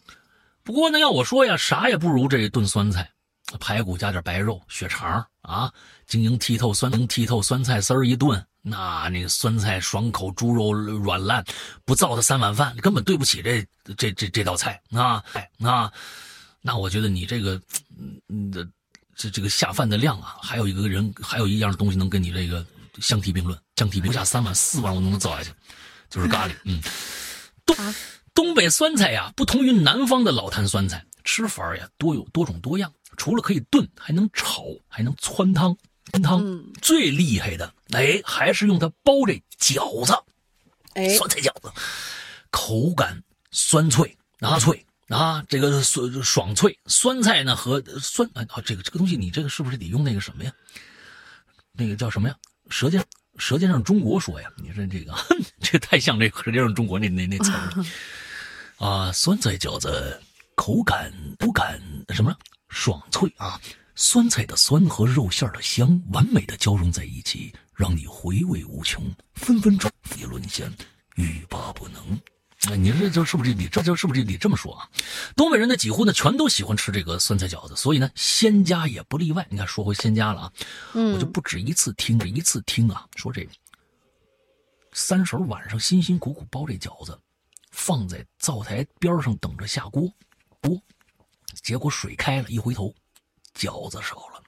[0.64, 3.10] 不过呢，要我说呀，啥也不如这炖酸菜，
[3.60, 5.70] 排骨加点白肉，血肠啊，
[6.06, 8.42] 晶莹剔透酸剔透酸菜丝儿一炖。
[8.68, 11.44] 那那个酸菜爽口，猪肉软烂，
[11.84, 13.66] 不造他三碗饭，根本对不起这
[13.96, 15.24] 这这这道菜啊！
[15.32, 15.90] 哎，那
[16.60, 17.60] 那我觉得你这个，
[18.28, 18.68] 嗯的
[19.16, 22.64] 这这个下饭的量啊，还有一个人，还有一样东西能跟你这个
[23.00, 25.50] 相提并论，相提并论下三碗四碗我都能造下去，
[26.10, 26.52] 就是咖喱。
[26.64, 26.82] 嗯，
[27.64, 27.94] 东
[28.34, 35.76] 东北酸菜呀，不同于南方的老坛酸菜，吃法呀多有多种多样，除了可以炖，还能炒，还能汆汤。
[36.22, 40.12] 汤最厉害的，哎，还是用它包这饺子，
[40.94, 41.72] 哎，酸菜饺子，
[42.50, 46.78] 口感酸脆啊脆啊，这个酸爽脆。
[46.86, 50.52] 酸菜呢和酸啊，这个这个东西，你这个是不是得用那个什么呀？
[51.72, 52.36] 那个叫什么呀？
[52.68, 53.02] 舌尖
[53.38, 55.14] 舌尖上中国说呀，你说这个
[55.60, 57.86] 这太像这舌尖上中国那那那词了
[58.86, 59.10] 啊！
[59.12, 60.20] 酸菜饺子
[60.54, 62.36] 口感口感什么
[62.68, 63.60] 爽脆啊。
[64.00, 70.68] 酸菜的酸和肉馅的香完美的交融在一起，让你回味无穷，分分钟你沦陷，
[71.14, 72.20] 欲罢不能。
[72.68, 74.90] 哎，你说这就是不是你这就是不是你这么说啊？
[75.36, 79.46] 东北人呢几乎呢全都喜欢吃这个酸菜饺子，所以呢仙家也不例外。
[79.48, 80.52] 你看说回仙家了啊，
[80.92, 83.48] 我就不止一次听着一次听啊，说这
[84.92, 87.16] 三婶晚上辛辛苦苦包这饺子，
[87.70, 90.12] 放在灶台边上等着下锅，
[90.60, 90.76] 锅，
[91.62, 92.92] 结果水开了，一回头。
[93.54, 94.42] 饺子少了，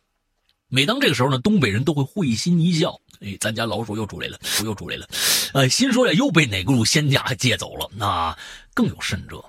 [0.69, 3.01] 每当这个时候呢，东北人都会会心一笑。
[3.21, 5.07] 哎，咱家老鼠又出来了，又出来了。
[5.53, 7.91] 呃，心说呀，又被哪个路仙家借走了？
[7.95, 8.37] 那
[8.75, 9.45] 更有甚者，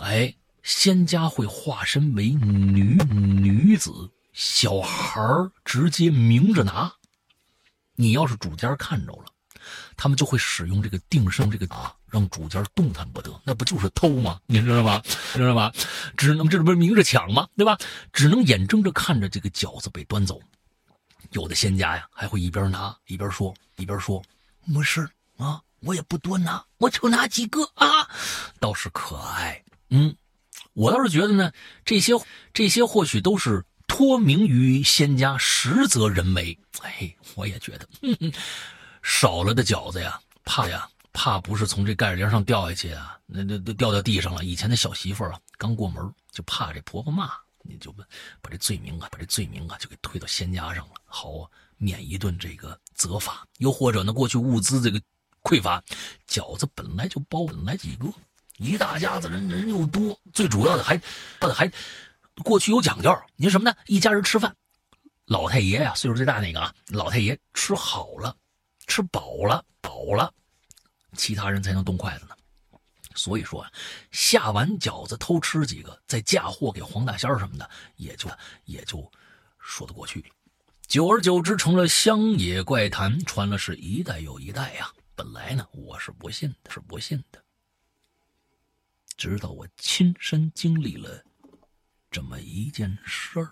[0.00, 0.32] 哎，
[0.62, 2.96] 仙家会化身为女
[3.40, 3.92] 女子，
[4.32, 5.20] 小孩
[5.64, 6.92] 直接明着拿。
[7.96, 9.24] 你要是主家看着了，
[9.96, 11.94] 他们就会使用这个定声这个啊。
[12.10, 14.40] 让主家动弹不得，那不就是偷吗？
[14.46, 15.02] 你知道吗？
[15.34, 15.70] 知道吗？
[16.16, 17.46] 只能这不是明着抢吗？
[17.54, 17.76] 对吧？
[18.14, 20.40] 只能眼睁着看着这个饺子被端走。
[21.32, 24.22] 有的仙家呀，还会一边拿一边说，一边说
[24.64, 28.08] ：“没事啊，我也不多拿，我就拿几个啊，
[28.58, 30.14] 倒是可爱。”嗯，
[30.72, 31.52] 我倒是觉得呢，
[31.84, 32.12] 这些
[32.52, 36.58] 这些或许都是托名于仙家，实则人为。
[36.82, 37.88] 哎，我也觉得，
[39.02, 40.88] 少了的饺子呀，怕呀。
[41.10, 43.18] 怕不是从这盖帘上掉下去啊？
[43.26, 44.44] 那那都掉到地上了。
[44.44, 47.32] 以前的小媳妇啊，刚过门就怕这婆婆骂，
[47.68, 48.02] 你就把
[48.40, 53.46] 把这罪名啊，把这罪名啊，就给推到仙家上了，好免一顿这个责罚。
[53.58, 55.00] 又或者呢，过去物资这个
[55.42, 55.82] 匮乏，
[56.26, 58.06] 饺子本来就包本来几个，
[58.56, 61.00] 一大家子人人又多，最主要的还
[61.40, 61.70] 还
[62.42, 63.76] 过去有讲究，你说什么呢？
[63.86, 64.56] 一家人吃饭，
[65.26, 68.34] 老太爷呀，岁数最大那个啊，老太爷吃好了，
[68.86, 70.32] 吃饱了，饱了。
[71.16, 72.36] 其他人才能动筷子呢。
[73.18, 73.72] 所以说啊，
[74.12, 78.30] 下完饺子偷吃几个，再嫁祸给黄大仙什么的，也就
[78.64, 79.10] 也就
[79.58, 80.26] 说得过去了。
[80.86, 84.90] 久而久之，成了乡野怪谈，传了是一代又一代呀。
[85.14, 87.42] 本来呢，我是不信的，是不信的。
[89.16, 91.22] 直到我亲身经历了
[92.10, 93.50] 这么一件事儿，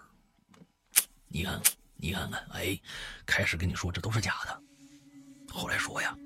[1.27, 1.61] 你看，
[1.97, 2.81] 你看看，哎，
[3.27, 4.63] 开始跟你说这都是假的，
[5.53, 6.17] 后来说呀，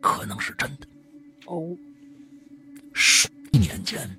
[0.00, 0.86] 可能是真的。
[1.46, 1.76] 哦。
[2.98, 4.16] 十年前，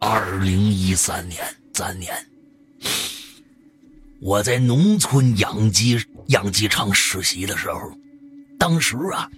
[0.00, 1.40] 二零一三年
[1.72, 2.12] 三年，
[4.20, 7.96] 我在农村养鸡养鸡场实习的时候，
[8.58, 9.30] 当时啊，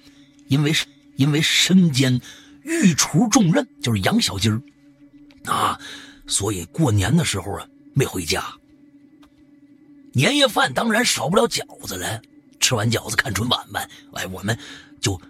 [0.48, 0.72] 因为
[1.16, 2.18] 因为身兼
[2.62, 4.62] 御厨重任，就是养小鸡儿
[5.44, 5.78] 啊，
[6.26, 8.42] 所以过年的时候啊没回家。
[10.14, 12.22] 年夜饭当然少不了饺子了，
[12.60, 14.58] 吃完饺子看春晚呗，哎，我们
[15.02, 15.20] 就。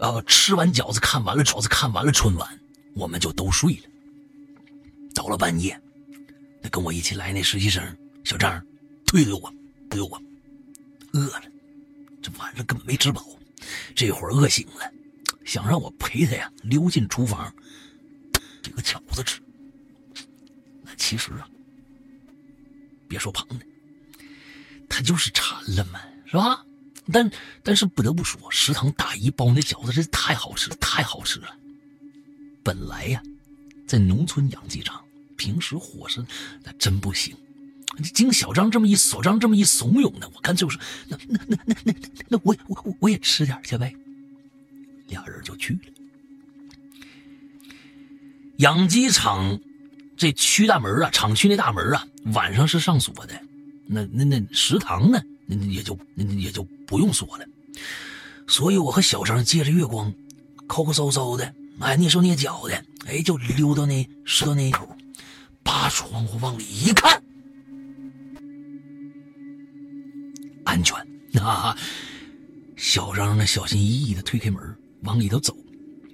[0.00, 0.22] 啊！
[0.26, 2.60] 吃完饺子，看完了饺子，看完了春晚，
[2.94, 3.82] 我们就都睡了。
[5.14, 5.78] 到了半夜，
[6.62, 7.84] 那跟我一起来那实习生
[8.24, 8.64] 小张
[9.06, 9.52] 推推我，
[9.90, 10.22] 推我，
[11.12, 11.42] 饿了，
[12.22, 13.24] 这晚上根本没吃饱，
[13.94, 14.90] 这会儿饿醒了，
[15.44, 17.52] 想让我陪他呀，溜进厨房，
[18.62, 19.40] 这个饺子吃。
[20.82, 21.46] 那其实啊，
[23.06, 23.66] 别说胖的，
[24.88, 26.64] 他就是馋了嘛，是吧？
[27.12, 27.30] 但
[27.62, 31.54] 但是不得不说，食堂大姨包那饺子真是太好吃，太好吃了。
[32.62, 33.22] 本来呀，
[33.86, 35.02] 在农村养鸡场，
[35.36, 36.24] 平时伙食
[36.62, 37.36] 那真不行。
[38.14, 41.94] 经小张这么一小张这么一怂恿呢，我干脆说：“那那那那那
[42.28, 43.92] 那我我我也吃点去呗。”
[45.08, 45.80] 俩人就去了。
[48.58, 49.58] 养鸡场
[50.16, 53.42] 这区大门啊，厂区那大门啊，晚上是上锁的。
[53.86, 55.20] 那那那食堂呢？
[55.56, 57.44] 那也就那也就不用说了，
[58.46, 60.14] 所以我和小张借着月光，
[60.68, 61.44] 抠抠搜搜的，
[61.80, 64.88] 哎，蹑手蹑脚的，哎，就溜到那石头那口，
[65.64, 67.20] 扒窗户往里一看，
[70.64, 70.96] 安全
[71.42, 71.76] 啊！
[72.76, 74.62] 小张呢，小心翼翼的推开门，
[75.02, 75.56] 往里头走，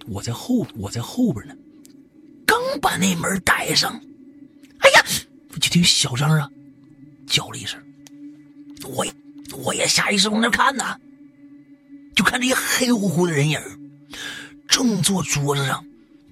[0.06, 1.54] 我在后，我在后边呢，
[2.46, 3.92] 刚把那门带上，
[4.78, 5.04] 哎呀，
[5.60, 6.50] 就听小张啊
[7.26, 7.78] 叫了一声，
[8.84, 9.04] 我。
[9.64, 10.98] 我也下意识往那看呢，
[12.14, 13.60] 就看这一黑乎乎的人影，
[14.68, 15.84] 正坐桌子上，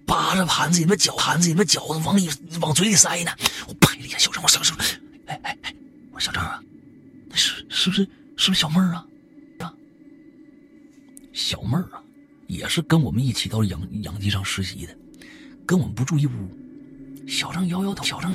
[0.06, 2.28] 扒着盘子里的饺盘子里的饺子往里
[2.60, 3.32] 往嘴里塞呢。
[3.66, 5.74] 我拍了一下小张，我小声说：“哎哎哎，
[6.12, 6.62] 我小张啊，
[7.28, 8.02] 那是是不是
[8.36, 9.06] 是不是小妹儿啊？
[9.60, 9.72] 啊，
[11.32, 12.02] 小妹儿啊，
[12.46, 14.96] 也是跟我们一起到养养鸡场实习的，
[15.66, 16.30] 跟我们不住一屋。”
[17.26, 18.34] 小张摇摇头，小张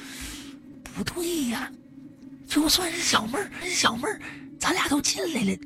[0.95, 1.71] 不对呀，
[2.47, 4.19] 就算是小妹儿，小妹儿。
[4.60, 5.57] 咱俩都进来了，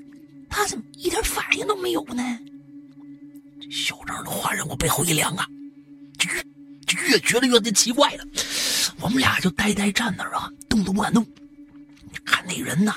[0.50, 2.24] 他怎么一点反应都没有呢？
[3.60, 5.48] 这小张的话让我背后一凉啊，
[6.18, 6.44] 就越
[6.86, 8.24] 就越觉得越的奇怪了。
[9.00, 11.26] 我们俩就呆呆站那儿啊，动都不敢动。
[12.04, 12.96] 你看那人呐，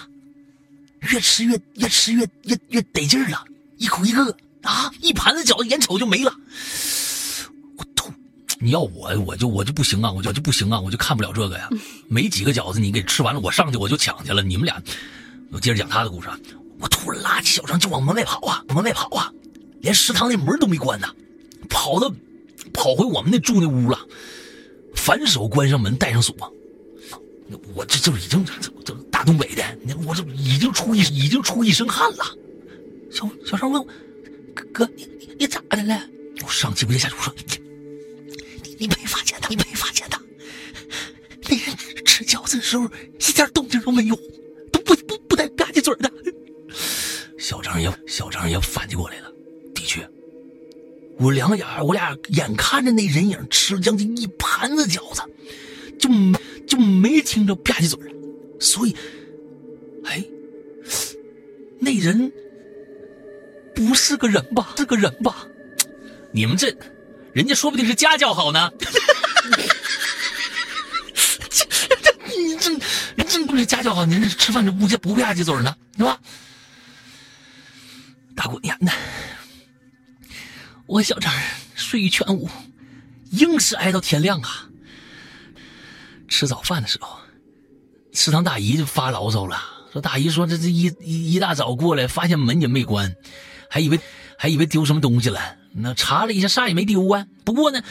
[1.01, 3.45] 越吃越越吃越越越得劲儿了，
[3.79, 6.35] 一口一个啊，一盘子饺子眼瞅就没了。
[7.77, 8.13] 我吐！
[8.59, 11.69] 你要我我就我就不行啊，我就就不行啊，我就看不了这个呀。
[12.09, 14.43] 没几个饺子你给吃完了，我上去我就抢去了。
[14.43, 14.83] 你们俩。
[15.53, 16.39] 我接着讲他的故事啊，
[16.79, 19.33] 我突然拉起小张就往门外跑啊，往门外跑啊，
[19.81, 21.09] 连食堂那门都没关呢，
[21.69, 22.13] 跑到
[22.73, 23.99] 跑回我们那住那屋了，
[24.95, 26.35] 反手关上门，带上锁。
[27.75, 29.65] 我这就已经这这大东北的，
[30.05, 32.25] 我这已经出一已经出一身汗了。
[33.11, 33.89] 小小张问我
[34.73, 36.01] ：“哥，你你你咋的了？”
[36.45, 37.33] 我上气不接下气我说
[38.65, 39.49] ：“你你没发现他？
[39.49, 40.21] 你没发现他？
[41.49, 42.85] 那人吃饺子的时候
[43.21, 44.19] 一点动静都没有。”
[44.95, 46.11] 吧唧嘴的，
[47.39, 49.33] 小张也小张也反击过来了。
[49.75, 50.09] 的确，
[51.19, 55.23] 我两眼我俩眼看着那人影吃了将近一盘子饺子，
[55.99, 56.09] 就
[56.67, 57.99] 就没听着吧唧嘴
[58.59, 58.97] 所以，
[60.05, 60.25] 哎，
[61.79, 62.33] 那人
[63.75, 64.75] 不是个人吧？
[64.77, 65.47] 是个人吧？
[66.33, 66.75] 你们这，
[67.33, 68.71] 人家说不定是家教好呢。
[72.37, 72.71] 你这，
[73.15, 76.21] 你真这家教好，您这吃饭这不不吧唧嘴呢，是吧？
[78.35, 78.93] 大过年的，
[80.87, 81.33] 我小张
[81.75, 82.49] 睡意全无，
[83.31, 84.69] 硬是挨到天亮啊。
[86.29, 87.19] 吃早饭的时候，
[88.13, 89.59] 食堂大姨就发牢骚了，
[89.93, 93.15] 说大姨说这这一一一大早过来，发现门也没关，
[93.71, 93.99] 还以为
[94.37, 97.27] 还以为丢什么东西了，那查了一下啥也没丢啊。
[97.45, 97.83] 不过呢，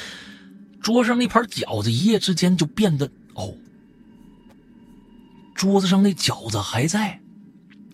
[0.81, 3.55] 桌上那盘饺子一夜之间就变得哦。
[5.55, 7.19] 桌子上那饺子还在，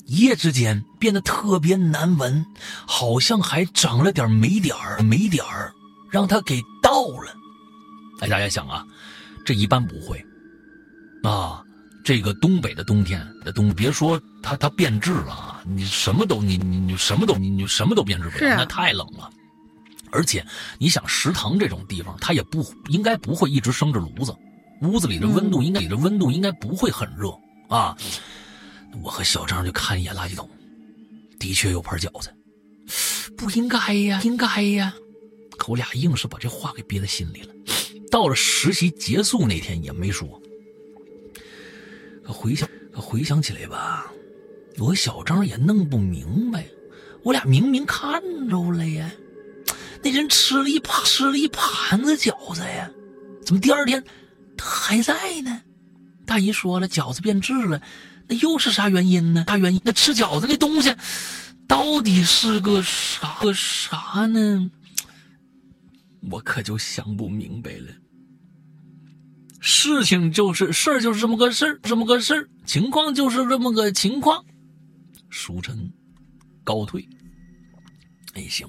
[0.06, 2.44] 一夜之间变得特别难闻，
[2.88, 5.72] 好像还长了点霉点儿，霉点儿
[6.10, 7.34] 让他给倒了。
[8.20, 8.86] 哎，大家想啊，
[9.46, 10.24] 这一般不会
[11.24, 11.64] 啊。
[12.04, 19.30] 这个东北的冬天的冬，别说它它变质了啊，你什么都你你你什么都你你什么都变质不了，那太冷了。
[20.12, 20.44] 而且
[20.80, 24.36] 你想食堂这种地方，它也不应该不会一直生着炉子，
[24.82, 27.30] 屋子里的温度应该里的温度应该不会很热
[27.72, 27.98] 啊。
[29.02, 30.48] 我和小张就看一眼垃圾桶，
[31.40, 32.30] 的确有盘饺子，
[33.38, 34.94] 不应该呀，应该呀。
[35.58, 37.54] 可我俩硬是把这话给憋在心里了。
[38.12, 40.42] 到了实习结束那天也没说。
[42.24, 44.12] 可回想，可回想起来吧，
[44.78, 46.68] 我和小张也弄不明白，
[47.24, 49.10] 我俩明明看着了呀。
[50.04, 52.92] 那人吃了一盘吃了一盘子饺子呀，
[53.46, 54.04] 怎么第二天
[54.58, 55.62] 他还在呢？
[56.26, 57.82] 大姨说了，饺子变质了，
[58.28, 59.46] 那又是啥原因呢？
[59.48, 59.82] 啥原因？
[59.84, 60.96] 那吃饺子那东西
[61.68, 64.70] 到底是个啥个啥呢？
[66.30, 67.88] 我可就想不明白了。
[69.60, 74.44] 事情就是事儿，就是这么个事儿，这么个事儿，情况就是这么个情况。
[75.30, 75.92] 书臣
[76.64, 77.08] 告退。
[78.34, 78.68] 哎，行。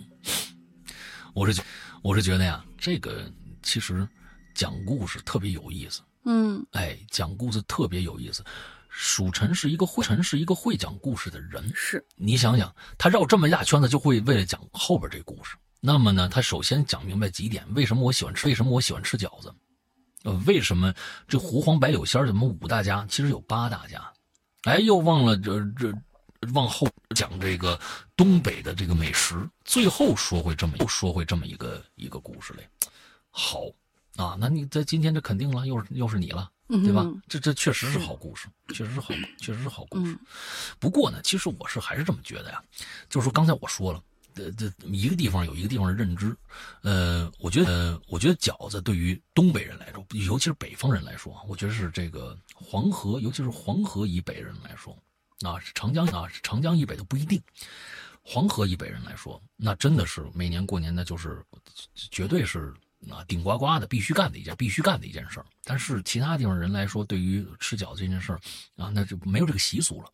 [1.35, 1.63] 我是觉，
[2.03, 3.31] 我是觉得呀，这个
[3.63, 4.07] 其实
[4.55, 6.03] 讲故事特别有意思。
[6.25, 8.45] 嗯，哎，讲故事特别有意思。
[8.89, 11.71] 蜀臣是一个会，臣是一个会讲故事的人。
[11.75, 15.57] 是你想想，他绕这么一大圈子，就会为了讲后边这故事。
[15.81, 18.47] 那么呢，他首先讲明白几点：为什么我喜欢吃？
[18.47, 19.53] 为什么我喜欢吃饺子？
[20.25, 20.95] 呃，为什么
[21.27, 23.07] 这胡黄白柳仙怎么五大家？
[23.09, 24.13] 其实有八大家。
[24.63, 25.93] 哎，又忘了这这。
[26.55, 27.79] 往后讲这个
[28.17, 32.69] 东北的这个美食，最后说回这么又说回这么一个一个故事来，
[33.31, 33.61] 好
[34.17, 37.07] 啊，那你在今天这肯定了，又是又是你了，对吧？
[37.29, 40.17] 这这确实是好故事，确实是好，确实是好故事。
[40.79, 42.63] 不过呢，其实我是还是这么觉得呀，
[43.09, 44.03] 就是说刚才我说了，
[44.35, 46.37] 这这一个地方有一个地方的认知，
[46.83, 54.97] 呃，我觉得我觉得饺子对于东北人来说，尤其是北方人来说，我觉得是这个黄河，尤其是黄河以北人来说。
[55.43, 57.43] 啊，长江啊，长江以北的不一定。
[58.23, 61.45] 黄河以北人来说，那真的是每年过年那就是
[62.13, 62.73] 绝对是
[63.11, 65.47] 啊顶呱呱的必须干的一件必须干的一件事儿。
[65.65, 68.41] 但是其他地方人来说，对于吃饺子这件事儿
[68.77, 70.11] 啊，那就没有这个习俗了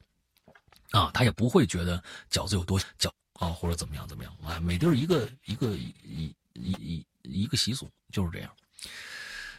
[0.98, 4.58] 啊，他也不会觉得饺子有多饺啊，或者怎么样怎么样啊。
[4.60, 8.50] 每地儿一个一个一一一一个习俗就是这样。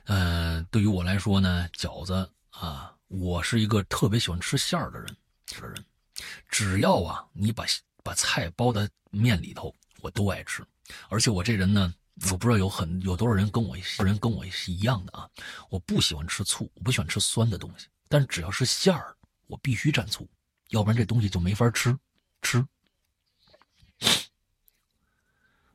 [0.05, 5.15] 嗯，对于我来说呢，饺子啊，我是一个特别喜欢吃馅儿的人。
[5.59, 5.83] 的人，
[6.47, 7.65] 只要啊，你把
[8.03, 10.63] 把菜包在面里头，我都爱吃。
[11.09, 11.91] 而且我这人呢，
[12.31, 15.29] 我不知道有很有多少人跟我人跟我是一样的啊。
[15.69, 17.87] 我不喜欢吃醋，我不喜欢吃酸的东西。
[18.07, 19.15] 但只要是馅儿，
[19.47, 20.27] 我必须蘸醋，
[20.69, 21.97] 要不然这东西就没法吃
[22.41, 22.65] 吃。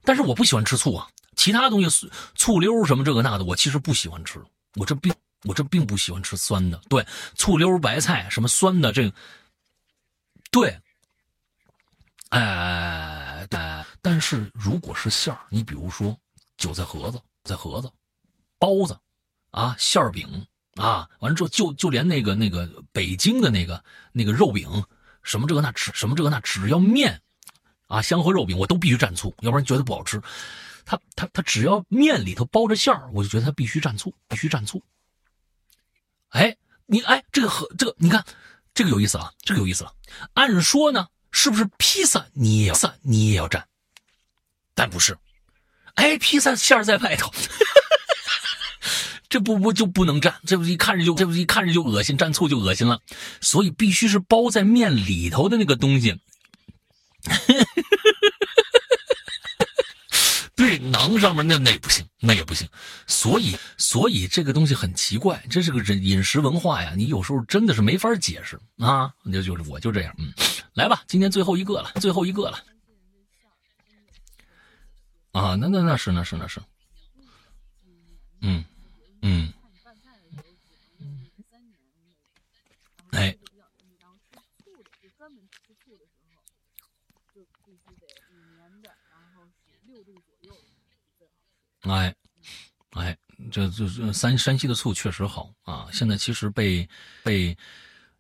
[0.03, 4.39] 但是我不喜欢吃醋啊，其他东西醋溜什么这个那的，我其实不喜欢吃。
[4.75, 5.15] 我这并
[5.45, 7.07] 我这并不喜欢吃酸的，对
[7.37, 9.15] 醋溜白菜什么酸的这个。
[10.51, 10.79] 对，
[12.29, 13.59] 哎，对，
[14.03, 16.19] 但是如果是馅儿，你比如说
[16.57, 17.91] 韭菜盒子、菜盒子、
[18.59, 18.99] 包子，
[19.51, 23.83] 啊，馅饼啊，完了之后就就连那个那个北京的那个
[24.13, 24.85] 那个肉饼，
[25.23, 27.21] 什么这个那吃什么这个那，只要面，
[27.87, 30.21] 啊，香河肉饼我都必须蘸醋，要不然觉得不好吃。
[30.85, 34.83] 他他他只要面里头包着馅儿，我就觉得他必须蘸醋，必须蘸醋。
[36.29, 36.57] 哎，
[36.87, 38.25] 你哎，这个和这个你看。
[38.77, 39.95] 这个有意思啊，这个有意思了。
[40.33, 43.63] 按说呢，是不是披萨你也要你也要蘸？
[44.75, 45.17] 但不是，
[45.95, 47.33] 哎，披萨馅在外头，
[49.29, 50.35] 这不不就不能蘸？
[50.47, 53.01] 这不一看着就这不一看着就恶心，蘸醋就恶心了。
[53.41, 56.19] 所以必须是包在面里头的那个东西。
[60.57, 62.69] 对，馕上面那那不行，那也不行。
[63.07, 66.93] 所以，所以这个东西很奇怪，这是个饮饮食文化呀。
[66.97, 69.11] 你有时候真的是没法解释啊。
[69.33, 70.33] 就就是我就这样，嗯，
[70.75, 72.59] 来吧，今天最后一个了，最后一个了。
[75.35, 76.61] 啊，那那那是那是那是，
[78.41, 78.65] 嗯
[79.23, 79.53] 嗯，
[83.11, 83.37] 哎。
[91.87, 92.15] 哎，
[92.93, 93.19] 哎，
[93.53, 95.87] 这这这山山西的醋确实好啊！
[95.93, 96.89] 现在其实被
[97.23, 97.55] 被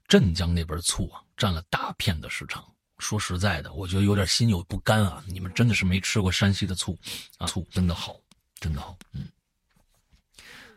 [0.06, 2.73] 镇江那边醋啊占了大片的市场。
[2.98, 5.22] 说实在的，我觉得有点心有不甘啊！
[5.26, 6.96] 你们真的是没吃过山西的醋
[7.38, 7.46] 啊？
[7.46, 8.16] 醋真的好，
[8.60, 8.96] 真的好。
[9.12, 9.28] 嗯，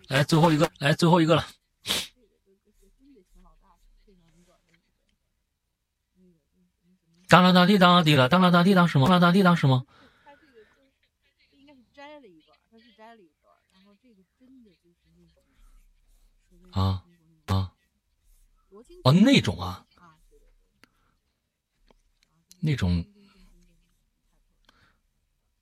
[0.07, 1.47] 来最后一个，来最后一个了。
[7.29, 9.07] 当啦当滴当滴啦当啦当滴当什么？
[9.07, 9.85] 当啦当滴当什么？
[10.23, 10.95] 他这个就是
[11.51, 15.43] 这应该是摘了一段，他是摘了一段，然后这个真的就是那种
[16.71, 17.03] 啊
[17.47, 17.71] 啊
[19.03, 19.85] 哦，那种啊，
[22.59, 23.03] 那种，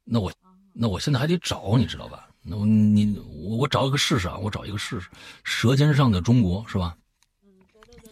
[0.03, 0.31] 那我
[0.73, 2.30] 那我现在还得找，你知道吧？
[2.41, 5.09] 那我你我我找一个试试啊，我找一个试试，
[5.43, 6.95] 《舌尖上的中国》是吧？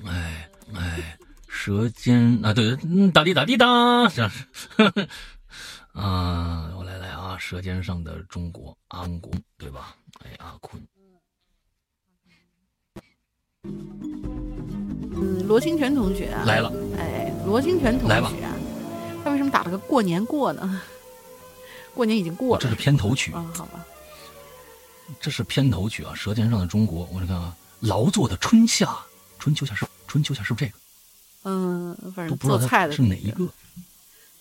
[0.06, 4.48] 哎哎，舌尖啊，对，嗯，哒滴哒滴哒，这样是，
[5.94, 9.96] 啊，我来来啊，《舌尖上的中国》，阿国对吧？
[10.24, 10.82] 哎，阿坤，
[13.64, 18.53] 嗯，罗清泉同学啊，来了，哎，罗清泉同学啊，
[19.24, 20.82] 他为什么打了个过年过呢？
[21.94, 23.86] 过年已经过了，这是片头曲，啊，好吧，
[25.22, 28.98] 这是片头曲啊，《舌尖上的中国》，我看看啊，劳作的春夏，
[29.38, 30.80] 春秋夏是春秋夏是不是这个？
[31.44, 33.44] 嗯，反正做菜的是哪一个。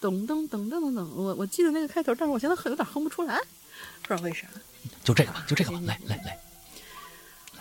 [0.01, 3.39] 噔噔噔噔噔噔，我我记得那个开头，但是我现在很有点哼不出来，
[4.03, 4.47] 不知道为啥。
[5.05, 6.39] 就这个吧，就这个吧，来来来，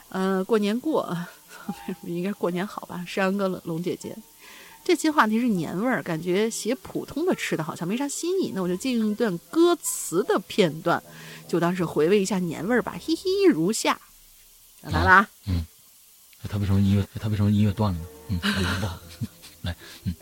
[0.10, 1.16] 呃，过年过，
[2.04, 3.04] 应该过年好吧？
[3.08, 4.16] 山羊哥、龙龙姐姐，
[4.92, 11.02] 这期话题是年味儿，感觉写普通的吃的好像没啥新意，那我就借用一段歌词的片段，
[11.48, 13.00] 就当是回味一下年味儿吧。
[13.00, 13.98] 嘿嘿，如下。
[14.82, 15.30] 来了啊！
[16.50, 18.06] 他为什么音乐他为什么音乐断了呢？
[18.28, 19.00] 嗯，来不好，
[19.64, 19.74] 来，
[20.04, 20.14] 嗯，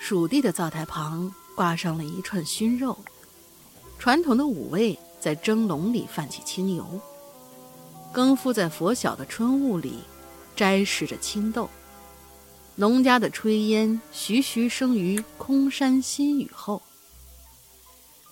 [0.00, 2.98] 蜀地的灶台旁挂上了一串熏肉，
[4.00, 7.00] 传统的五味在蒸笼里泛起清油。
[8.12, 10.00] 更夫在拂晓的春雾里
[10.56, 11.68] 摘食着青豆，
[12.74, 16.82] 农家的炊烟徐徐生于空山新雨后。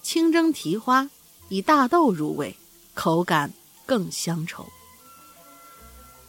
[0.02, 1.08] 清蒸蹄花
[1.48, 2.56] 以大豆入味，
[2.94, 3.52] 口感
[3.86, 4.64] 更香稠。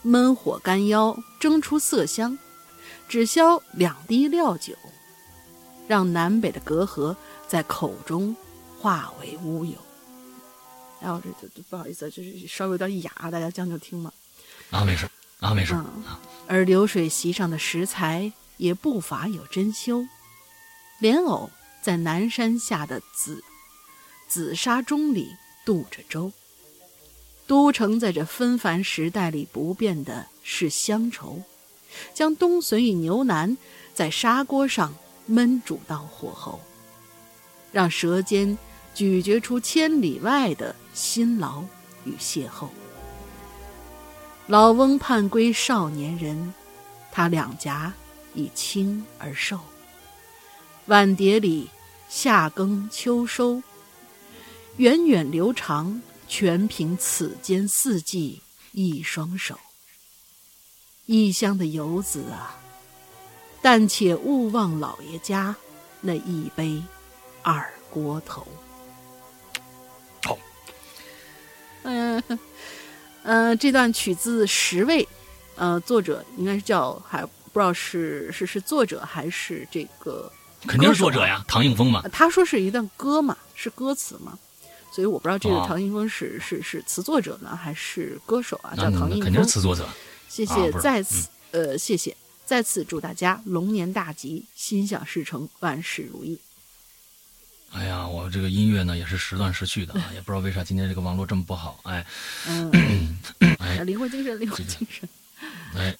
[0.03, 2.37] 焖火干腰，蒸出色香，
[3.07, 4.75] 只消两滴料酒，
[5.87, 7.15] 让南北的隔阂
[7.47, 8.35] 在口中
[8.79, 9.77] 化为乌有。
[11.01, 14.13] 哎，我这这不好意思，就是稍微有点哑，大家将就听嘛。
[14.71, 15.09] 啊，没事，
[15.39, 15.75] 啊，没事，
[16.47, 20.07] 而流水席上的食材也不乏有珍馐，
[20.99, 21.49] 莲藕
[21.81, 23.43] 在南山下的紫
[24.27, 25.35] 紫砂盅里
[25.65, 26.31] 渡着粥。
[27.47, 31.43] 都城在这纷繁时代里不变的是乡愁，
[32.13, 33.55] 将冬笋与牛腩
[33.93, 34.95] 在砂锅上
[35.29, 36.59] 焖煮到火候，
[37.71, 38.57] 让舌尖
[38.95, 41.63] 咀嚼出千里外的辛劳
[42.05, 42.69] 与邂逅。
[44.47, 46.53] 老翁盼归少年人，
[47.11, 47.91] 他两颊
[48.35, 49.59] 已青而瘦。
[50.85, 51.67] 碗碟里
[52.07, 53.63] 夏耕秋收，
[54.77, 59.59] 源远流长，全凭此间四季一双手。
[61.07, 62.55] 异乡的游子啊，
[63.63, 65.55] 但且勿忘老爷家
[66.01, 66.83] 那一杯
[67.41, 68.45] 二锅头。
[70.23, 70.37] 好，
[71.81, 72.21] 嗯、
[73.25, 75.07] 呃，这段取自十位，
[75.55, 80.31] 呃，作者应该是叫还不知道是是是作者还是这个，
[80.67, 84.37] 肯定是作者呀，唐映枫嘛呃，他说是一段歌嘛，是歌词嘛，
[84.91, 88.75] 所以我不知道这个哦唐映枫是、是是词作者呢，还是歌手啊？
[88.75, 89.49] 叫唐映枫肯定是。
[89.49, 89.89] 词作者。
[90.29, 92.15] 谢谢，啊再次、呃，谢谢，
[92.45, 96.37] 再次祝大家龙年大吉，心想事成，万事如意。
[97.71, 101.79] 哎呀，我这个音乐呢也是时断时续的啊， 也不知道为啥今天这个网络这么不好。
[101.83, 102.05] 哎
[102.47, 103.17] 嗯，
[103.59, 105.07] 哎灵魂精神，灵魂精神。
[105.75, 105.95] 哎，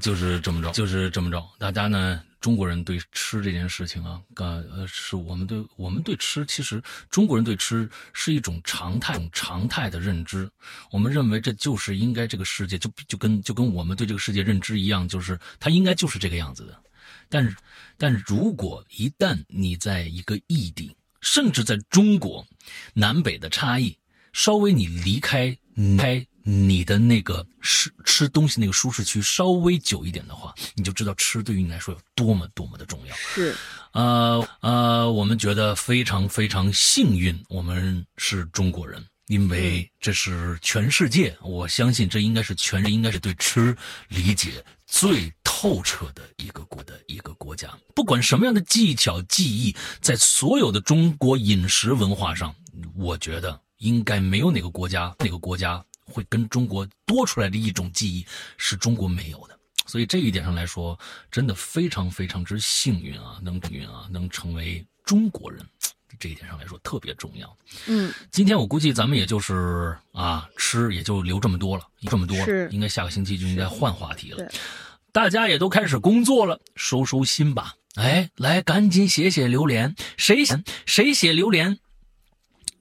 [0.00, 1.46] 就是这么着，就是这么着。
[1.58, 10.50] 大家呢，中国人对吃这件事情啊，呃呃，是我们对我们对吃，其实中国人对吃是一种常态，常态的认知。
[10.90, 16.74] 我们认为这就是应该这个世界就就跟就跟我们对这个世界认知一样，就是它应该就是这个样子的。
[17.30, 17.54] 但是，
[17.98, 22.46] 但如果一旦你在一个异地，甚至在中国
[22.94, 23.96] 南北的差异，
[24.32, 25.56] 稍微你离开
[25.98, 33.14] 开你的那个吃吃东西那个舒适区稍微久一点的话，你就知道吃对于你来说有多么多么的重要。
[33.16, 33.54] 是，
[33.92, 43.76] 呃呃，我们觉得非常非常幸运，我们是中国人，因为这是全世界，我相信这应该是全应该是对吃
[44.08, 47.78] 理解最透彻的一个国的一个国家。
[47.94, 52.54] 不管什么样的技巧技艺，在所有的中国饮食文化上，
[52.96, 59.56] 我觉得应该没有哪个国家哪个国家会跟中国多出来的一种技艺是中国没有的。
[59.86, 60.98] 所以这一点上来说，
[61.30, 65.64] 真的非常非常之幸运啊，能幸运啊，能成为中国人，
[66.18, 67.56] 这一点上来说特别重要。
[67.86, 74.48] 嗯，今天我估计咱们也就是啊，吃也就留这么多了，这么多了，应该下个星期就应该换话题了对。
[75.12, 77.74] 大家也都开始工作了，收收心吧。
[77.94, 81.78] 哎，来，赶紧写写榴莲，谁写谁写榴莲？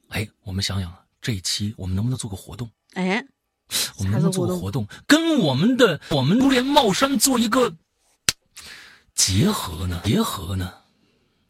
[0.09, 2.69] 哎，我们想想啊，这一期我们能不能做个活动？
[2.93, 3.25] 哎，
[3.97, 7.75] 我们能不能做个活动，跟我们的我们榴莲帽衫做一个
[9.15, 10.01] 结合呢？
[10.03, 10.71] 结合呢？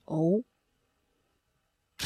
[0.06, 0.42] 哦，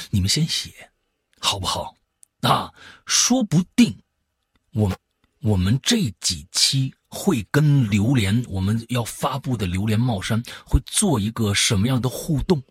[0.09, 0.91] 你们先写，
[1.39, 1.95] 好不好？
[2.41, 2.73] 啊，
[3.05, 3.97] 说不定
[4.73, 4.97] 我们
[5.41, 12.61] 我们这几期会跟榴莲我们要发布的榴莲帽衫会做一个什么样的互动？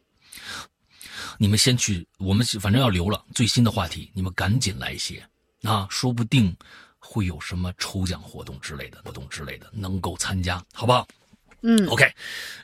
[1.38, 5.24] 你们先去，我们反正要留了最新的话题，你们赶紧来写
[5.62, 6.56] 啊，说不定
[6.98, 11.06] 会有什么抽奖活动之类的活动之类的能够参加，好不好？
[11.62, 12.10] 嗯，OK，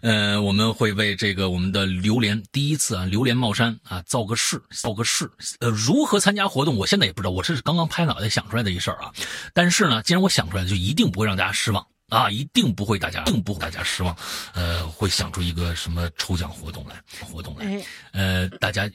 [0.01, 5.31] 呃，我们会为这个我们的榴莲第一次啊，榴莲帽衫啊造个势，造个势。
[5.61, 9.13] 呃，如何参加活动，我现在也不知道，我这是刚刚拍脑袋想出来的一事儿啊。
[9.53, 14.17] 但是呢，既然我想出来，就一定不会让大家失望啊，一定不会大家，定不会大家失望。
[14.55, 17.85] 呃，会想出一个什么抽奖活动来，活动来。
[18.13, 18.91] 呃，大家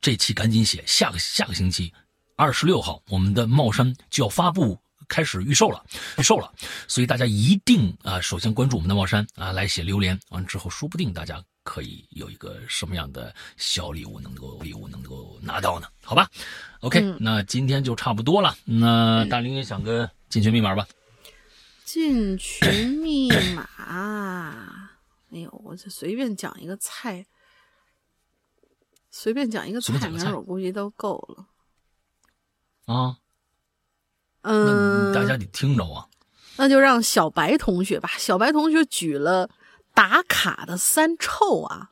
[0.00, 1.92] 这期赶紧写，下个下个星期
[2.36, 4.80] 二十六号，我们的帽衫就要发布。
[5.10, 5.84] 开始预售了，
[6.18, 6.50] 预售了，
[6.86, 15.88] 所以大家一定啊，首先关注我们的帽衫啊，来写榴莲，完之后说不定大家可以有一个什么样的小礼物能够礼物能够拿到呢？
[16.04, 16.30] 好吧
[16.80, 18.56] ，OK，那今天就差不多了。
[18.64, 20.86] 那大林也想个进群密码吧？
[21.84, 23.68] 进群密码，
[25.32, 27.26] 哎呦，我就随便讲一个菜，
[29.10, 31.46] 随便讲一个菜名，我估计都够了。
[32.94, 33.18] 啊。
[34.42, 36.06] 嗯，大家得听着啊。
[36.56, 38.10] 那就让小白同学吧。
[38.18, 39.48] 小白同学举了
[39.94, 41.90] 打卡的三臭啊。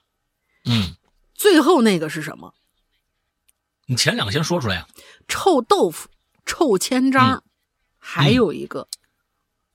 [0.65, 0.95] 嗯。
[1.35, 2.53] 最后那个是什么？
[3.87, 4.87] 你前两个先说出来呀。
[5.29, 6.09] 臭豆腐、
[6.45, 7.43] 臭千张，
[7.99, 8.89] 还有一个。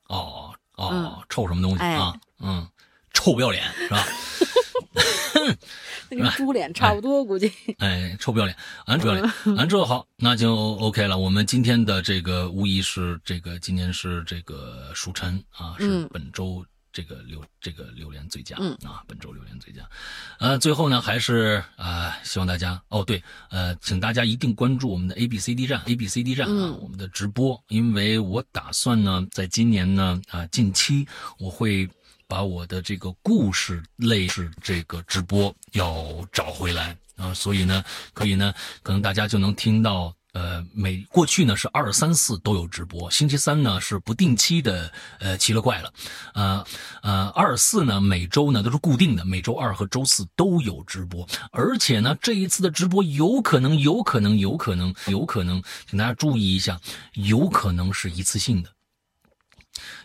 [0.07, 2.13] 哦哦，臭什么东西啊？
[2.39, 2.67] 嗯，
[3.13, 4.05] 臭不要脸是吧？
[6.09, 7.51] 跟猪脸差不多，估计。
[7.79, 11.17] 哎，臭不要脸，俺不要脸，俺这好，那就 OK 了。
[11.17, 19.81] 我们今天的这个无疑是这个，今年是这个蜀辰啊，是本周这个榴这个榴莲最佳啊，本周榴莲最佳。
[20.37, 31.07] 呃，最后呢，还是啊，希望大家哦，对，呃，请大家一定关注我们的 A B C D 站，A B C D 站啊，我们的直播，因为我打算呢，在今年呢啊，近期
[31.39, 31.89] 我会。
[32.33, 38.51] 把我的这个故事类是这个直播要找回来啊，所以呢，可以呢，
[38.81, 45.93] 可能大家就能听到，呃，每过去呢是二三四都有直播，星期三呢是不定期的，呃，奇了怪了，
[46.33, 46.65] 呃
[47.03, 56.81] 呃，二四呢每周呢都是固定的，每周二和周四都有直播，而且呢这一次的直播有可能，有可能，有可能，有可能，请大家注意一下，
[57.13, 58.71] 有可能是一次性的。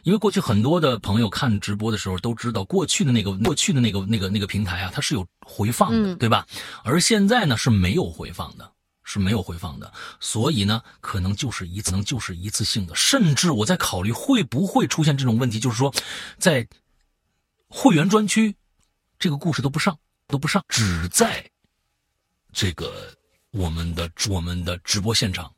[0.03, 6.47] 因为过去很多的朋友看直播的时候都知道，过去的那个过去的那个那个那个平台啊，它是有回放的，对吧？
[6.85, 8.73] 而现在呢是没有回放的，
[9.03, 12.95] 是没有回放的，所以呢，可能就是一次，能就是一次性的。
[12.95, 15.93] 甚至我在考虑会不会出现这种问题，就是说，
[16.39, 16.66] 在
[17.69, 18.55] 会员专区，
[19.19, 21.45] 这个故事都不上，都不上，只在
[22.53, 23.15] 这个
[23.51, 25.53] 我们的我们的直播现场。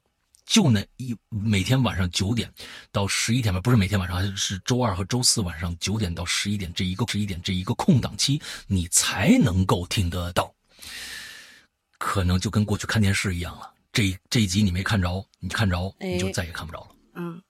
[0.50, 2.52] 就那一每天晚上九点
[2.90, 10.52] 到十一点吧，不是每天晚上，是周二和周四晚上九点到十一点这一个十一点这一个空档期，你才能够听得到。
[11.98, 16.88] 可能就跟过去看电视一样了，这这一集你没看着，你看着你就再也看不着了。
[17.14, 17.40] 嗯。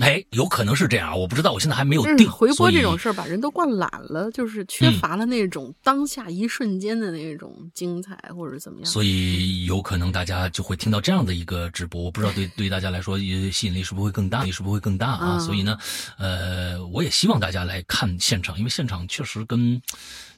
[0.00, 2.30] 哎，有可能是这样，我不知道，我现在还没有定。
[2.30, 8.86] 回播这种事儿把人都惯懒了，就是缺乏了那种当下一瞬间的那种精彩，或者怎么样。
[8.86, 15.38] 所以有可能大家就会听到这样的一个直播，我不知道对 对大家来说吸引力是不是会更大，是不是会更大啊？
[15.38, 15.78] 所以呢，
[16.18, 19.80] 呃，我也希望大家来看现场，因为现场确实跟。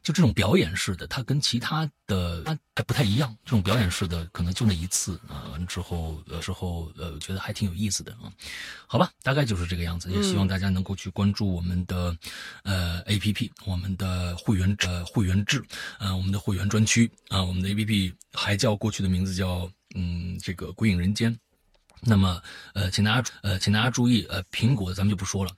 [0.02, 2.42] 就这种表演式的，它跟其他的
[2.74, 3.36] 还不太一样。
[3.44, 8.32] 这种表演式的可能就那一次啊，完之后呃之后呃，觉得还挺有意思的啊。
[8.86, 10.10] 好吧，大概就是这个样子。
[10.10, 12.16] 也希望大家能够去关注我们的
[12.62, 15.62] 呃 A P P，我们的会员呃会员制，
[15.98, 21.38] 呃我们的会员专区啊，我们的 A P P 还叫过去的名字叫嗯这个鬼影人间。
[22.00, 22.40] 那么
[22.74, 25.50] 呃，请大家呃请大家注意呃，苹果咱们就不说了。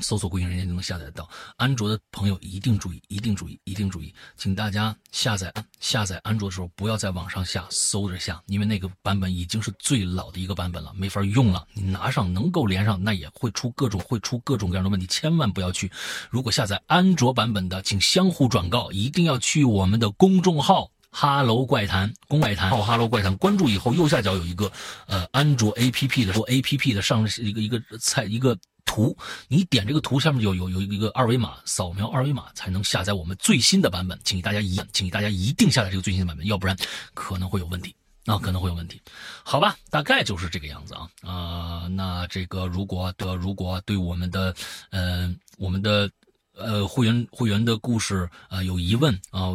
[0.00, 1.28] 搜索“鬼影人间”就能下载到。
[1.56, 11.66] 安卓的朋友一定注意，一定注意，一定注意，请大家下载下载安卓的时候不要在网上下，搜着下，因为那个版本已经是最老的一个版本了，没法用了。
[11.72, 15.90] 你拿上能够连上，那也会出各种会出各种各样的问题，千万不要去。
[16.30, 24.70] 如果下载安卓版本的，请相互转告，一定要去我们的公众号“哈喽怪谈”公怪谈号“哈喽怪谈”，关注以后右下角有一个
[25.06, 28.56] 呃安卓 APP 的说 APP 的上一个一个菜一个。
[28.86, 29.14] 图，
[29.48, 36.74] 你点这个图下面有有有一个二维码，扫描二维码才能下载我们最新的版本，请大家一请大家一定下载这个最新的版本，要不然
[37.12, 37.94] 可能会有问题。
[38.26, 39.00] 啊，可能会有问题，
[39.44, 44.52] 好吧，大概就是这个样子啊啊，那这个如果的如果对我们的，
[44.90, 46.10] 呃，我们的
[46.56, 49.52] 呃会员会员的故事啊有疑问啊，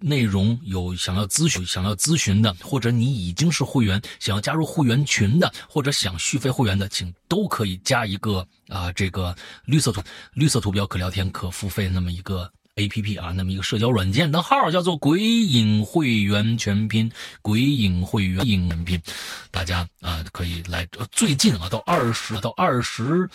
[0.00, 10.02] 内容有想要咨询想要咨询的，或者你已经是会员想要加入会员群的，或者想续费会员的，请都可以加一个啊这个绿色图
[10.32, 12.50] 绿色图标可聊天可付费那么一个。
[12.78, 17.10] A P P 啊，那么一个社交软件的号叫做“鬼影会员全拼”，
[17.42, 19.02] 鬼影会员全拼，
[19.50, 20.86] 大家啊可以来。
[21.10, 23.28] 最近啊，到二十到二十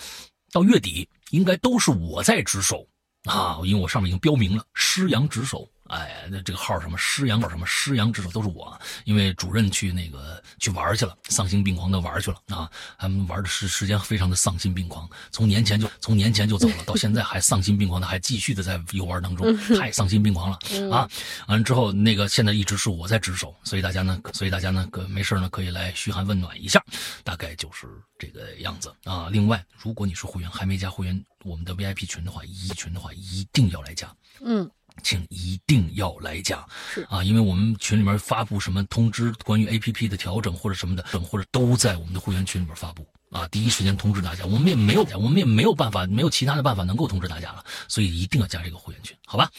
[0.54, 2.88] 到月底，应该都是我在值守
[3.26, 5.70] 啊，因为我上面已经标明了“师阳值守”。
[5.94, 12.70] 哎，那这个号什么师阳号什么师阳之手都是我，因为主任去那个去玩去了，丧心病狂的玩去了啊！
[12.98, 20.58] 他们玩的时时间非常的丧心病狂，从年前就从年前就走了，到现在还丧心病狂的，还继续的在游玩当中， 太丧心病狂了
[20.92, 21.08] 啊！
[21.48, 26.84] 完了之后，那个现在一直是我在值守，所以大家呢，所以大家呢，可没事呢可以来嘘寒问暖一下，
[27.24, 27.88] 大概就是
[28.18, 29.30] 这个样子啊。
[29.32, 34.12] 另外，如果你是会员还没加会员我们的 VIP 群的话，一群的话一定要来加，
[34.44, 34.70] 嗯。
[35.02, 36.66] 请一定要来加，
[37.10, 44.46] 啊，因为我们群里面发布什么通知，关于 A P P 的调整或者什么的，或者都在我们的会员群里面发布，啊，第一时间通知大家。
[44.46, 49.50] 我们也没有，我们也没有办法，没有其他的办法能够通知大家了，所以一定要加这个会员群，好吧？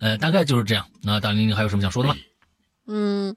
[0.00, 0.86] 呃，大概就是这样。
[1.02, 2.16] 那大玲玲还有什么想说的吗？
[2.86, 3.36] 嗯，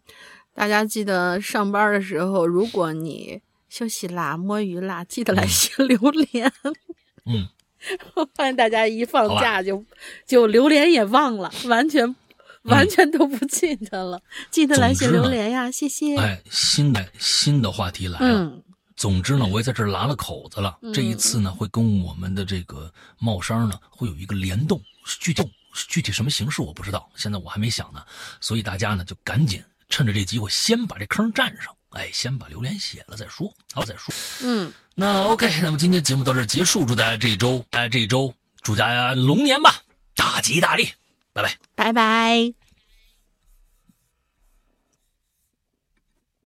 [0.54, 6.52] 大家记得上班的时候，如果你休息啦、摸鱼啦，记得来写榴莲。
[7.26, 7.48] 嗯。
[8.16, 9.84] 我 发现大家一放假就
[10.26, 12.16] 就榴莲也忘了，完全
[12.64, 14.22] 完全都不记得了。
[14.50, 16.18] 记得来写榴莲呀，谢谢。
[16.18, 18.52] 哎，新的新的话题来了。
[18.96, 20.78] 总之呢，我也在这儿拉了口子了。
[20.94, 24.82] 这一次呢，会跟我们的这个帽商呢会有一个联动，
[25.20, 25.44] 具体
[25.74, 28.02] 具体什么形式我不知道，现在我还没想呢。
[28.40, 31.76] 所以大家呢就赶紧趁着这机会先把这坑占上。
[31.90, 34.14] 哎，先把榴莲写了再说，好再说。
[34.44, 39.82] 嗯，那 OK，那么今天节目到这结束，祝大家这一周，大家这一周祝大家龙年吧，
[40.16, 40.90] 大吉大利，
[41.34, 42.63] 拜拜，拜拜。